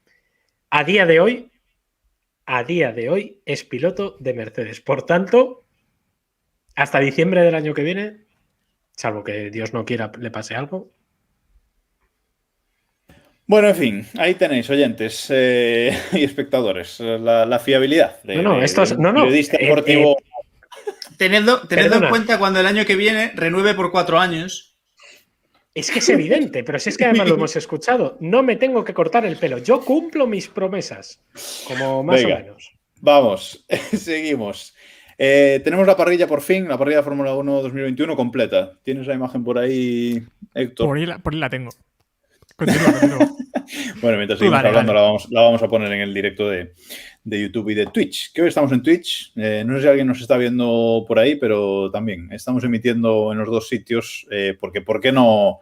A 0.69 0.85
día 0.85 1.05
de 1.05 1.19
hoy, 1.19 1.51
a 2.45 2.63
día 2.63 2.93
de 2.93 3.09
hoy 3.09 3.41
es 3.45 3.65
piloto 3.65 4.15
de 4.21 4.33
Mercedes. 4.33 4.79
Por 4.79 5.05
tanto, 5.05 5.65
hasta 6.77 7.01
diciembre 7.01 7.41
del 7.41 7.55
año 7.55 7.73
que 7.73 7.83
viene, 7.83 8.21
salvo 8.93 9.25
que 9.25 9.51
Dios 9.51 9.73
no 9.73 9.83
quiera 9.83 10.09
le 10.17 10.31
pase 10.31 10.55
algo, 10.55 10.94
bueno, 13.47 13.67
en 13.67 13.75
fin, 13.75 14.07
ahí 14.17 14.33
tenéis, 14.33 14.69
oyentes 14.69 15.27
eh, 15.29 15.95
y 16.13 16.23
espectadores, 16.23 16.99
la, 16.99 17.59
fiabilidad. 17.59 18.17
no, 18.23 18.41
no, 18.41 18.63
esto 18.63 18.83
es. 18.83 18.97
No, 18.97 19.11
no. 19.11 19.27
Eh, 19.27 19.47
deportivo. 19.59 20.17
Eh, 20.17 21.15
tenedlo, 21.17 21.61
en 21.69 22.09
cuenta 22.09 22.39
cuando 22.39 22.59
el 22.59 22.65
año 22.65 22.85
que 22.85 22.95
viene 22.95 23.31
renueve 23.35 23.73
por 23.75 23.91
cuatro 23.91 24.19
años. 24.19 24.71
Es 25.75 25.91
que 25.91 25.99
es 25.99 26.07
evidente, 26.07 26.63
pero 26.63 26.79
si 26.79 26.87
es 26.87 26.97
que 26.97 27.03
además 27.03 27.27
lo 27.27 27.35
hemos 27.35 27.55
escuchado. 27.57 28.17
No 28.21 28.41
me 28.43 28.55
tengo 28.55 28.85
que 28.85 28.93
cortar 28.93 29.25
el 29.25 29.35
pelo. 29.35 29.57
Yo 29.57 29.81
cumplo 29.81 30.25
mis 30.25 30.47
promesas. 30.47 31.21
Como 31.67 32.01
más 32.01 32.23
o 32.23 32.27
menos. 32.27 32.71
Vamos, 33.01 33.65
seguimos. 33.93 34.73
tenemos 35.17 35.85
la 35.85 35.97
parrilla 35.97 36.27
por 36.27 36.41
fin, 36.41 36.67
la 36.67 36.77
parrilla 36.77 36.97
de 36.97 37.03
Fórmula 37.03 37.35
1 37.35 37.61
2021 37.61 38.15
completa. 38.15 38.79
¿Tienes 38.83 39.05
la 39.05 39.15
imagen 39.15 39.43
por 39.43 39.59
ahí, 39.59 40.23
Héctor? 40.53 40.87
Por 40.87 40.97
ahí 40.97 41.05
por 41.21 41.33
ahí 41.33 41.39
la 41.39 41.49
tengo. 41.49 41.69
bueno, 44.01 44.17
mientras 44.17 44.39
seguimos 44.39 44.63
hablando, 44.63 44.93
La, 44.93 45.41
vamos, 45.41 45.61
a 45.61 45.67
poner 45.67 45.91
en 45.91 46.01
el 46.01 46.13
directo 46.13 46.49
de, 46.49 46.73
YouTube 47.25 47.69
y 47.71 47.75
de 47.75 47.87
Twitch. 47.87 48.31
Que 48.31 48.43
hoy 48.43 48.47
estamos 48.47 48.71
en 48.71 48.81
Twitch. 48.81 49.33
Eh, 49.35 49.63
no 49.65 49.75
sé 49.75 49.81
si 49.81 49.87
alguien 49.89 50.07
nos 50.07 50.21
está 50.21 50.37
viendo 50.37 51.03
por 51.05 51.19
ahí, 51.19 51.35
pero 51.35 51.91
también 51.91 52.29
estamos 52.31 52.63
emitiendo 52.63 53.33
en 53.33 53.39
los 53.39 53.49
dos 53.49 53.67
sitios. 53.67 54.25
Eh, 54.31 54.55
porque, 54.57 54.81
¿por 54.81 55.01
qué 55.01 55.11
no 55.11 55.59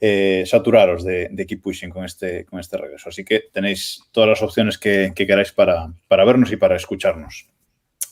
eh, 0.00 0.42
saturaros 0.46 1.04
de, 1.04 1.28
de, 1.30 1.46
Keep 1.46 1.62
Pushing 1.62 1.90
con 1.90 2.04
este, 2.04 2.44
con 2.44 2.58
este 2.58 2.76
regreso? 2.76 3.08
Así 3.08 3.24
que 3.24 3.44
tenéis 3.52 4.02
todas 4.10 4.28
las 4.28 4.42
opciones 4.42 4.78
que, 4.78 5.12
queráis 5.14 5.52
para, 5.52 5.92
para, 6.08 6.24
vernos 6.24 6.50
y 6.50 6.56
para 6.56 6.74
escucharnos. 6.74 7.46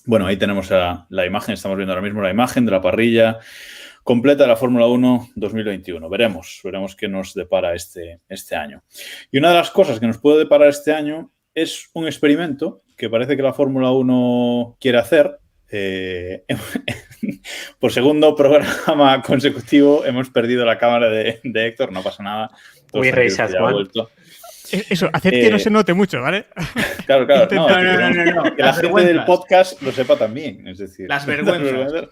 Bueno, 0.06 0.26
ahí 0.26 0.36
tenemos 0.36 0.70
la 0.70 1.26
imagen. 1.26 1.54
Estamos 1.54 1.76
viendo 1.76 1.92
ahora 1.92 2.04
mismo 2.04 2.22
la 2.22 2.30
imagen 2.30 2.64
de 2.64 2.70
la 2.70 2.80
parrilla 2.80 3.40
completa 4.04 4.46
la 4.46 4.54
Fórmula 4.54 4.86
1 4.86 5.30
2021. 5.34 6.08
Veremos, 6.08 6.60
veremos 6.62 6.94
qué 6.94 7.08
nos 7.08 7.34
depara 7.34 7.74
este, 7.74 8.20
este 8.28 8.54
año. 8.54 8.84
Y 9.32 9.38
una 9.38 9.48
de 9.48 9.56
las 9.56 9.70
cosas 9.70 9.98
que 9.98 10.06
nos 10.06 10.18
puede 10.18 10.38
deparar 10.38 10.68
este 10.68 10.92
año 10.92 11.32
es 11.54 11.88
un 11.94 12.06
experimento 12.06 12.82
que 12.96 13.10
parece 13.10 13.36
que 13.36 13.42
la 13.42 13.54
Fórmula 13.54 13.90
1 13.90 14.76
quiere 14.78 14.98
hacer. 14.98 15.38
Eh, 15.70 16.44
por 17.80 17.90
segundo 17.90 18.36
programa 18.36 19.22
consecutivo 19.26 20.04
hemos 20.04 20.30
perdido 20.30 20.64
la 20.64 20.78
cámara 20.78 21.08
de, 21.08 21.40
Héctor, 21.42 21.90
no 21.90 22.02
pasa 22.02 22.22
nada. 22.22 22.50
Muy 22.92 23.10
Eso, 24.70 25.10
haced 25.12 25.30
que 25.30 25.50
no 25.50 25.56
eh, 25.56 25.60
se 25.60 25.70
note 25.70 25.94
mucho, 25.94 26.20
¿vale? 26.20 26.46
Claro, 27.06 27.26
claro. 27.26 27.48
que 27.48 28.62
la 28.62 28.72
gente 28.72 29.04
del 29.04 29.24
podcast 29.24 29.82
lo 29.82 29.92
sepa 29.92 30.16
también. 30.16 30.66
Es 30.68 30.78
decir, 30.78 31.06
las 31.08 31.26
vergüenzas. 31.26 32.08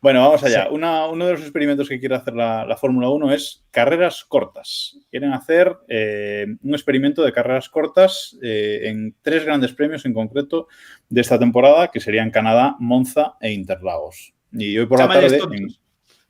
Bueno, 0.00 0.20
vamos 0.20 0.44
allá. 0.44 0.68
uno 0.70 1.26
de 1.26 1.32
los 1.32 1.40
experimentos 1.40 1.88
que 1.88 1.98
quiere 1.98 2.14
hacer 2.14 2.34
la, 2.34 2.76
Fórmula 2.78 3.08
1 3.08 3.32
es 3.32 3.64
carreras 3.70 4.24
cortas. 4.24 4.98
Quieren 5.10 5.32
hacer 5.32 5.74
eh, 5.88 6.46
un 6.62 6.74
experimento 6.74 7.22
de 7.24 7.32
carreras 7.32 7.68
cortas 7.68 8.36
eh, 8.42 8.82
en 8.84 9.14
tres 9.22 9.44
grandes 9.44 9.72
premios 9.72 10.04
en 10.04 10.14
concreto 10.14 10.68
de 11.08 11.20
esta 11.20 11.38
temporada, 11.38 11.88
que 11.88 12.00
serían 12.00 12.30
Canadá, 12.30 12.76
Monza 12.78 13.34
e 13.40 13.52
Interlagos. 13.52 14.34
Y 14.52 14.78
hoy 14.78 14.86
por 14.86 14.98
la 14.98 15.08
tarde... 15.08 15.40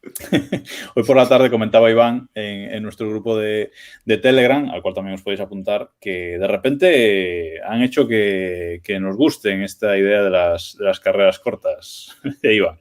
hoy 0.95 1.03
por 1.03 1.17
la 1.17 1.29
tarde 1.29 1.51
comentaba 1.51 1.91
Iván 1.91 2.29
en, 2.33 2.81
nuestro 2.85 3.11
grupo 3.11 3.37
de, 3.37 3.73
Telegram, 4.07 4.71
al 4.71 4.81
cual 4.81 4.95
también 4.95 5.15
os 5.15 5.23
podéis 5.23 5.41
apuntar, 5.41 5.91
que 6.01 6.39
de 6.39 6.47
repente 6.47 7.61
han 7.65 7.83
hecho 7.83 8.07
que, 8.07 8.81
nos 9.01 9.17
gusten 9.17 9.63
esta 9.63 9.99
idea 9.99 10.23
de 10.23 10.31
las, 10.31 10.77
de 10.79 10.85
las 10.85 11.01
carreras 11.01 11.41
cortas. 11.41 12.17
Iván. 12.43 12.79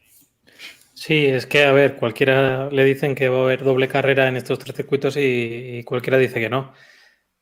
Sí, 0.97 1.25
es 1.25 1.45
que, 1.45 1.65
a 1.65 1.73
ver, 1.73 1.97
cualquiera 1.97 2.69
le 2.71 2.85
dicen 2.85 3.15
que 3.15 3.27
va 3.27 3.39
a 3.39 3.41
haber 3.43 3.63
doble 3.63 3.89
carrera 3.89 4.27
en 4.29 4.37
estos 4.37 4.59
tres 4.59 4.75
circuitos 4.75 5.17
y, 5.17 5.83
cualquiera 5.83 6.17
dice 6.17 6.39
que 6.39 6.49
no. 6.49 6.73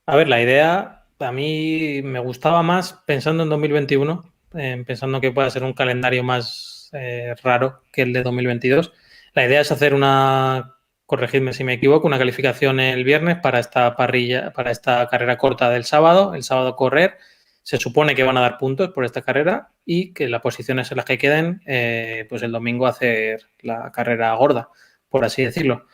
A 0.06 0.16
ver, 0.16 0.28
la 0.30 0.42
idea 0.42 1.06
a 1.20 1.32
mí 1.32 2.02
me 2.04 2.20
gustaba 2.20 2.64
más 2.64 2.94
pensando 3.06 3.44
en 3.44 3.50
2021, 3.50 4.34
eh, 4.56 4.84
pensando 4.88 5.22
que 5.22 5.32
pueda 5.32 5.50
ser 5.52 5.64
un 5.64 5.74
calendario 5.74 6.24
más 6.24 6.90
eh, 6.94 7.36
raro 7.44 7.84
que 7.92 8.02
el 8.04 8.14
de 8.14 8.24
2022. 8.24 8.92
La 9.34 9.46
idea 9.46 9.62
es 9.62 9.72
hacer 9.72 9.94
una, 9.94 10.76
corregidme 11.06 11.54
si 11.54 11.64
me 11.64 11.74
equivoco, 11.74 12.08
una 12.08 12.18
calificación 12.18 12.80
el 12.80 13.04
viernes 13.04 13.38
para 13.40 13.60
esta 13.60 13.96
parrilla, 13.96 14.52
para 14.54 14.72
esta 14.72 15.08
carrera 15.10 15.38
corta 15.38 15.70
del 15.70 15.86
sábado, 15.86 16.34
el 16.34 16.44
sábado 16.44 16.76
correr. 16.76 17.18
Se 17.64 17.78
supone 17.78 18.14
que 18.14 18.24
van 18.24 18.38
a 18.38 18.42
dar 18.42 18.58
puntos 18.58 18.90
por 18.90 19.06
esta 19.06 19.22
carrera 19.22 19.70
y 19.86 20.14
que 20.14 20.28
las 20.30 20.42
posiciones 20.42 20.92
en 20.92 20.98
las 20.98 21.06
que 21.06 21.18
queden, 21.18 21.62
eh, 21.66 22.26
pues 22.30 22.44
el 22.44 22.52
domingo 22.52 22.86
hacer 22.86 23.48
la 23.62 23.92
carrera 23.92 24.36
gorda, 24.36 24.70
por 25.10 25.26
así 25.26 25.44
decirlo. 25.44 25.88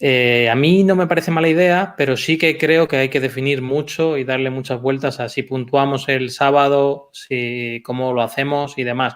Eh, 0.00 0.48
a 0.50 0.54
mí 0.54 0.82
no 0.82 0.96
me 0.96 1.06
parece 1.06 1.30
mala 1.30 1.48
idea, 1.48 1.94
pero 1.96 2.16
sí 2.16 2.36
que 2.36 2.58
creo 2.58 2.88
que 2.88 2.96
hay 2.96 3.08
que 3.08 3.20
definir 3.20 3.62
mucho 3.62 4.18
y 4.18 4.24
darle 4.24 4.50
muchas 4.50 4.80
vueltas 4.80 5.20
a 5.20 5.28
si 5.28 5.42
puntuamos 5.44 6.08
el 6.08 6.30
sábado, 6.30 7.10
si 7.12 7.80
cómo 7.84 8.12
lo 8.12 8.22
hacemos 8.22 8.76
y 8.76 8.84
demás. 8.84 9.14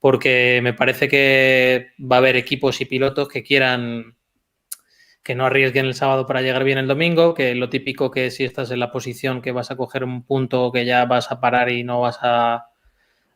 Porque 0.00 0.60
me 0.62 0.74
parece 0.74 1.08
que 1.08 1.88
va 2.00 2.16
a 2.16 2.18
haber 2.18 2.36
equipos 2.36 2.80
y 2.80 2.86
pilotos 2.86 3.28
que 3.28 3.42
quieran 3.42 4.15
que 5.26 5.34
no 5.34 5.46
arriesguen 5.46 5.86
el 5.86 5.94
sábado 5.94 6.24
para 6.24 6.40
llegar 6.40 6.62
bien 6.62 6.78
el 6.78 6.86
domingo, 6.86 7.34
que 7.34 7.56
lo 7.56 7.68
típico 7.68 8.12
que 8.12 8.30
si 8.30 8.44
estás 8.44 8.70
en 8.70 8.78
la 8.78 8.92
posición 8.92 9.42
que 9.42 9.50
vas 9.50 9.72
a 9.72 9.76
coger 9.76 10.04
un 10.04 10.22
punto 10.22 10.70
que 10.70 10.84
ya 10.84 11.04
vas 11.04 11.32
a 11.32 11.40
parar 11.40 11.68
y 11.68 11.82
no 11.82 12.00
vas 12.00 12.20
a, 12.22 12.68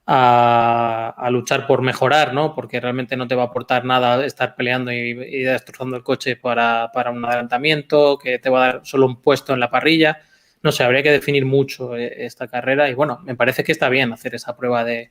a, 0.07 1.29
luchar 1.33 1.67
por 1.67 1.83
mejorar, 1.83 2.33
¿no? 2.33 2.55
Porque 2.55 2.79
realmente 2.79 3.17
no 3.17 3.27
te 3.27 3.35
va 3.35 3.43
a 3.43 3.47
aportar 3.47 3.85
nada 3.85 4.25
estar 4.25 4.55
peleando 4.55 4.93
y, 4.93 5.15
destrozando 5.43 5.97
el 5.97 6.05
coche 6.05 6.37
para, 6.37 6.93
un 7.11 7.25
adelantamiento, 7.25 8.19
que 8.19 8.39
te 8.39 8.51
va 8.51 8.63
a 8.63 8.67
dar 8.67 8.81
solo 8.85 9.07
un 9.07 9.21
puesto 9.21 9.53
en 9.53 9.59
la 9.59 9.69
parrilla. 9.69 10.21
No 10.63 10.71
sé, 10.71 10.85
habría 10.85 11.03
que 11.03 11.11
definir 11.11 11.45
mucho 11.45 11.97
eh, 11.97 12.25
esta 12.25 12.47
carrera 12.47 12.89
y 12.89 12.95
bueno, 12.95 13.19
me 13.25 13.35
parece 13.35 13.65
que 13.65 13.73
está 13.73 13.89
bien 13.89 14.13
hacer 14.13 14.37
esa 14.37 14.57
prueba 14.57 14.85
de, 14.85 15.11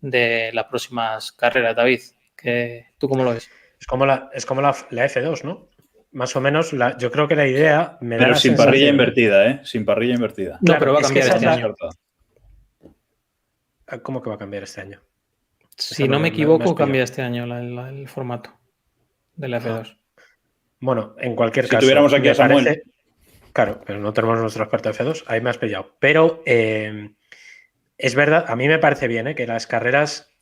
las 0.00 0.64
próximas 0.64 1.32
carreras, 1.32 1.76
David. 1.76 2.00
Que, 2.34 2.86
¿Tú 2.96 3.10
cómo 3.10 3.24
lo 3.24 3.34
ves? 3.34 3.50
Es 3.78 3.86
como 3.86 4.06
la, 4.06 4.30
es 4.32 4.46
como 4.46 4.62
la, 4.62 4.72
F2, 4.72 5.44
¿no? 5.44 5.68
Más 6.14 6.34
o 6.36 6.40
menos, 6.40 6.70
yo 6.98 7.10
creo 7.10 7.26
que 7.26 7.34
la 7.34 7.46
idea 7.46 7.98
me 8.00 8.16
Pero 8.16 8.36
sin 8.36 8.56
parrilla 8.56 8.88
invertida, 8.88 9.46
¿eh? 9.48 9.60
Sin 9.64 9.84
parrilla 9.84 10.14
invertida. 10.14 10.58
No, 10.60 10.78
pero 10.78 10.92
va 10.92 11.00
a 11.00 11.02
cambiar 11.02 11.28
este 11.28 11.46
año. 11.46 11.74
Ah, 13.88 13.98
¿Cómo 13.98 14.22
que 14.22 14.30
va 14.30 14.36
a 14.36 14.38
cambiar 14.38 14.62
este 14.62 14.80
año? 14.80 15.00
Si 15.76 16.06
no 16.06 16.20
me, 16.20 16.28
equivoco, 16.28 16.74
cambia 16.74 17.02
este 17.02 17.20
año 17.20 17.44
el 17.44 18.08
formato 18.08 18.50
de 19.34 19.48
la 19.48 19.60
F2. 19.60 19.98
Bueno, 20.78 21.16
en 21.18 21.34
cualquier 21.34 21.66
caso. 21.66 21.80
Si 21.80 21.86
tuviéramos 21.86 22.14
aquí 22.14 22.28
a 22.28 22.34
Samuel. 22.36 22.82
claro, 23.52 23.80
pero 23.84 23.98
no 23.98 24.12
tenemos 24.12 24.38
nuestro 24.38 24.62
experto 24.62 24.90
F2, 24.90 25.24
ahí 25.26 25.40
me 25.40 25.50
has 25.50 25.58
pillado. 25.58 25.96
Pero 25.98 26.42
eh, 26.46 27.10
es 27.98 28.14
verdad, 28.14 28.44
a 28.46 28.54
mí 28.54 28.68
me 28.68 28.78
parece 28.78 29.08
bien 29.08 29.26
eh, 29.26 29.34
que 29.34 29.48
las 29.48 29.66
carreras 29.66 30.32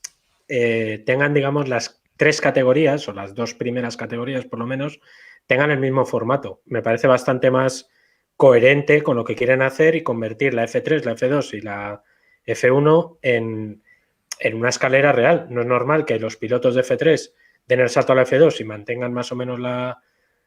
eh, 0.48 1.02
tengan, 1.06 1.32
digamos, 1.32 1.68
las 1.68 2.02
tres 2.18 2.42
categorías, 2.42 3.08
o 3.08 3.14
las 3.14 3.35
dos 3.35 3.54
primeras 3.54 3.96
categorías 3.96 4.44
por 4.44 4.58
lo 4.58 4.66
menos, 4.66 5.00
tengan 5.46 5.70
el 5.70 5.78
mismo 5.78 6.05
formato. 6.05 6.62
Me 6.66 6.83
parece 6.83 7.07
bastante 7.07 7.50
más 7.50 7.88
coherente 8.37 9.02
con 9.02 9.16
lo 9.16 9.24
que 9.24 9.37
quieren 9.37 9.62
hacer 9.62 9.94
y 9.94 10.02
convertir 10.02 10.55
la 10.55 10.64
F3, 10.64 11.05
la 11.05 11.14
F2 11.14 11.55
y 11.55 11.61
la 11.61 12.02
F1 12.46 13.18
en, 13.22 13.83
una 14.55 14.68
escalera 14.68 15.12
real. 15.12 15.46
No 15.50 15.61
es 15.61 15.66
normal 15.66 16.05
que 16.05 16.18
los 16.18 16.37
pilotos 16.37 16.74
de 16.74 16.83
F3 16.83 17.33
den 17.66 17.81
el 17.81 17.88
salto 17.88 18.12
a 18.12 18.16
la 18.16 18.26
F2 18.26 18.61
y 18.61 18.64
mantengan 18.64 19.12
más 19.12 19.31
o 19.31 19.37
menos 19.37 19.61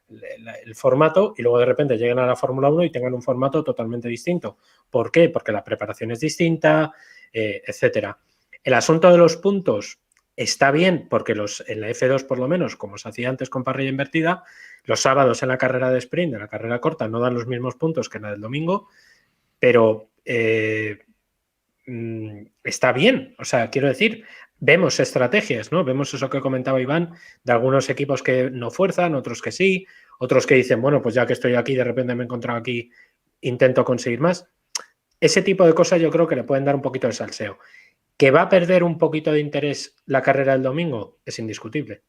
el 0.08 0.74
formato 0.74 1.34
y 1.36 1.42
luego 1.42 1.58
de 1.58 1.64
repente 1.64 1.96
lleguen 1.96 2.18
a 2.18 2.26
la 2.26 2.36
Fórmula 2.36 2.68
1 2.68 2.84
y 2.84 2.90
tengan 2.90 3.14
un 3.14 3.22
formato 3.22 3.64
totalmente 3.64 4.08
distinto. 4.08 4.58
¿Por 4.90 5.10
qué? 5.10 5.30
Porque 5.30 5.52
la 5.52 5.64
preparación 5.64 6.10
es 6.10 6.20
distinta, 6.20 6.92
eh, 7.32 7.62
etcétera. 7.66 8.18
El 8.62 8.74
asunto 8.74 9.10
de 9.10 9.18
los 9.18 9.36
puntos 9.36 10.00
está 10.36 10.70
bien 10.70 11.06
porque 11.08 11.34
los, 11.34 11.64
en 11.66 11.80
la 11.80 11.88
F2 11.88 12.26
por 12.26 12.38
lo 12.38 12.46
menos, 12.46 12.76
como 12.76 12.98
se 12.98 13.08
hacía 13.08 13.30
antes 13.30 13.48
con 13.48 13.64
parrilla 13.64 13.90
invertida, 13.90 14.44
los 14.86 15.00
sábados 15.00 15.42
en 15.42 15.48
la 15.48 15.58
carrera 15.58 15.90
de 15.90 15.98
sprint, 15.98 16.34
en 16.34 16.40
la 16.40 16.48
carrera 16.48 16.80
corta, 16.80 17.06
no 17.06 17.20
dan 17.20 17.34
los 17.34 17.46
mismos 17.46 17.74
puntos 17.76 18.08
que 18.08 18.18
en 18.18 18.22
la 18.22 18.30
del 18.30 18.40
domingo, 18.40 18.88
pero 19.60 20.10
eh, 20.24 20.98
Mm, 21.86 22.46
está 22.64 22.92
bien. 22.92 23.34
O 23.38 23.44
sea, 23.44 23.70
quiero 23.70 23.88
decir, 23.88 24.24
vemos 24.58 24.98
estrategias, 25.00 25.72
¿no? 25.72 25.84
Vemos 25.84 26.12
eso 26.12 26.28
que 26.28 26.40
comentaba 26.40 26.80
Iván, 26.80 27.14
de 27.44 27.52
algunos 27.52 27.88
equipos 27.88 28.22
que 28.22 28.50
no 28.50 28.70
fuerzan, 28.70 29.14
otros 29.14 29.40
que 29.40 29.52
sí, 29.52 29.86
otros 30.18 30.46
que 30.46 30.56
dicen, 30.56 30.82
bueno, 30.82 31.00
pues 31.00 31.14
ya 31.14 31.26
que 31.26 31.32
estoy 31.32 31.54
aquí, 31.54 31.74
de 31.74 31.84
repente 31.84 32.14
me 32.14 32.24
he 32.24 32.26
encontrado 32.26 32.58
aquí, 32.58 32.90
intento 33.40 33.84
conseguir 33.84 34.20
más. 34.20 34.48
Ese 35.20 35.42
tipo 35.42 35.64
de 35.64 35.74
cosas 35.74 36.00
yo 36.00 36.10
creo 36.10 36.26
que 36.26 36.36
le 36.36 36.44
pueden 36.44 36.64
dar 36.64 36.74
un 36.74 36.82
poquito 36.82 37.06
de 37.06 37.12
salseo. 37.12 37.58
Que 38.16 38.30
va 38.30 38.42
a 38.42 38.48
perder 38.48 38.82
un 38.82 38.98
poquito 38.98 39.32
de 39.32 39.40
interés 39.40 39.96
la 40.06 40.22
carrera 40.22 40.52
del 40.52 40.62
domingo 40.62 41.18
es 41.24 41.38
indiscutible. 41.38 42.02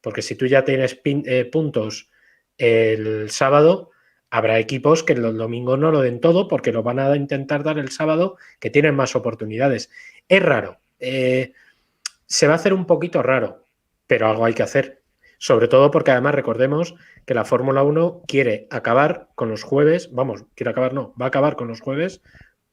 Porque 0.00 0.22
si 0.22 0.34
tú 0.36 0.46
ya 0.46 0.64
tienes 0.64 1.00
eh, 1.04 1.44
puntos 1.44 2.10
el 2.56 3.30
sábado, 3.30 3.90
Habrá 4.30 4.58
equipos 4.58 5.02
que 5.02 5.14
el 5.14 5.38
domingo 5.38 5.76
no 5.78 5.90
lo 5.90 6.02
den 6.02 6.20
todo 6.20 6.48
porque 6.48 6.72
lo 6.72 6.82
van 6.82 6.98
a 6.98 7.16
intentar 7.16 7.62
dar 7.62 7.78
el 7.78 7.90
sábado, 7.90 8.36
que 8.60 8.68
tienen 8.68 8.94
más 8.94 9.16
oportunidades. 9.16 9.90
Es 10.28 10.42
raro. 10.42 10.78
Eh, 11.00 11.52
se 12.26 12.46
va 12.46 12.52
a 12.52 12.56
hacer 12.56 12.74
un 12.74 12.84
poquito 12.84 13.22
raro, 13.22 13.64
pero 14.06 14.28
algo 14.28 14.44
hay 14.44 14.52
que 14.52 14.62
hacer. 14.62 15.00
Sobre 15.38 15.68
todo 15.68 15.90
porque 15.90 16.10
además 16.10 16.34
recordemos 16.34 16.94
que 17.24 17.32
la 17.32 17.46
Fórmula 17.46 17.82
1 17.82 18.24
quiere 18.26 18.66
acabar 18.70 19.28
con 19.34 19.48
los 19.48 19.62
jueves, 19.62 20.10
vamos, 20.12 20.44
quiere 20.54 20.70
acabar, 20.70 20.92
no, 20.92 21.14
va 21.18 21.26
a 21.26 21.28
acabar 21.28 21.56
con 21.56 21.68
los 21.68 21.80
jueves 21.80 22.20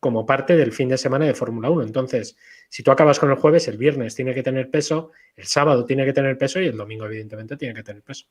como 0.05 0.23
parte 0.23 0.55
del 0.55 0.71
fin 0.71 0.87
de 0.87 0.99
semana 0.99 1.25
de 1.25 1.33
Fórmula 1.33 1.71
1. 1.71 1.81
Entonces, 1.81 2.37
si 2.69 2.83
tú 2.83 2.91
acabas 2.91 3.17
con 3.17 3.31
el 3.31 3.37
jueves, 3.37 3.67
el 3.67 3.79
viernes 3.79 4.13
tiene 4.13 4.35
que 4.35 4.43
tener 4.43 4.69
peso, 4.69 5.09
el 5.35 5.45
sábado 5.45 5.83
tiene 5.83 6.05
que 6.05 6.13
tener 6.13 6.37
peso 6.37 6.61
y 6.61 6.67
el 6.67 6.77
domingo, 6.77 7.07
evidentemente, 7.07 7.57
tiene 7.57 7.73
que 7.73 7.81
tener 7.81 8.03
peso. 8.03 8.27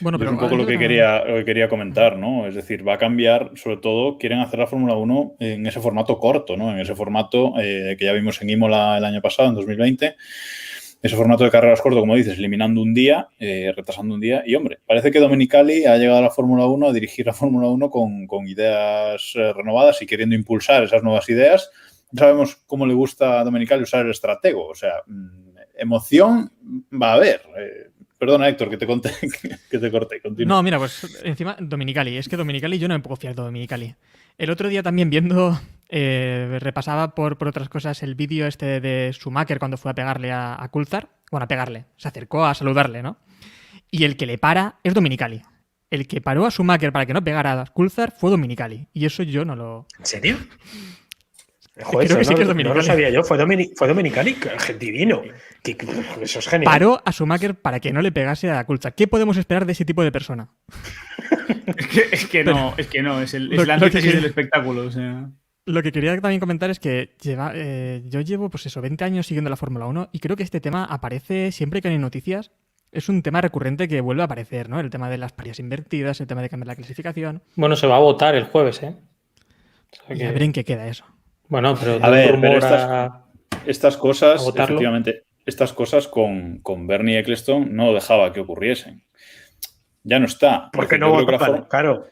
Bueno, 0.00 0.18
pero 0.18 0.30
es 0.30 0.34
un 0.34 0.40
poco 0.40 0.56
lo 0.56 0.64
que, 0.64 0.78
quería, 0.78 1.22
quería 1.44 1.68
comentar, 1.68 2.16
¿no? 2.16 2.46
Es 2.46 2.54
decir, 2.54 2.88
va 2.88 2.94
a 2.94 2.98
cambiar, 2.98 3.52
sobre 3.56 3.76
todo, 3.76 4.16
quieren 4.16 4.38
hacer 4.40 4.60
la 4.60 4.66
Fórmula 4.66 4.96
1 4.96 5.36
en 5.40 5.66
ese 5.66 5.80
formato 5.80 6.18
corto, 6.18 6.56
¿no? 6.56 6.72
En 6.72 6.78
ese 6.78 6.94
formato 6.94 7.52
eh, 7.60 7.96
que 7.98 8.06
ya 8.06 8.14
vimos 8.14 8.40
en 8.40 8.48
Imola 8.48 8.96
el 8.96 9.04
año 9.04 9.20
pasado, 9.20 9.50
en 9.50 9.56
2020. 9.56 10.16
Ese 11.00 11.14
formato 11.14 11.44
de 11.44 11.50
carreras 11.50 11.80
corto, 11.80 12.00
como 12.00 12.16
dices, 12.16 12.38
eliminando 12.38 12.82
un 12.82 12.92
día, 12.92 13.28
eh, 13.38 13.72
retrasando 13.74 14.14
un 14.14 14.20
día. 14.20 14.42
Y, 14.44 14.56
hombre, 14.56 14.80
parece 14.86 15.12
que 15.12 15.20
Dominicali 15.20 15.84
ha 15.84 15.96
llegado 15.96 16.18
a 16.18 16.22
la 16.22 16.30
Fórmula 16.30 16.66
1 16.66 16.88
a 16.88 16.92
dirigir 16.92 17.26
la 17.26 17.32
Fórmula 17.32 17.68
1 17.68 17.88
con, 17.90 18.26
con 18.26 18.48
ideas 18.48 19.32
eh, 19.36 19.52
renovadas 19.52 20.02
y 20.02 20.06
queriendo 20.06 20.34
impulsar 20.34 20.82
esas 20.82 21.04
nuevas 21.04 21.28
ideas. 21.28 21.70
Sabemos 22.16 22.56
cómo 22.66 22.84
le 22.86 22.94
gusta 22.94 23.40
a 23.40 23.44
Dominicali 23.44 23.84
usar 23.84 24.04
el 24.04 24.10
estratego. 24.10 24.66
O 24.66 24.74
sea, 24.74 25.02
mm, 25.06 25.56
emoción 25.76 26.50
va 26.92 27.12
a 27.12 27.14
haber. 27.14 27.42
Perdona, 28.18 28.48
Héctor, 28.48 28.68
que 28.68 28.76
te 28.76 28.86
conté, 28.86 29.10
que 29.70 29.78
te 29.78 29.90
corté. 29.92 30.20
No, 30.44 30.62
mira, 30.64 30.78
pues 30.78 31.20
encima 31.22 31.56
Dominicali. 31.60 32.16
Es 32.16 32.28
que 32.28 32.36
Dominicali 32.36 32.78
yo 32.78 32.88
no 32.88 32.94
me 32.94 33.00
puedo 33.00 33.16
fiar 33.16 33.36
de 33.36 33.42
Dominicali. 33.42 33.94
El 34.38 34.50
otro 34.50 34.68
día 34.68 34.84
también 34.84 35.10
viendo, 35.10 35.60
eh, 35.88 36.58
repasaba 36.60 37.12
por, 37.16 37.38
por, 37.38 37.48
otras 37.48 37.68
cosas 37.68 38.04
el 38.04 38.14
vídeo 38.14 38.46
este 38.46 38.80
de 38.80 39.10
Schumacher 39.12 39.58
cuando 39.58 39.76
fue 39.76 39.90
a 39.90 39.94
pegarle 39.94 40.30
a, 40.30 40.54
a. 40.54 40.70
Bueno, 41.32 41.44
a 41.44 41.48
pegarle. 41.48 41.86
Se 41.96 42.06
acercó 42.06 42.46
a 42.46 42.54
saludarle, 42.54 43.02
¿no? 43.02 43.18
Y 43.90 44.04
el 44.04 44.16
que 44.16 44.26
le 44.26 44.38
para 44.38 44.76
es 44.84 44.94
Dominicali. 44.94 45.42
El 45.90 46.06
que 46.06 46.20
paró 46.20 46.46
a 46.46 46.52
Schumacher 46.52 46.92
para 46.92 47.04
que 47.04 47.14
no 47.14 47.24
pegara 47.24 47.60
a 47.60 47.66
Coulthard 47.66 48.12
fue 48.16 48.30
Dominicali. 48.30 48.86
Y 48.92 49.06
eso 49.06 49.24
yo 49.24 49.44
no 49.44 49.56
lo... 49.56 49.86
¿En 49.98 50.06
serio? 50.06 50.36
Joder, 51.82 52.08
Creo 52.08 52.18
que 52.18 52.24
sí 52.24 52.34
que 52.34 52.42
es 52.42 52.48
Dominicali. 52.48 52.74
No 52.74 52.80
lo 52.80 52.86
sabía 52.86 53.10
yo, 53.10 53.22
fue, 53.22 53.38
fue 53.76 53.88
Dominicali, 53.88 54.36
divino. 54.78 55.22
eso 56.20 56.38
es 56.38 56.48
genial. 56.48 56.64
Paró 56.64 57.00
a 57.04 57.12
Schumacher 57.12 57.54
para 57.54 57.80
que 57.80 57.92
no 57.92 58.02
le 58.02 58.12
pegase 58.12 58.50
a 58.50 58.54
la 58.54 58.66
culcha. 58.66 58.90
¿Qué 58.92 59.06
podemos 59.06 59.36
esperar 59.36 59.66
de 59.66 59.72
ese 59.72 59.84
tipo 59.84 60.02
de 60.02 60.10
persona? 60.10 60.48
es, 62.12 62.26
que, 62.26 62.44
no, 62.44 62.74
es 62.76 62.86
que 62.88 63.02
no, 63.02 63.20
es, 63.20 63.34
el, 63.34 63.52
es 63.52 63.66
la 63.66 63.74
antítesis 63.74 64.14
del 64.14 64.24
espectáculo. 64.24 64.82
O 64.86 64.90
sea. 64.90 65.30
Lo 65.66 65.82
que 65.82 65.92
quería 65.92 66.18
también 66.20 66.40
comentar 66.40 66.70
es 66.70 66.80
que 66.80 67.14
lleva, 67.20 67.52
eh, 67.54 68.02
yo 68.06 68.22
llevo, 68.22 68.48
pues 68.48 68.66
eso, 68.66 68.80
20 68.80 69.04
años 69.04 69.26
siguiendo 69.26 69.50
la 69.50 69.56
Fórmula 69.56 69.86
1 69.86 70.08
y 70.12 70.18
creo 70.18 70.34
que 70.34 70.42
este 70.42 70.60
tema 70.60 70.84
aparece 70.84 71.52
siempre 71.52 71.82
que 71.82 71.88
hay 71.88 71.98
noticias. 71.98 72.52
Es 72.90 73.10
un 73.10 73.22
tema 73.22 73.42
recurrente 73.42 73.86
que 73.86 74.00
vuelve 74.00 74.22
a 74.22 74.24
aparecer, 74.24 74.70
¿no? 74.70 74.80
El 74.80 74.88
tema 74.88 75.10
de 75.10 75.18
las 75.18 75.32
parías 75.32 75.58
invertidas, 75.58 76.22
el 76.22 76.26
tema 76.26 76.40
de 76.40 76.48
cambiar 76.48 76.68
la 76.68 76.76
clasificación. 76.76 77.42
Bueno, 77.54 77.76
se 77.76 77.86
va 77.86 77.96
a 77.96 78.00
votar 78.00 78.34
el 78.34 78.44
jueves, 78.44 78.82
¿eh? 78.82 78.96
y 80.08 80.22
a 80.22 80.32
ver 80.32 80.42
en 80.42 80.52
qué 80.52 80.64
queda 80.64 80.88
eso. 80.88 81.04
Bueno, 81.48 81.74
pero, 81.78 81.98
a 82.04 82.10
ver, 82.10 82.38
estas, 83.66 83.96
cosas, 83.96 84.46
efectivamente, 84.46 85.24
estas 85.46 85.72
cosas 85.72 86.06
con, 86.06 86.58
con, 86.58 86.86
Bernie 86.86 87.18
Eccleston 87.18 87.74
no 87.74 87.94
dejaba 87.94 88.32
que 88.32 88.40
ocurriesen. 88.40 89.04
Ya 90.02 90.18
no 90.18 90.26
está. 90.26 90.70
Porque 90.72 90.98
no 90.98 91.10
votó 91.10 91.66
claro. 91.68 92.06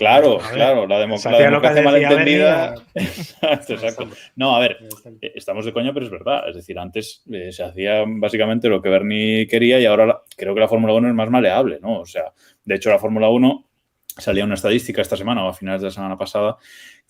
Claro, 0.00 0.38
claro, 0.38 0.86
la, 0.86 0.98
democracia 0.98 1.82
malentendida. 1.82 2.74
exacto, 2.94 3.74
exacto. 3.74 4.08
No, 4.34 4.56
a 4.56 4.60
ver, 4.60 4.78
eh, 5.20 5.32
estamos 5.34 5.66
de 5.66 5.74
coña, 5.74 5.92
pero 5.92 6.06
es 6.06 6.10
verdad. 6.10 6.48
Es 6.48 6.56
decir, 6.56 6.78
antes 6.78 7.22
eh, 7.30 7.52
se 7.52 7.62
hacía 7.62 8.04
básicamente 8.06 8.70
lo 8.70 8.80
que 8.80 8.88
Bernie 8.88 9.46
quería 9.46 9.78
y 9.78 9.84
ahora 9.84 10.22
creo 10.38 10.54
que 10.54 10.60
la 10.60 10.68
Fórmula 10.68 10.94
1 10.94 11.08
es 11.08 11.14
más 11.14 11.28
maleable, 11.28 11.80
¿no? 11.82 12.00
O 12.00 12.06
sea, 12.06 12.32
de 12.64 12.76
hecho, 12.76 12.88
la 12.88 12.98
Fórmula 12.98 13.28
1 13.28 13.66
salía 14.16 14.44
una 14.44 14.54
estadística 14.54 15.02
esta 15.02 15.18
semana 15.18 15.44
o 15.44 15.48
a 15.50 15.52
finales 15.52 15.82
de 15.82 15.88
la 15.88 15.92
semana 15.92 16.16
pasada, 16.16 16.56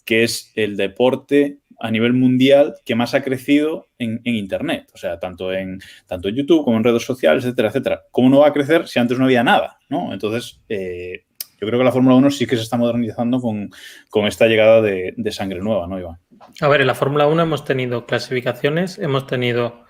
que 0.05 0.25
es 0.25 0.51
el 0.57 0.77
deporte 0.77 1.59
a 1.81 1.91
nivel 1.91 2.13
mundial 2.13 2.75
que 2.85 2.95
más 2.95 3.15
ha 3.15 3.23
crecido 3.23 3.89
en, 3.99 4.21
Internet. 4.25 4.91
O 4.95 4.99
sea, 4.99 5.19
tanto 5.19 5.53
en, 5.53 5.81
tanto 6.07 6.29
en 6.29 6.37
YouTube 6.37 6.65
como 6.65 6.77
en 6.77 6.85
redes 6.85 7.03
sociales, 7.03 7.45
etcétera, 7.45 7.69
etcétera. 7.69 8.03
¿Cómo 8.11 8.29
no 8.29 8.41
va 8.41 8.49
a 8.49 8.53
crecer 8.53 8.87
si 8.87 8.99
antes 8.99 9.19
no 9.19 9.25
había 9.25 9.43
nada? 9.43 9.79
¿no? 9.89 10.13
Entonces, 10.13 10.61
eh, 10.69 11.25
yo 11.61 11.67
creo 11.67 11.79
que 11.79 11.85
la 11.85 11.93
Fórmula 11.93 12.15
1 12.17 12.31
sí 12.31 12.47
que 12.47 12.57
se 12.57 12.63
está 12.63 12.77
modernizando 12.77 13.41
con, 13.41 13.71
esta 14.27 14.47
llegada 14.47 14.83
de, 14.83 15.33
sangre 15.33 15.61
nueva, 15.61 15.87
¿no, 15.87 15.99
Iván? 15.99 16.19
A 16.61 16.69
ver, 16.69 16.83
en 16.83 16.87
la 16.87 16.95
Fórmula 16.95 17.27
1 17.27 17.43
hemos 17.43 17.65
tenido 17.65 18.07
clasificaciones, 18.07 18.99
hemos 18.99 19.27
tenido 19.27 19.85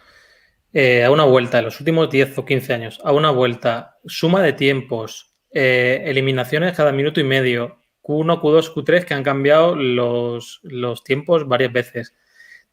eh, 0.72 1.05
a 1.05 1.11
una 1.11 1.24
vuelta, 1.24 1.59
en 1.59 1.66
los 1.66 1.80
últimos 1.80 2.11
10 2.11 2.38
o 2.38 2.45
15 2.45 2.72
años, 2.72 3.01
a 3.05 3.12
una 3.12 3.30
vuelta, 3.30 3.99
suma 4.07 4.43
de 4.43 4.53
tiempos, 4.53 5.36
eh, 5.53 6.03
eliminaciones 6.07 6.76
cada 6.76 6.93
minuto 6.93 7.20
y 7.20 7.24
medio, 7.24 7.80
Q1, 8.03 8.40
Q2, 8.40 8.74
Q3 8.74 9.05
que 9.05 9.14
han 9.14 9.22
cambiado 9.22 9.74
los, 9.74 10.61
tiempos 11.05 11.46
varias 11.46 11.72
veces. 11.72 12.14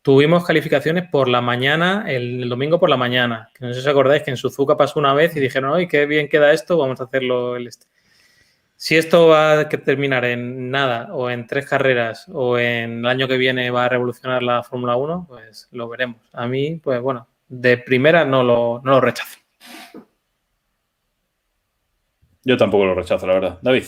Tuvimos 0.02 0.46
calificaciones 0.46 1.10
por 1.12 1.28
la 1.28 1.42
mañana, 1.42 2.06
el, 2.08 2.48
domingo 2.48 2.80
por 2.80 2.90
la 2.90 2.98
mañana. 2.98 3.50
Que 3.54 3.66
no 3.66 3.74
sé 3.74 3.82
si 3.82 3.88
os 3.88 3.92
acordáis 3.92 4.24
que 4.24 4.32
en 4.32 4.38
Suzuka 4.38 4.78
pasó 4.78 5.00
una 5.00 5.14
vez 5.14 5.36
y 5.36 5.40
dijeron, 5.40 5.74
¡ay, 5.74 5.88
qué 5.88 6.06
bien 6.06 6.30
queda 6.30 6.54
esto! 6.54 6.78
Vamos 6.78 7.02
a 7.02 7.06
hacerlo 7.06 7.56
el 7.56 7.68
este. 7.68 7.88
Si 8.76 8.96
esto 8.96 9.28
va 9.28 9.60
a 9.60 9.70
terminar 9.70 10.24
en 10.24 10.70
nada, 10.70 11.14
o 11.14 11.32
en 11.32 11.48
tres 11.48 11.68
carreras, 11.68 12.28
o 12.32 12.60
en 12.60 13.00
el 13.00 13.06
año 13.08 13.28
que 13.28 13.38
viene 13.38 13.72
va 13.72 13.86
a 13.86 13.90
revolucionar 13.90 14.44
la 14.44 14.62
Fórmula 14.62 14.96
1, 14.96 15.26
pues 15.28 15.68
lo 15.72 15.90
veremos. 15.90 16.22
A 16.32 16.48
mí, 16.48 16.80
pues 16.82 17.02
bueno, 17.02 17.28
de 17.50 17.80
primera 17.80 18.24
no 18.24 18.44
lo, 18.44 18.80
no 18.84 18.92
lo 18.92 19.02
rechazo. 19.02 19.40
Yo 22.44 22.56
tampoco 22.56 22.86
lo 22.86 22.94
rechazo, 22.94 23.26
la 23.28 23.34
verdad. 23.34 23.60
David. 23.62 23.84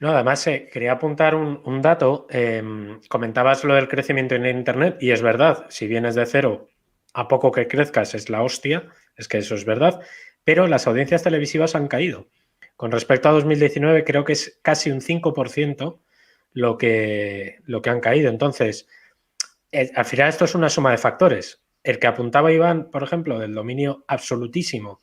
No, 0.00 0.10
además 0.10 0.46
eh, 0.46 0.68
quería 0.72 0.92
apuntar 0.92 1.34
un, 1.34 1.82
dato. 1.82 2.26
Em, 2.30 3.00
comentabas 3.08 3.64
lo 3.64 3.74
del 3.74 3.88
crecimiento 3.88 4.34
en 4.36 4.46
Internet 4.46 4.98
y 5.00 5.10
es 5.10 5.22
verdad, 5.22 5.66
si 5.70 5.86
vienes 5.88 6.14
de 6.14 6.26
cero, 6.26 6.68
a 7.14 7.26
poco 7.26 7.50
que 7.50 7.66
crezcas 7.66 8.14
es 8.14 8.30
la 8.30 8.42
hostia, 8.42 8.88
es 9.16 9.26
que 9.26 9.38
eso 9.38 9.54
es 9.56 9.64
verdad, 9.64 10.00
pero 10.44 10.68
las 10.68 10.86
audiencias 10.86 11.24
televisivas 11.24 11.74
han 11.74 11.88
caído. 11.88 12.28
Con 12.76 12.92
respecto 12.92 13.28
a 13.28 13.32
2019 13.32 14.04
creo 14.04 14.24
que 14.24 14.34
es 14.34 14.60
casi 14.62 14.90
un 14.92 15.00
5% 15.00 15.98
lo 16.52 16.78
que, 16.78 17.58
lo 17.64 17.82
que 17.82 17.90
han 17.90 18.00
caído. 18.00 18.30
Entonces, 18.30 18.88
eh, 19.72 19.90
al 19.96 20.04
final 20.04 20.28
esto 20.28 20.44
es 20.44 20.54
una 20.54 20.70
suma 20.70 20.92
de 20.92 20.98
factores. 20.98 21.64
El 21.82 21.98
que 21.98 22.06
apuntaba 22.06 22.52
Iván, 22.52 22.90
por 22.90 23.02
ejemplo, 23.02 23.38
del 23.38 23.54
dominio 23.54 24.04
absolutísimo 24.06 25.00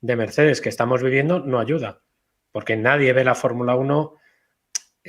de 0.00 0.16
Mercedes 0.16 0.60
que 0.60 0.68
estamos 0.68 1.02
viviendo 1.02 1.40
no 1.40 1.58
ayuda, 1.58 2.00
porque 2.52 2.76
nadie 2.76 3.12
ve 3.12 3.24
la 3.24 3.34
Fórmula 3.34 3.74
1 3.74 4.17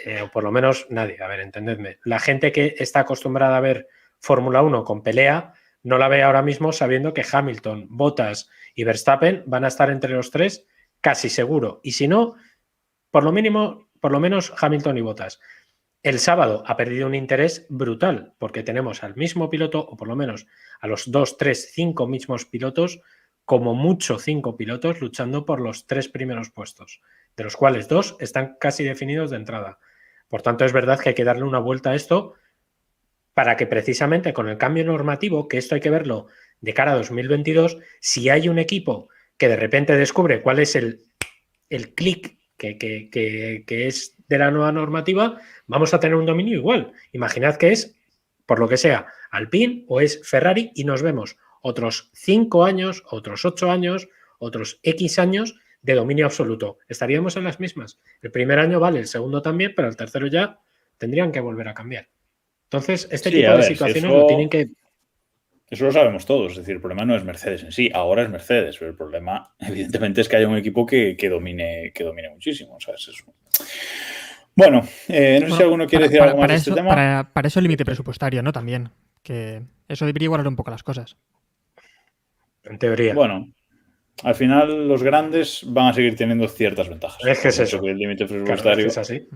eh, 0.05 0.21
o 0.21 0.31
por 0.31 0.43
lo 0.43 0.51
menos 0.51 0.87
nadie, 0.89 1.21
a 1.21 1.27
ver, 1.27 1.39
entendedme, 1.39 1.99
la 2.03 2.19
gente 2.19 2.51
que 2.51 2.75
está 2.77 3.01
acostumbrada 3.01 3.57
a 3.57 3.61
ver 3.61 3.87
Fórmula 4.19 4.61
1 4.61 4.83
con 4.83 5.03
pelea, 5.03 5.53
no 5.83 5.97
la 5.97 6.07
ve 6.07 6.23
ahora 6.23 6.41
mismo 6.41 6.71
sabiendo 6.71 7.13
que 7.13 7.25
Hamilton, 7.29 7.87
Bottas 7.89 8.49
y 8.75 8.83
Verstappen 8.83 9.43
van 9.45 9.63
a 9.63 9.69
estar 9.69 9.89
entre 9.89 10.13
los 10.13 10.31
tres 10.31 10.65
casi 11.01 11.29
seguro. 11.29 11.79
Y 11.83 11.93
si 11.93 12.07
no, 12.07 12.35
por 13.11 13.23
lo 13.23 13.31
mínimo, 13.31 13.89
por 13.99 14.11
lo 14.11 14.19
menos 14.19 14.53
Hamilton 14.59 14.97
y 14.97 15.01
Bottas. 15.01 15.39
El 16.01 16.19
sábado 16.19 16.63
ha 16.65 16.77
perdido 16.77 17.07
un 17.07 17.15
interés 17.15 17.65
brutal 17.69 18.33
porque 18.39 18.63
tenemos 18.63 19.03
al 19.03 19.15
mismo 19.15 19.49
piloto, 19.49 19.79
o 19.79 19.97
por 19.97 20.07
lo 20.07 20.15
menos 20.15 20.47
a 20.79 20.87
los 20.87 21.11
dos, 21.11 21.37
tres, 21.37 21.71
cinco 21.73 22.07
mismos 22.07 22.45
pilotos, 22.45 23.01
como 23.43 23.73
mucho 23.73 24.19
cinco 24.19 24.55
pilotos 24.55 25.01
luchando 25.01 25.45
por 25.45 25.59
los 25.59 25.87
tres 25.87 26.07
primeros 26.07 26.51
puestos, 26.51 27.01
de 27.35 27.43
los 27.43 27.57
cuales 27.57 27.87
dos 27.87 28.15
están 28.19 28.55
casi 28.59 28.83
definidos 28.83 29.31
de 29.31 29.37
entrada. 29.37 29.79
Por 30.29 30.41
tanto, 30.41 30.63
es 30.63 30.71
verdad 30.71 30.99
que 30.99 31.09
hay 31.09 31.15
que 31.15 31.23
darle 31.23 31.43
una 31.43 31.59
vuelta 31.59 31.91
a 31.91 31.95
esto 31.95 32.35
para 33.33 33.57
que 33.57 33.67
precisamente 33.67 34.33
con 34.33 34.47
el 34.47 34.57
cambio 34.57 34.85
normativo, 34.85 35.47
que 35.47 35.57
esto 35.57 35.75
hay 35.75 35.81
que 35.81 35.89
verlo 35.89 36.27
de 36.61 36.73
cara 36.73 36.91
a 36.91 36.95
2022, 36.95 37.77
si 37.99 38.29
hay 38.29 38.47
un 38.49 38.59
equipo 38.59 39.09
que 39.37 39.47
de 39.47 39.55
repente 39.55 39.95
descubre 39.95 40.41
cuál 40.41 40.59
es 40.59 40.75
el, 40.75 41.05
el 41.69 41.93
clic 41.93 42.37
que, 42.57 42.77
que, 42.77 43.87
es 43.87 44.15
de 44.27 44.37
la 44.37 44.51
nueva 44.51 44.71
normativa, 44.71 45.39
vamos 45.65 45.93
a 45.93 45.99
tener 45.99 46.15
un 46.15 46.25
dominio 46.25 46.57
igual. 46.57 46.91
Imaginad 47.13 47.55
que 47.55 47.71
es, 47.71 47.95
por 48.45 48.59
lo 48.59 48.67
que 48.67 48.77
sea, 48.77 49.07
Alpine 49.31 49.85
o 49.87 50.01
es 50.01 50.19
Ferrari 50.27 50.71
y 50.75 50.83
nos 50.83 51.01
vemos 51.01 51.37
otros 51.61 52.11
cinco 52.13 52.65
años, 52.65 53.03
otros 53.09 53.45
ocho 53.45 53.71
años, 53.71 54.09
otros 54.39 54.79
X 54.83 55.19
años 55.19 55.55
de 55.81 55.93
dominio 55.93 56.25
absoluto. 56.25 56.77
Estaríamos 56.87 57.37
en 57.37 57.43
las 57.43 57.59
mismas. 57.59 57.99
El 58.21 58.31
primer 58.31 58.59
año 58.59 58.79
vale, 58.79 58.99
el 58.99 59.07
segundo 59.07 59.41
también, 59.41 59.73
pero 59.75 59.87
el 59.87 59.95
tercero 59.95 60.27
ya 60.27 60.59
tendrían 60.97 61.31
que 61.31 61.39
volver 61.39 61.67
a 61.67 61.73
cambiar. 61.73 62.07
Entonces, 62.65 63.07
este 63.11 63.31
tipo 63.31 63.51
de 63.51 63.63
situaciones 63.63 64.11
lo 64.11 64.27
tienen 64.27 64.49
que. 64.49 64.69
Eso 65.69 65.85
lo 65.85 65.91
sabemos 65.91 66.25
todos, 66.25 66.53
es 66.53 66.57
decir, 66.59 66.75
el 66.75 66.81
problema 66.81 67.05
no 67.05 67.15
es 67.15 67.23
Mercedes 67.23 67.63
en 67.63 67.71
sí, 67.71 67.91
ahora 67.93 68.23
es 68.23 68.29
Mercedes, 68.29 68.77
pero 68.79 68.91
el 68.91 68.97
problema, 68.97 69.53
evidentemente, 69.59 70.21
es 70.21 70.29
que 70.29 70.37
haya 70.37 70.47
un 70.47 70.57
equipo 70.57 70.85
que, 70.85 71.15
domine, 71.29 71.91
que 71.93 72.03
domine 72.03 72.29
muchísimo. 72.29 72.77
Bueno, 74.55 74.81
eh, 75.07 75.39
no 75.41 75.49
sé 75.49 75.55
si 75.55 75.63
alguno 75.63 75.87
quiere 75.87 76.05
decir 76.05 76.21
algo 76.21 76.39
más 76.39 76.49
de 76.49 76.55
este 76.55 76.71
tema. 76.71 76.89
Para, 76.89 77.31
para, 77.33 77.47
eso 77.47 77.59
el 77.59 77.63
límite 77.63 77.85
presupuestario, 77.85 78.43
¿no? 78.43 78.51
También. 78.51 78.89
Que 79.23 79.61
eso 79.87 80.05
debería 80.05 80.25
igualar 80.25 80.47
un 80.47 80.55
poco 80.55 80.71
las 80.71 80.83
cosas. 80.83 81.17
En 82.63 82.77
teoría. 82.77 83.13
Bueno, 83.13 83.51
al 84.23 84.35
final 84.35 84.87
los 84.87 85.03
grandes 85.03 85.61
van 85.65 85.87
a 85.87 85.93
seguir 85.93 86.15
teniendo 86.15 86.47
ciertas 86.47 86.89
ventajas. 86.89 87.25
Es 87.25 87.39
que 87.39 87.47
es 87.49 87.59
eso. 87.59 87.81
el 87.83 87.97
límite 87.97 88.25
presupuestario. 88.25 88.87
es 88.87 88.97
así. 88.97 89.27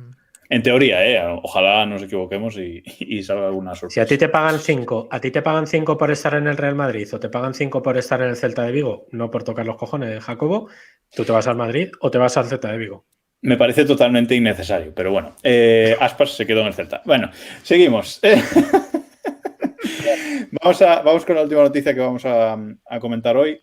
En 0.49 0.61
teoría, 0.61 1.07
¿eh? 1.07 1.39
ojalá 1.41 1.85
nos 1.85 2.03
equivoquemos 2.03 2.57
y, 2.57 3.23
salga 3.23 3.47
alguna 3.47 3.75
sorpresa. 3.75 3.93
Si 3.93 3.99
a 4.01 4.05
ti 4.05 4.17
te 4.17 4.29
pagan 4.29 4.59
5, 4.59 5.07
a 5.09 5.19
ti 5.19 5.31
te 5.31 5.41
pagan 5.41 5.65
5 5.65 5.97
por 5.97 6.11
estar 6.11 6.33
en 6.35 6.47
el 6.47 6.57
Real 6.57 6.75
Madrid 6.75 7.07
o 7.13 7.19
te 7.19 7.29
pagan 7.29 7.53
5 7.53 7.81
por 7.81 7.97
estar 7.97 8.21
en 8.21 8.29
el 8.29 8.35
Celta 8.35 8.63
de 8.63 8.71
Vigo, 8.71 9.07
no 9.11 9.31
por 9.31 9.43
tocar 9.43 9.65
los 9.65 9.77
cojones 9.77 10.09
de 10.09 10.21
Jacobo, 10.21 10.69
tú 11.15 11.23
te 11.23 11.31
vas 11.31 11.47
al 11.47 11.55
Madrid 11.55 11.89
o 12.01 12.11
te 12.11 12.17
vas 12.17 12.35
al 12.37 12.45
Celta 12.45 12.71
de 12.71 12.77
Vigo. 12.77 13.05
Me 13.41 13.57
parece 13.57 13.85
totalmente 13.85 14.35
innecesario, 14.35 14.93
pero 14.93 15.11
bueno, 15.11 15.35
eh, 15.43 15.95
Aspas 15.99 16.31
se 16.31 16.45
quedó 16.45 16.61
en 16.61 16.67
el 16.67 16.73
Celta. 16.73 17.01
Bueno, 17.05 17.29
seguimos. 17.63 18.21
vamos, 20.61 20.81
a, 20.81 21.01
vamos 21.01 21.25
con 21.25 21.35
la 21.35 21.43
última 21.43 21.63
noticia 21.63 21.93
que 21.93 21.99
vamos 21.99 22.25
a 22.25 22.57
comentar 22.99 23.37
hoy. 23.37 23.61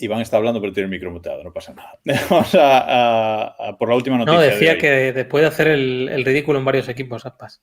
Iván 0.00 0.20
está 0.20 0.36
hablando, 0.36 0.60
pero 0.60 0.72
tiene 0.72 0.86
el 0.86 0.90
micro 0.90 1.10
muteado, 1.10 1.42
no 1.42 1.52
pasa 1.52 1.74
nada. 1.74 1.98
Vamos 2.30 2.50
a, 2.54 3.76
por 3.78 3.88
la 3.88 3.94
última 3.94 4.18
noticia. 4.18 4.38
No, 4.38 4.42
decía 4.42 4.78
que 4.78 5.12
después 5.12 5.42
de 5.42 5.48
hacer 5.48 5.68
el, 5.68 6.24
ridículo 6.24 6.58
en 6.58 6.64
varios 6.64 6.88
equipos, 6.88 7.26
Aspas. 7.26 7.62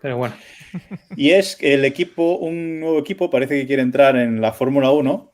Pero 0.00 0.16
bueno. 0.16 0.34
Y 1.16 1.30
es 1.30 1.56
que 1.56 1.74
el 1.74 1.84
equipo, 1.84 2.36
un 2.36 2.80
nuevo 2.80 2.98
equipo, 2.98 3.28
parece 3.28 3.60
que 3.60 3.66
quiere 3.66 3.82
entrar 3.82 4.16
en 4.16 4.40
la 4.40 4.52
Fórmula 4.52 4.90
1. 4.90 5.32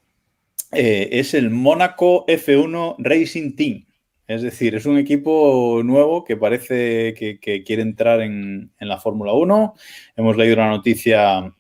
Eh, 0.73 1.09
es 1.13 1.35
el 1.35 1.51
Mónaco 1.51 2.27
F1 2.27 2.97
Racing 2.99 3.55
Team. 3.55 3.87
Es 4.27 4.43
decir, 4.43 4.75
es 4.75 4.87
un 4.87 4.99
equipo 4.99 5.83
nuevo 5.85 6.25
que 6.25 6.37
parece 6.37 7.15
que, 7.15 7.63
quiere 7.65 7.83
entrar 7.83 8.21
en, 8.21 8.73
en 8.81 8.89
la 8.89 8.99
Fórmula 8.99 9.33
1. 9.33 9.75
Hemos 10.17 10.37
leído 10.37 10.57
la 10.57 10.69
noticia, 10.69 11.55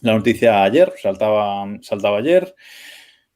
la 0.00 0.14
noticia 0.14 0.62
ayer, 0.62 0.94
saltaba, 0.96 1.66
saltaba 1.82 2.18
ayer 2.18 2.54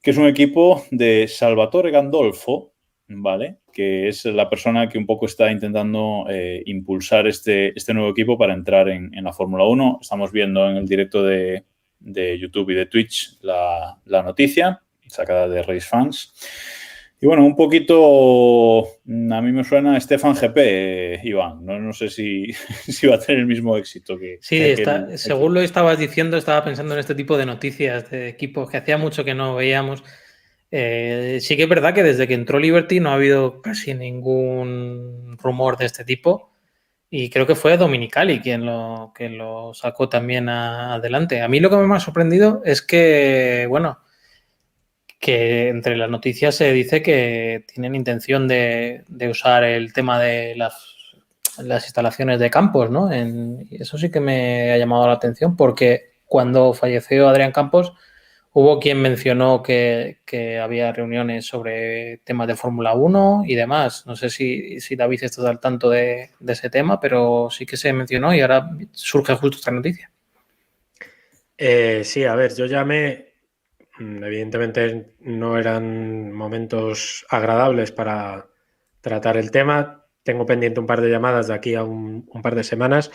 que 0.03 0.11
es 0.11 0.19
un 0.19 0.27
equipo 0.27 0.85
de 0.91 1.29
Salvatore 1.29 1.93
Gandolfo, 1.93 2.75
¿vale? 3.07 3.59
Que 3.73 4.09
es 4.09 4.25
la 4.25 4.51
persona 4.51 4.89
que 4.89 4.99
un 4.99 5.07
poco 5.07 5.27
está 5.27 5.51
intentando 5.51 6.27
eh, 6.29 6.63
impulsar 6.67 7.29
este, 7.29 7.73
este, 7.77 7.95
nuevo 7.95 8.11
equipo 8.11 8.37
para 8.37 8.53
entrar 8.53 8.89
en, 8.89 9.13
la 9.23 9.33
Fórmula 9.33 9.65
1. 9.65 10.01
Estamos 10.03 10.33
viendo 10.33 10.69
en 10.69 10.77
el 10.77 10.87
directo 10.87 11.23
de, 11.23 11.65
YouTube 12.01 12.71
y 12.71 12.75
de 12.75 12.87
Twitch 12.87 13.39
la, 13.43 13.97
la, 14.07 14.23
noticia 14.25 14.83
sacada 15.07 15.49
de 15.49 15.63
Race 15.63 15.87
Fans. 15.89 16.35
Y 17.23 17.27
bueno, 17.27 17.47
un 17.47 17.55
poquito, 17.55 18.83
a 18.83 19.41
mí 19.41 19.53
me 19.53 19.63
suena 19.63 19.99
Stefan 20.01 20.35
GP, 20.35 21.25
Iván. 21.25 21.65
No, 21.65 21.93
sé 21.93 22.09
si, 22.11 22.53
si, 22.93 23.07
va 23.07 23.15
a 23.15 23.21
tener 23.21 23.43
el 23.43 23.47
mismo 23.47 23.77
éxito 23.77 24.19
que... 24.19 24.39
Sí, 24.41 24.75
según 25.15 25.55
lo 25.55 25.61
estabas 25.61 26.01
diciendo, 26.01 26.37
estaba 26.37 26.65
pensando 26.65 26.95
en 26.95 26.99
este 26.99 27.15
tipo 27.15 27.39
de 27.39 27.47
noticias 27.47 28.11
de 28.11 28.27
equipos 28.27 28.69
que 28.69 28.79
hacía 28.79 28.99
mucho 28.99 29.25
que 29.25 29.37
no 29.37 29.55
veíamos. 29.55 30.03
Eh, 30.73 31.39
sí 31.41 31.57
que 31.57 31.63
es 31.63 31.69
verdad 31.69 31.95
que 31.95 32.03
desde 32.03 32.27
que 32.27 32.35
entró 32.35 32.59
Liberty 32.59 32.99
no 32.99 33.11
ha 33.11 33.15
habido 33.15 33.63
casi 33.63 33.95
ningún 33.95 35.39
rumor 35.41 35.77
de 35.77 35.87
este 35.87 36.05
tipo. 36.05 36.51
Y 37.09 37.31
creo 37.31 37.47
que 37.47 37.55
fue 37.55 37.77
Dominicali 37.77 38.41
quien 38.41 38.67
lo, 38.67 39.13
lo 39.17 39.75
sacó 39.75 40.09
también 40.09 40.49
adelante. 40.49 41.41
A 41.41 41.47
mí 41.47 41.61
lo 41.61 41.71
que 41.71 41.77
me 41.77 41.95
ha 41.95 42.01
sorprendido 42.01 42.63
es 42.65 42.83
que, 42.83 43.67
bueno, 43.69 44.01
que 45.23 45.69
entre 45.69 45.97
las 45.97 46.11
noticias 46.11 46.55
se 46.55 46.71
dice 46.73 47.01
que 47.01 47.65
tienen 47.73 47.95
intención 47.95 48.47
de, 48.47 49.05
usar 49.31 49.65
el 49.65 49.95
tema 49.95 50.21
de 50.21 50.55
las, 50.57 50.85
instalaciones 51.59 52.41
de 52.41 52.51
campos, 52.51 52.91
¿no? 52.91 53.11
eso 53.11 53.97
sí 53.97 54.11
que 54.11 54.21
me 54.21 54.73
ha 54.73 54.77
llamado 54.77 55.07
la 55.07 55.15
atención 55.15 55.57
porque 55.57 56.11
cuando 56.27 56.75
falleció 56.75 57.29
Adrián 57.29 57.53
Campos, 57.53 57.95
Hubo 58.55 58.79
quien 58.81 59.01
mencionó 59.01 59.63
que, 59.63 60.19
había 60.63 60.93
reuniones 60.93 61.47
sobre 61.47 62.19
temas 62.19 62.47
de 62.47 62.55
Fórmula 62.55 62.93
1 62.95 63.45
y 63.47 63.55
demás. 63.55 64.07
No 64.07 64.15
sé 64.15 64.29
si, 64.29 64.79
David 64.95 65.25
está 65.25 65.49
al 65.49 65.59
tanto 65.59 65.89
de, 65.89 66.31
ese 66.47 66.69
tema, 66.69 67.01
pero 67.01 67.49
sí 67.51 67.65
que 67.65 67.79
se 67.79 67.95
mencionó 67.95 68.35
y 68.35 68.43
ahora 68.43 68.71
surge 68.93 69.35
justo 69.37 69.57
esta 69.57 69.71
noticia. 69.71 70.11
Eh, 71.57 72.03
sí, 72.05 72.25
a 72.25 72.35
ver, 72.35 72.55
yo 72.55 72.67
llamé, 72.67 73.32
mm, 73.32 73.32
evidentemente 73.99 75.15
no 75.21 75.59
eran 75.59 76.33
momentos 76.33 77.27
agradables 77.29 77.93
para 77.93 78.49
tratar 79.01 79.37
el 79.37 79.51
tema. 79.51 80.07
Tengo 80.23 80.47
pendiente 80.47 80.81
un 80.81 80.87
par 80.87 81.01
de 81.01 81.11
llamadas 81.11 81.49
de 81.49 81.55
aquí 81.55 81.75
a 81.75 81.85
un, 81.85 82.27
par 82.43 82.55
de 82.55 82.65
semanas, 82.65 83.11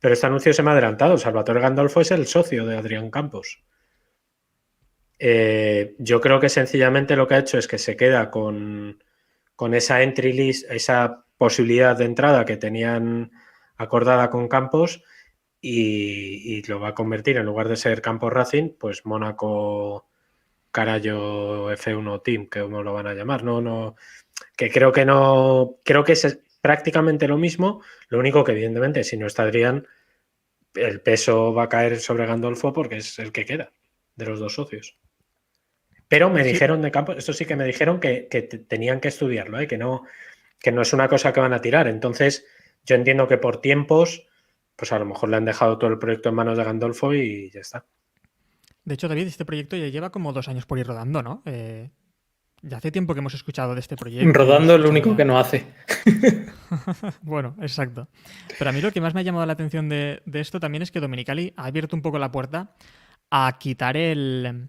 pero 0.00 0.14
este 0.14 0.26
anuncio 0.26 0.52
se 0.52 0.62
me 0.62 0.70
ha 0.70 0.72
adelantado. 0.72 1.18
Salvatore 1.18 1.60
Gandolfo 1.60 2.00
es 2.00 2.10
el 2.10 2.26
socio 2.26 2.66
de 2.66 2.76
Adrián 2.76 3.10
Campos. 3.10 3.64
Eh, 5.18 5.96
yo 5.98 6.20
creo 6.20 6.40
que 6.40 6.48
sencillamente 6.48 7.16
lo 7.16 7.26
que 7.26 7.34
ha 7.34 7.40
hecho 7.40 7.58
es 7.58 7.68
que 7.68 7.78
se 7.78 7.96
queda 7.96 8.30
con, 8.30 9.02
esa 9.72 10.02
entry 10.02 10.32
list, 10.32 10.70
esa 10.70 11.26
posibilidad 11.36 11.96
de 11.96 12.06
entrada 12.06 12.44
que 12.44 12.56
tenían 12.56 13.30
acordada 13.76 14.30
con 14.30 14.48
Campos 14.48 15.02
y, 15.60 16.62
lo 16.68 16.80
va 16.80 16.88
a 16.88 16.94
convertir 16.94 17.36
en 17.36 17.46
lugar 17.46 17.68
de 17.68 17.76
ser 17.76 18.00
Campos 18.00 18.32
Racing, 18.32 18.70
pues 18.78 19.04
Mónaco 19.04 20.09
Carallo 20.70 21.70
F1 21.72 22.22
Team, 22.22 22.46
que 22.48 22.62
uno 22.62 22.82
lo 22.82 22.92
van 22.92 23.06
a 23.06 23.14
llamar. 23.14 23.44
No, 23.44 23.60
no, 23.60 23.96
que 24.56 24.70
creo 24.70 24.92
que 24.92 25.04
no, 25.04 25.76
creo 25.84 26.04
que 26.04 26.12
es 26.12 26.40
prácticamente 26.60 27.28
lo 27.28 27.38
mismo. 27.38 27.82
Lo 28.08 28.18
único 28.18 28.44
que, 28.44 28.52
evidentemente, 28.52 29.04
si 29.04 29.16
no 29.16 29.26
está 29.26 29.44
Adrián, 29.44 29.86
el 30.74 31.00
peso 31.00 31.52
va 31.52 31.64
a 31.64 31.68
caer 31.68 31.98
sobre 31.98 32.26
Gandolfo 32.26 32.72
porque 32.72 32.98
es 32.98 33.18
el 33.18 33.32
que 33.32 33.44
queda 33.44 33.72
de 34.16 34.26
los 34.26 34.38
dos 34.38 34.54
socios. 34.54 34.98
Pero 36.08 36.28
me 36.28 36.42
dijeron 36.42 36.82
de 36.82 36.90
campo, 36.90 37.12
esto 37.12 37.32
sí 37.32 37.44
que 37.44 37.56
me 37.56 37.64
dijeron 37.64 38.00
que, 38.00 38.22
tenían 38.68 39.00
que 39.00 39.08
estudiarlo, 39.08 39.60
¿eh? 39.60 39.68
que, 39.68 39.78
no, 39.78 40.02
que 40.58 40.72
no 40.72 40.82
es 40.82 40.92
una 40.92 41.08
cosa 41.08 41.32
que 41.32 41.40
van 41.40 41.52
a 41.52 41.60
tirar. 41.60 41.86
Entonces, 41.86 42.46
yo 42.84 42.96
entiendo 42.96 43.28
que 43.28 43.38
por 43.38 43.60
tiempos, 43.60 44.26
pues 44.74 44.92
a 44.92 44.98
lo 44.98 45.04
mejor 45.04 45.28
le 45.28 45.36
han 45.36 45.44
dejado 45.44 45.78
todo 45.78 45.90
el 45.90 45.98
proyecto 45.98 46.30
en 46.30 46.34
manos 46.34 46.58
de 46.58 46.64
Gandolfo 46.64 47.14
y 47.14 47.50
ya 47.50 47.60
está. 47.60 47.86
De 48.84 48.94
hecho, 48.94 49.08
David, 49.08 49.26
este 49.26 49.44
proyecto 49.44 49.76
ya 49.76 49.88
lleva 49.88 50.10
como 50.10 50.32
dos 50.32 50.48
años 50.48 50.66
por 50.66 50.78
ir 50.78 50.86
rodando, 50.86 51.22
¿no? 51.22 51.42
Eh, 51.46 51.90
ya 52.62 52.76
hace 52.76 52.90
tiempo 52.90 53.14
que 53.14 53.20
hemos 53.20 53.34
escuchado 53.34 53.74
de 53.74 53.80
este 53.80 53.96
proyecto. 53.96 54.32
Rodando 54.32 54.74
es 54.74 54.80
lo 54.80 54.90
único 54.90 55.16
que 55.16 55.24
no 55.24 55.38
hace. 55.38 55.66
bueno, 57.22 57.56
exacto. 57.60 58.08
Pero 58.58 58.70
a 58.70 58.72
mí 58.72 58.80
lo 58.80 58.92
que 58.92 59.00
más 59.00 59.14
me 59.14 59.20
ha 59.20 59.22
llamado 59.22 59.46
la 59.46 59.54
atención 59.54 59.88
de, 59.88 60.22
de 60.26 60.40
esto 60.40 60.60
también 60.60 60.82
es 60.82 60.90
que 60.90 61.00
Dominicali 61.00 61.54
ha 61.56 61.66
abierto 61.66 61.96
un 61.96 62.02
poco 62.02 62.18
la 62.18 62.30
puerta 62.30 62.74
a 63.30 63.56
quitar 63.58 63.96
el, 63.96 64.68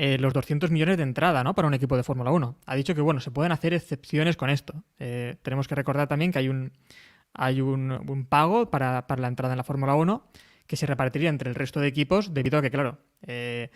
eh, 0.00 0.18
los 0.18 0.32
200 0.32 0.70
millones 0.70 0.96
de 0.96 1.02
entrada 1.02 1.42
¿no? 1.42 1.54
para 1.54 1.66
un 1.66 1.74
equipo 1.74 1.96
de 1.96 2.02
Fórmula 2.02 2.30
1. 2.30 2.56
Ha 2.66 2.76
dicho 2.76 2.94
que 2.94 3.00
bueno, 3.00 3.20
se 3.20 3.30
pueden 3.30 3.52
hacer 3.52 3.74
excepciones 3.74 4.36
con 4.36 4.50
esto. 4.50 4.84
Eh, 4.98 5.36
tenemos 5.42 5.66
que 5.66 5.74
recordar 5.74 6.06
también 6.06 6.30
que 6.30 6.38
hay 6.38 6.48
un, 6.48 6.72
hay 7.32 7.60
un, 7.60 8.26
pago 8.28 8.70
para, 8.70 9.04
la 9.16 9.28
entrada 9.28 9.54
en 9.54 9.58
la 9.58 9.64
Fórmula 9.64 9.94
1 9.94 10.24
que 10.68 10.76
se 10.76 10.86
repartiría 10.86 11.28
entre 11.28 11.48
el 11.48 11.56
resto 11.56 11.80
de 11.80 11.88
equipos 11.88 12.32
debido 12.32 12.58
a 12.58 12.62
que, 12.62 12.70
claro, 12.70 13.00
eh, 13.26 13.70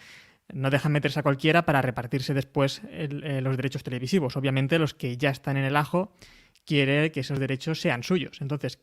no 0.52 0.70
dejan 0.70 0.92
meterse 0.92 1.18
a 1.18 1.24
cualquiera 1.24 1.66
para 1.66 1.82
repartirse 1.82 2.34
después 2.34 2.82
los 2.84 3.56
derechos 3.56 3.82
televisivos. 3.82 4.36
Obviamente 4.36 4.78
los 4.78 4.94
que 4.94 5.16
ya 5.16 5.30
están 5.30 5.56
en 5.56 5.64
el 5.64 5.76
ajo 5.76 6.14
quiere 6.64 7.10
que 7.10 7.20
esos 7.20 7.40
derechos 7.40 7.80
sean 7.80 8.02
suyos. 8.02 8.40
Entonces, 8.40 8.78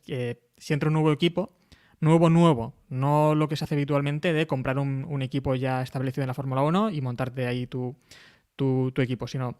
si 0.56 0.72
entra 0.72 0.88
un 0.88 0.94
nuevo 0.94 1.12
equipo, 1.12 1.56
nuevo, 2.00 2.30
nuevo, 2.30 2.74
no 2.88 3.34
lo 3.34 3.48
que 3.48 3.56
se 3.56 3.64
hace 3.64 3.74
habitualmente 3.74 4.32
de 4.32 4.46
comprar 4.46 4.78
un, 4.78 5.22
equipo 5.22 5.54
ya 5.54 5.82
establecido 5.82 6.22
en 6.22 6.28
la 6.28 6.34
Fórmula 6.34 6.62
1 6.62 6.90
y 6.90 7.00
montarte 7.00 7.46
ahí 7.46 7.66
tu, 7.66 7.96
tu, 8.56 8.92
equipo, 8.96 9.26
sino 9.26 9.58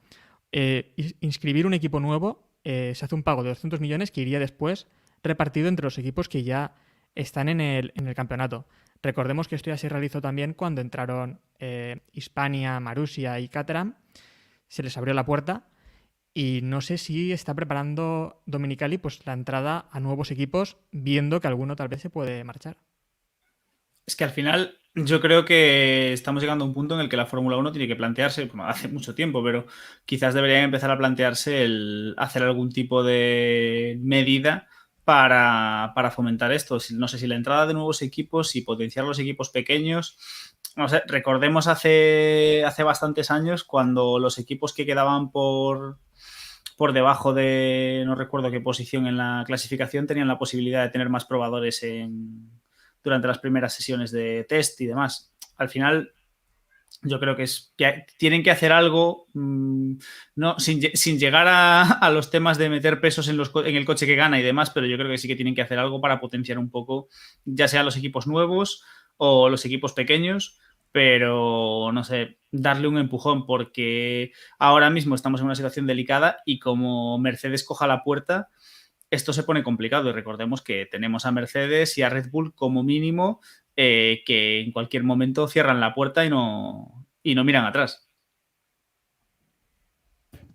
eh, 0.53 0.94
inscribir 1.20 1.66
un 1.66 1.74
equipo 1.74 2.01
nuevo, 2.01 2.51
eh, 2.64 2.92
se 2.94 3.05
hace 3.05 3.14
un 3.14 3.22
pago 3.22 3.42
de 3.42 3.51
200 3.51 3.80
millones 3.80 4.11
que 4.11 4.22
iría 4.22 4.38
después 4.38 4.86
repartido 5.22 5.68
entre 5.68 5.84
los 5.84 5.98
equipos 5.98 6.28
que 6.28 6.42
ya 6.42 6.74
están 7.14 7.48
en 7.48 7.61
el, 7.61 7.92
en 7.96 8.08
el 8.08 8.14
campeonato. 8.14 8.66
Recordemos 9.02 9.48
que 9.48 9.54
esto 9.54 9.70
ya 9.70 9.78
se 9.78 9.88
realizó 9.88 10.20
también 10.20 10.54
cuando 10.54 10.80
entraron 10.80 11.40
eh, 11.58 12.00
Hispania, 12.12 12.78
Marusia 12.80 13.40
y 13.40 13.48
Caterham. 13.48 13.96
Se 14.68 14.82
les 14.82 14.96
abrió 14.96 15.14
la 15.14 15.24
puerta 15.24 15.68
y 16.34 16.61
no 16.62 16.80
sé 16.80 16.98
si 16.98 17.32
está 17.32 17.54
preparando 17.54 18.42
Dominicali 18.46 18.98
pues, 18.98 19.24
la 19.26 19.32
entrada 19.32 19.88
a 19.90 20.00
nuevos 20.00 20.30
equipos, 20.30 20.76
viendo 20.92 21.40
que 21.40 21.48
alguno 21.48 21.76
tal 21.76 21.88
vez 21.88 22.02
se 22.02 22.11
puede 22.11 22.44
marchar. 22.44 22.76
Es 24.06 24.16
que 24.16 24.24
al 24.24 24.30
final 24.30 24.78
yo 24.94 25.20
creo 25.20 25.44
que 25.44 26.12
estamos 26.12 26.42
llegando 26.42 26.64
a 26.64 26.68
un 26.68 26.74
punto 26.74 26.94
en 26.94 27.00
el 27.00 27.08
que 27.08 27.16
la 27.16 27.26
Fórmula 27.26 27.56
1 27.56 27.72
tiene 27.72 27.88
que 27.88 27.96
plantearse, 27.96 28.48
como 28.48 28.64
hace 28.64 28.88
mucho 28.88 29.14
tiempo, 29.14 29.42
pero 29.42 29.66
quizás 30.04 30.34
deberían 30.34 30.64
empezar 30.64 30.90
a 30.90 30.98
plantearse 30.98 31.64
el 31.64 32.14
hacer 32.18 32.42
algún 32.42 32.70
tipo 32.70 33.02
de 33.02 33.98
medida 34.00 34.68
para, 35.05 36.12
fomentar 36.14 36.53
esto. 36.53 36.78
No 36.92 37.09
sé 37.09 37.18
si 37.18 37.26
la 37.26 37.36
entrada 37.36 37.66
de 37.66 37.74
nuevos 37.74 38.03
equipos, 38.03 38.57
y 38.57 38.62
potenciar 38.62 39.05
los 39.05 39.18
equipos 39.18 39.51
pequeños. 39.51 40.18
Recordemos 41.07 41.66
hace, 41.66 42.64
hace 42.64 42.82
bastantes 42.82 43.30
años 43.30 43.64
cuando 43.64 44.18
los 44.18 44.38
equipos 44.38 44.72
que 44.72 44.86
quedaban 44.86 45.30
por, 45.30 45.98
por 46.76 46.92
debajo 46.92 47.34
de, 47.34 48.05
no 48.07 48.14
recuerdo 48.14 48.51
qué 48.51 48.61
posición 48.61 49.07
en 49.07 49.16
la 49.16 49.42
clasificación, 49.46 50.07
tenían 50.07 50.28
la 50.28 50.38
posibilidad 50.38 50.82
de 50.82 50.90
tener 50.90 51.09
más 51.09 51.24
probadores 51.24 51.84
durante 53.03 53.28
las 53.28 53.38
primeras 53.38 53.74
sesiones 53.74 54.12
de 54.12 54.44
test 54.48 54.80
y 54.80 54.86
demás. 54.86 55.32
Al 55.57 55.68
final, 55.68 56.14
yo 57.03 57.18
creo 57.18 57.36
que, 57.36 57.45
es, 57.45 57.74
tienen 58.18 58.43
que 58.43 58.51
hacer 58.51 58.72
algo, 58.72 59.28
mm, 59.32 59.95
no, 60.36 60.59
sin, 60.59 60.80
llegar 61.18 61.47
a, 61.49 62.11
los 62.11 62.30
temas 62.30 62.59
de 62.59 62.68
meter 62.68 63.01
pesos 63.01 63.28
en, 63.28 63.36
los, 63.36 63.51
en 63.64 63.76
el 63.76 63.84
coche 63.84 64.07
que 64.07 64.16
gana 64.16 64.38
y 64.38 64.43
demás, 64.43 64.70
pero 64.70 64.86
yo 64.86 64.97
creo 64.97 65.11
que 65.11 65.18
sí 65.18 65.28
que 65.28 65.36
tienen 65.36 65.55
que 65.55 65.62
hacer 65.62 65.78
algo 65.78 66.01
para 66.01 66.20
potenciar 66.20 66.59
un 66.59 66.70
poco, 66.70 67.09
ya 67.45 67.68
sea 67.68 67.82
los 67.82 67.97
equipos 67.97 68.26
nuevos 68.26 68.84
o 69.16 69.49
los 69.49 69.64
equipos 69.64 69.93
pequeños, 69.93 70.59
pero 70.93 71.91
no 71.93 72.05
sé, 72.05 72.38
darle 72.51 72.88
un 72.88 72.99
empujón 72.99 73.47
porque 73.47 74.32
ahora 74.59 74.91
mismo 74.91 75.14
estamos 75.14 75.41
en 75.41 75.47
una 75.47 75.55
situación 75.55 75.86
delicada 75.86 76.38
y 76.45 76.59
como 76.59 77.18
Mercedes 77.18 77.64
coja 77.64 77.86
la 77.86 78.03
puerta, 78.03 78.49
esto 79.11 79.32
se 79.32 79.43
pone 79.43 79.62
complicado. 79.62 80.09
Y 80.09 80.12
recordemos 80.12 80.62
que 80.62 80.86
tenemos 80.86 81.26
a 81.26 81.32
Mercedes 81.32 81.97
y 81.99 82.03
a 82.03 82.09
Red 82.09 82.30
Bull 82.30 82.55
como 82.55 82.82
mínimo 82.82 83.41
eh, 83.82 84.22
que 84.26 84.60
en 84.60 84.72
cualquier 84.72 85.04
momento 85.04 85.48
cierran 85.48 85.80
la 85.80 85.94
puerta 85.94 86.26
y 86.26 86.28
no, 86.28 87.06
y 87.22 87.34
no 87.34 87.44
miran 87.44 87.64
atrás. 87.64 88.06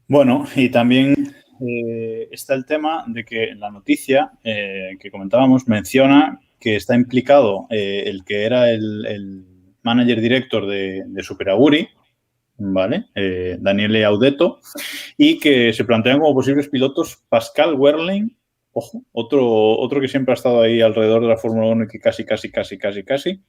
Bueno, 0.07 0.45
y 0.55 0.69
también 0.69 1.34
eh, 1.59 2.28
está 2.30 2.53
el 2.53 2.67
tema 2.67 3.03
de 3.07 3.26
que 3.26 3.55
la 3.55 3.71
noticia 3.71 4.30
eh, 4.43 4.95
que 4.99 5.09
comentábamos 5.09 5.67
menciona 5.67 6.39
que 6.59 6.76
está 6.76 6.93
implicado 6.93 7.65
el 7.71 8.23
que 8.26 8.43
era 8.43 8.69
el 8.69 9.43
manager 9.82 10.21
director 10.21 10.67
de, 10.67 11.05
de 11.07 11.23
Super 11.23 11.49
Aguri, 11.49 11.89
¿vale? 12.57 13.05
Daniele 13.57 14.05
Audeto, 14.05 14.59
y 15.17 15.39
que 15.39 15.73
se 15.73 15.84
plantean 15.84 16.19
como 16.19 16.36
posibles 16.36 16.69
pilotos 16.69 17.23
Pascal 17.28 17.73
Wehrlein, 17.73 18.38
ojo, 18.78 19.03
otro, 19.13 19.45
otro 19.78 20.01
que 20.01 20.09
siempre 20.09 20.34
ha 20.34 20.36
estado 20.36 20.61
ahí 20.61 20.82
alrededor 20.82 21.21
de 21.21 21.30
la 21.30 21.38
Fórmula 21.38 21.67
1 21.67 21.86
y 21.86 21.88
que 21.88 21.99
casi, 21.99 22.26
casi, 22.26 22.51
casi, 22.51 22.78
casi, 22.78 23.03
casi, 23.03 23.41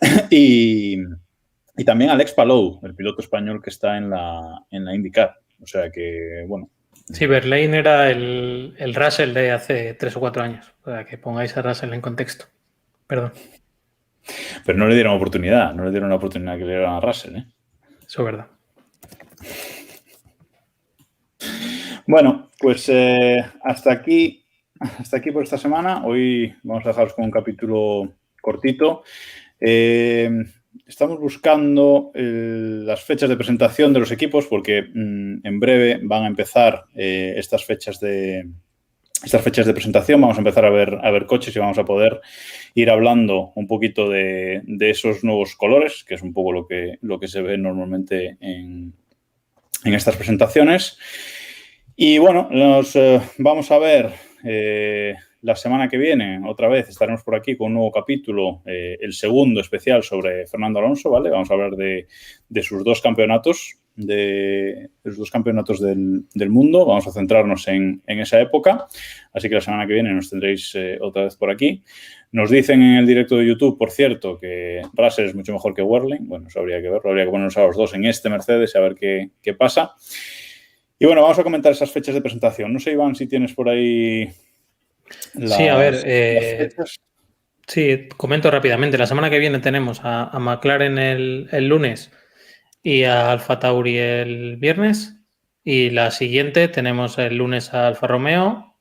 y, 0.30 0.96
también 1.84 2.10
Alex 2.10 2.32
Palou, 2.32 2.80
el 2.82 2.94
piloto 2.94 3.20
español 3.20 3.62
que 3.62 3.70
está 3.70 3.98
en 3.98 4.10
la, 4.10 4.64
en 4.70 4.84
la 4.84 4.94
IndyCar. 4.94 5.36
O 5.62 5.66
sea 5.66 5.90
que, 5.90 6.44
bueno. 6.46 6.70
Sí, 7.12 7.26
Berlín 7.26 7.74
era 7.74 8.10
el, 8.10 8.74
el 8.78 8.94
Russell 8.94 9.34
de 9.34 9.52
hace 9.52 9.94
tres 9.94 10.16
o 10.16 10.20
cuatro 10.20 10.42
años, 10.42 10.74
para 10.82 11.04
que 11.04 11.18
pongáis 11.18 11.56
a 11.56 11.62
Russell 11.62 11.92
en 11.92 12.00
contexto. 12.00 12.46
Perdón. 13.06 13.32
Pero 14.64 14.78
no 14.78 14.88
le 14.88 14.94
dieron 14.94 15.14
oportunidad, 15.14 15.74
no 15.74 15.84
le 15.84 15.90
dieron 15.90 16.08
la 16.08 16.16
oportunidad 16.16 16.54
que 16.54 16.64
le 16.64 16.72
dieron 16.72 16.94
a 16.94 17.00
Russell. 17.00 17.36
¿eh? 17.36 17.46
Eso 18.06 18.22
es 18.22 18.24
verdad. 18.24 18.46
Bueno, 22.08 22.48
pues 22.58 22.88
eh, 22.88 23.44
hasta 23.62 23.92
aquí, 23.92 24.42
hasta 24.80 25.18
aquí 25.18 25.30
por 25.30 25.42
esta 25.42 25.58
semana. 25.58 26.06
Hoy 26.06 26.54
vamos 26.62 26.86
a 26.86 26.88
dejaros 26.88 27.12
con 27.12 27.26
un 27.26 27.30
capítulo 27.30 28.14
cortito. 28.40 29.02
Eh, 29.60 30.30
estamos 30.86 31.20
buscando 31.20 32.10
las 32.14 33.04
fechas 33.04 33.28
de 33.28 33.36
presentación 33.36 33.92
de 33.92 34.00
los 34.00 34.10
equipos 34.10 34.46
porque 34.46 34.84
mm, 34.84 35.46
en 35.46 35.60
breve 35.60 36.00
van 36.02 36.24
a 36.24 36.28
empezar 36.28 36.86
estas 36.94 37.66
fechas 37.66 38.00
de, 38.00 38.48
estas 39.22 39.42
fechas 39.42 39.66
de 39.66 39.74
presentación. 39.74 40.22
Vamos 40.22 40.38
a 40.38 40.40
empezar 40.40 40.64
a 40.64 40.70
ver, 40.70 40.98
a 41.02 41.10
ver 41.10 41.26
coches 41.26 41.54
y 41.54 41.58
vamos 41.58 41.76
a 41.76 41.84
poder 41.84 42.22
ir 42.72 42.88
hablando 42.88 43.52
un 43.54 43.66
poquito 43.66 44.08
de, 44.08 44.62
esos 44.80 45.24
nuevos 45.24 45.56
colores, 45.56 46.04
que 46.04 46.14
es 46.14 46.22
un 46.22 46.32
poco 46.32 46.52
lo 46.52 46.66
que, 46.66 46.96
lo 47.02 47.20
que 47.20 47.28
se 47.28 47.42
ve 47.42 47.58
normalmente 47.58 48.38
en, 48.40 48.94
estas 49.84 50.16
presentaciones. 50.16 50.96
Y 52.00 52.18
bueno, 52.18 52.46
nos 52.52 52.94
eh, 52.94 53.20
vamos 53.38 53.72
a 53.72 53.78
ver 53.80 54.12
eh, 54.44 55.16
la 55.42 55.56
semana 55.56 55.88
que 55.88 55.98
viene, 55.98 56.40
otra 56.46 56.68
vez, 56.68 56.88
estaremos 56.88 57.24
por 57.24 57.34
aquí 57.34 57.56
con 57.56 57.66
un 57.66 57.74
nuevo 57.74 57.90
capítulo, 57.90 58.62
eh, 58.66 58.96
el 59.00 59.12
segundo 59.12 59.60
especial 59.60 60.04
sobre 60.04 60.46
Fernando 60.46 60.78
Alonso, 60.78 61.10
¿vale? 61.10 61.28
Vamos 61.28 61.50
a 61.50 61.54
hablar 61.54 61.72
de, 61.72 62.06
sus 62.62 62.84
dos 62.84 63.00
campeonatos, 63.00 63.80
de, 63.96 64.90
los 65.02 65.16
dos 65.16 65.28
campeonatos 65.32 65.80
del, 65.80 66.50
mundo. 66.50 66.86
Vamos 66.86 67.08
a 67.08 67.10
centrarnos 67.10 67.66
en, 67.66 68.00
esa 68.06 68.40
época. 68.40 68.86
Así 69.32 69.48
que 69.48 69.56
la 69.56 69.60
semana 69.60 69.84
que 69.88 69.94
viene 69.94 70.14
nos 70.14 70.30
tendréis 70.30 70.78
otra 71.00 71.24
vez 71.24 71.34
por 71.34 71.50
aquí. 71.50 71.82
Nos 72.30 72.48
dicen 72.48 72.80
en 72.80 72.98
el 72.98 73.08
directo 73.08 73.38
de 73.38 73.46
YouTube, 73.48 73.76
por 73.76 73.90
cierto, 73.90 74.38
que 74.38 74.82
Russell 74.92 75.26
es 75.26 75.34
mucho 75.34 75.52
mejor 75.52 75.74
que 75.74 75.82
Werling. 75.82 76.28
Bueno, 76.28 76.46
eso 76.46 76.60
habría 76.60 76.80
que 76.80 76.90
verlo, 76.90 77.10
habría 77.10 77.24
que 77.24 77.32
ponernos 77.32 77.56
a 77.56 77.66
los 77.66 77.76
dos 77.76 77.92
en 77.94 78.04
este 78.04 78.30
Mercedes 78.30 78.70
y 78.72 78.78
a 78.78 78.82
ver 78.82 78.94
qué, 78.94 79.30
qué 79.42 79.54
pasa. 79.54 79.96
Y 80.98 81.06
bueno, 81.06 81.22
vamos 81.22 81.38
a 81.38 81.44
comentar 81.44 81.70
esas 81.72 81.92
fechas 81.92 82.14
de 82.14 82.20
presentación. 82.20 82.72
No 82.72 82.80
sé, 82.80 82.92
Iván, 82.92 83.14
si 83.14 83.26
tienes 83.26 83.54
por 83.54 83.68
ahí. 83.68 84.32
sí, 85.34 85.68
a 85.68 85.76
ver. 85.76 86.02
Eh, 86.04 86.68
sí, 87.66 88.08
comento 88.16 88.50
rápidamente. 88.50 88.98
La 88.98 89.06
semana 89.06 89.30
que 89.30 89.38
viene 89.38 89.60
tenemos 89.60 90.00
a, 90.02 90.36
McLaren 90.40 90.98
el, 90.98 91.48
el, 91.52 91.68
lunes 91.68 92.10
y 92.82 93.04
a 93.04 93.30
Alfa 93.30 93.60
Tauri 93.60 93.96
el 93.96 94.56
viernes. 94.56 95.14
Y 95.62 95.90
la 95.90 96.10
siguiente 96.10 96.66
tenemos 96.66 97.16
el 97.18 97.36
lunes 97.36 97.72
a 97.74 97.86
Alfa 97.86 98.08
Romeo. 98.08 98.74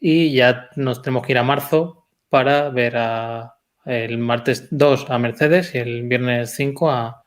Y 0.00 0.32
ya 0.32 0.70
nos 0.74 1.02
tenemos 1.02 1.24
que 1.24 1.32
ir 1.32 1.38
a 1.38 1.44
marzo 1.44 2.08
para 2.28 2.68
ver 2.70 2.96
a, 2.96 3.54
el 3.84 4.18
martes 4.18 4.66
2 4.72 5.08
a 5.08 5.18
Mercedes 5.18 5.72
y 5.74 5.78
el 5.78 6.02
viernes 6.02 6.50
5 6.56 6.90
a, 6.90 7.22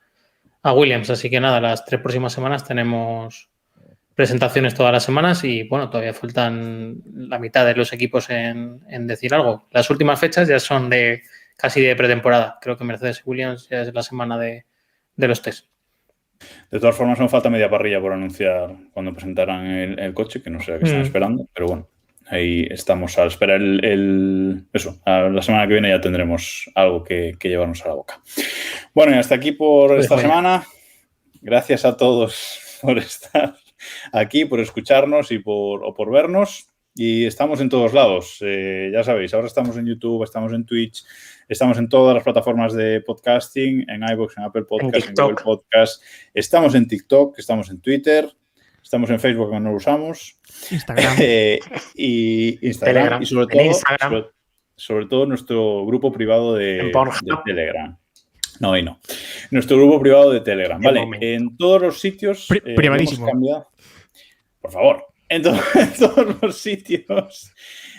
a 0.64 0.74
Williams. 0.74 1.10
Así 1.10 1.30
que 1.30 1.40
nada, 1.40 1.62
las 1.62 1.86
tres 1.86 2.02
próximas 2.02 2.34
semanas 2.34 2.66
tenemos 2.66 3.50
presentaciones 4.20 4.74
todas 4.74 4.92
las 4.92 5.04
semanas 5.04 5.46
y 5.46 5.64
bueno, 5.64 5.90
todavía 5.90 6.14
faltan 6.14 6.98
la 7.06 7.40
mitad 7.40 7.66
de 7.66 7.74
los 7.74 7.94
equipos 7.94 8.30
en, 8.30 9.08
decir 9.08 9.34
algo. 9.34 9.66
Las 9.72 9.90
últimas 9.90 10.20
fechas 10.20 10.46
ya 10.46 10.60
son 10.60 10.90
de 10.90 11.22
casi 11.56 11.80
de 11.80 11.96
pretemporada. 11.96 12.58
Creo 12.60 12.76
que 12.76 12.84
Mercedes 12.84 13.24
y 13.26 13.30
Williams 13.30 13.70
ya 13.70 13.80
es 13.80 13.94
la 13.94 14.04
semana 14.04 14.38
de, 14.38 14.66
los 15.16 15.42
test. 15.42 15.68
De 16.70 16.82
todas 16.82 16.98
formas, 16.98 17.18
no 17.18 17.30
falta 17.30 17.50
media 17.50 17.70
parrilla 17.70 18.02
por 18.02 18.12
anunciar 18.12 18.76
cuando 18.92 19.14
presentarán 19.14 19.66
el, 19.66 20.14
coche, 20.14 20.42
que 20.42 20.50
no 20.50 20.60
sé 20.60 20.74
a 20.74 20.80
qué 20.80 20.84
están 20.84 21.00
mm. 21.00 21.06
esperando, 21.06 21.48
pero 21.54 21.68
bueno, 21.68 21.88
ahí 22.28 22.68
estamos 22.70 23.18
a 23.18 23.24
esperar 23.24 23.62
el, 23.62 24.66
eso, 24.74 25.00
la 25.06 25.42
semana 25.42 25.66
que 25.66 25.76
viene 25.76 25.92
ya 25.92 26.02
tendremos 26.02 26.70
algo 26.76 27.06
que, 27.06 27.38
llevarnos 27.42 27.86
a 27.86 27.88
la 27.88 27.94
boca. 27.94 28.22
Bueno, 28.94 29.16
y 29.16 29.18
hasta 29.18 29.36
aquí 29.36 29.54
por 29.54 29.92
pues 29.92 30.04
esta 30.04 30.18
semana. 30.18 30.66
Gracias 31.42 31.86
a 31.86 31.96
todos 31.96 32.60
por 32.82 32.98
estar 32.98 33.56
aquí, 34.12 34.46
por 34.46 34.60
escucharnos 34.60 35.32
y 35.32 35.40
por, 35.40 35.84
o 35.84 35.94
por 35.94 36.12
vernos. 36.12 36.68
Y 36.96 37.26
estamos 37.26 37.62
en 37.62 37.70
todos 37.70 37.94
lados, 37.94 38.40
eh, 38.42 38.90
ya 38.92 39.04
sabéis, 39.04 39.34
ahora 39.34 39.48
estamos 39.48 39.78
en 39.78 39.86
YouTube, 39.86 40.24
estamos 40.24 40.52
en 40.54 40.66
Twitch, 40.66 41.06
estamos 41.48 41.78
en 41.78 41.88
todas 41.88 42.14
las 42.14 42.24
plataformas 42.24 42.74
de 42.74 43.00
podcasting, 43.02 43.86
en 43.88 44.04
iVoox, 44.04 44.38
en 44.38 44.44
Apple 44.44 44.64
Podcast, 44.64 45.08
en, 45.08 45.14
Google 45.14 45.36
Podcast, 45.42 46.04
estamos 46.34 46.76
en 46.76 46.88
TikTok, 46.88 47.38
estamos 47.38 47.70
en 47.70 47.80
Twitter, 47.80 48.30
estamos 48.84 49.10
en 49.12 49.20
Facebook 49.20 49.52
que 49.52 49.60
no 49.60 49.70
lo 49.70 49.78
usamos, 49.78 50.40
Instagram. 50.72 51.16
Eh, 51.20 51.60
y 51.96 52.68
Instagram 52.68 53.22
y 53.22 53.26
sobre 53.28 53.48
todo, 53.48 54.32
Sobre, 54.76 55.06
todo 55.06 55.26
nuestro 55.26 55.86
grupo 55.86 56.12
privado 56.12 56.56
de, 56.56 56.92
Telegram. 57.46 57.98
No, 58.60 58.78
y 58.78 58.84
no. 58.84 59.00
Nuestro 59.52 59.78
grupo 59.78 60.00
privado 60.00 60.32
de 60.32 60.42
Telegram. 60.42 60.82
Vale, 60.82 61.08
en 61.22 61.58
todos 61.58 61.82
los 61.82 62.00
sitios. 62.00 62.50
Eh, 62.52 62.76
privadísimo. 62.76 63.28
Por 64.62 64.72
favor. 64.72 65.06
En, 65.32 65.44
todos 65.44 66.42
los 66.42 66.58
sitios 66.58 67.54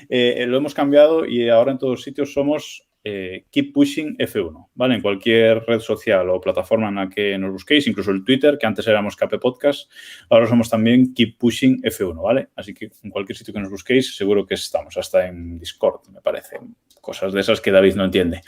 eh, 0.09 0.45
lo 0.49 0.57
hemos 0.57 0.75
cambiado 0.75 1.25
y 1.25 1.49
ahora 1.49 1.71
en 1.71 1.79
todos 1.79 1.93
los 1.93 2.03
sitios 2.03 2.33
somos 2.33 2.89
eh, 3.03 3.47
Keep 3.51 3.73
Pushing 3.73 4.17
F1, 4.19 4.69
¿vale? 4.75 4.97
En 4.97 5.01
cualquier 5.01 5.65
red 5.65 5.81
social 5.81 6.29
o 6.29 6.41
plataforma 6.41 6.89
en 6.89 6.97
la 6.97 7.09
que 7.09 7.39
nos 7.39 7.53
busquéis, 7.53 7.87
incluso 7.87 8.11
el 8.11 8.25
Twitter, 8.25 8.59
que 8.59 8.67
antes 8.67 8.87
éramos 8.87 9.17
KP 9.17 9.39
Podcast, 9.41 9.91
ahora 10.29 10.47
somos 10.47 10.69
también 10.69 11.15
Keep 11.15 11.39
Pushing 11.39 11.83
F1, 11.83 12.21
¿vale? 12.21 12.49
Así 12.57 12.75
que 12.75 12.91
en 13.03 13.11
cualquier 13.11 13.37
sitio 13.39 13.55
que 13.55 13.61
nos 13.61 13.71
busquéis, 13.71 14.17
seguro 14.17 14.45
que 14.45 14.55
estamos, 14.55 14.97
hasta 14.97 15.27
en 15.27 15.59
Discord, 15.59 16.09
me 16.13 16.21
parece. 16.21 16.59
Cosas 17.01 17.33
de 17.33 17.41
esas 17.41 17.61
que 17.61 17.71
David 17.71 17.95
no 17.95 18.05
entiende. 18.05 18.43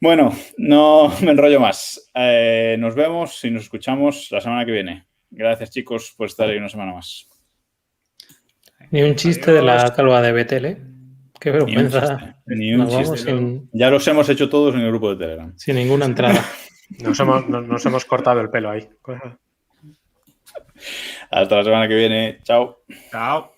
Bueno, 0.00 0.32
no 0.58 1.12
me 1.22 1.30
enrollo 1.30 1.60
más. 1.60 2.10
Eh, 2.14 2.76
nos 2.78 2.94
vemos 2.94 3.44
y 3.44 3.50
nos 3.50 3.64
escuchamos 3.64 4.28
la 4.30 4.40
semana 4.40 4.64
que 4.64 4.72
viene. 4.72 5.06
Gracias, 5.30 5.70
chicos, 5.70 6.14
por 6.16 6.26
estar 6.26 6.48
ahí 6.48 6.58
una 6.58 6.68
semana 6.68 6.94
más. 6.94 7.28
Ni 8.90 9.02
un 9.02 9.16
chiste 9.16 9.52
de 9.52 9.62
la 9.62 9.92
calva 9.94 10.22
de 10.22 10.32
Betel, 10.32 10.64
¿eh? 10.66 10.78
Qué 11.40 11.50
vergüenza. 11.50 12.36
Ni 12.46 12.74
un 12.74 12.88
chiste. 12.88 13.62
Ya 13.72 13.90
los 13.90 14.06
hemos 14.06 14.28
hecho 14.28 14.48
todos 14.48 14.74
en 14.74 14.82
el 14.82 14.88
grupo 14.88 15.10
de 15.10 15.16
Telegram. 15.16 15.52
Sin 15.56 15.76
ninguna 15.76 16.06
entrada. 16.06 16.44
nos, 17.02 17.18
hemos, 17.18 17.48
nos 17.48 17.84
hemos 17.86 18.04
cortado 18.04 18.40
el 18.40 18.50
pelo 18.50 18.70
ahí. 18.70 18.88
Hasta 21.30 21.56
la 21.56 21.64
semana 21.64 21.88
que 21.88 21.94
viene. 21.94 22.38
Chao. 22.44 22.84
Chao. 23.10 23.53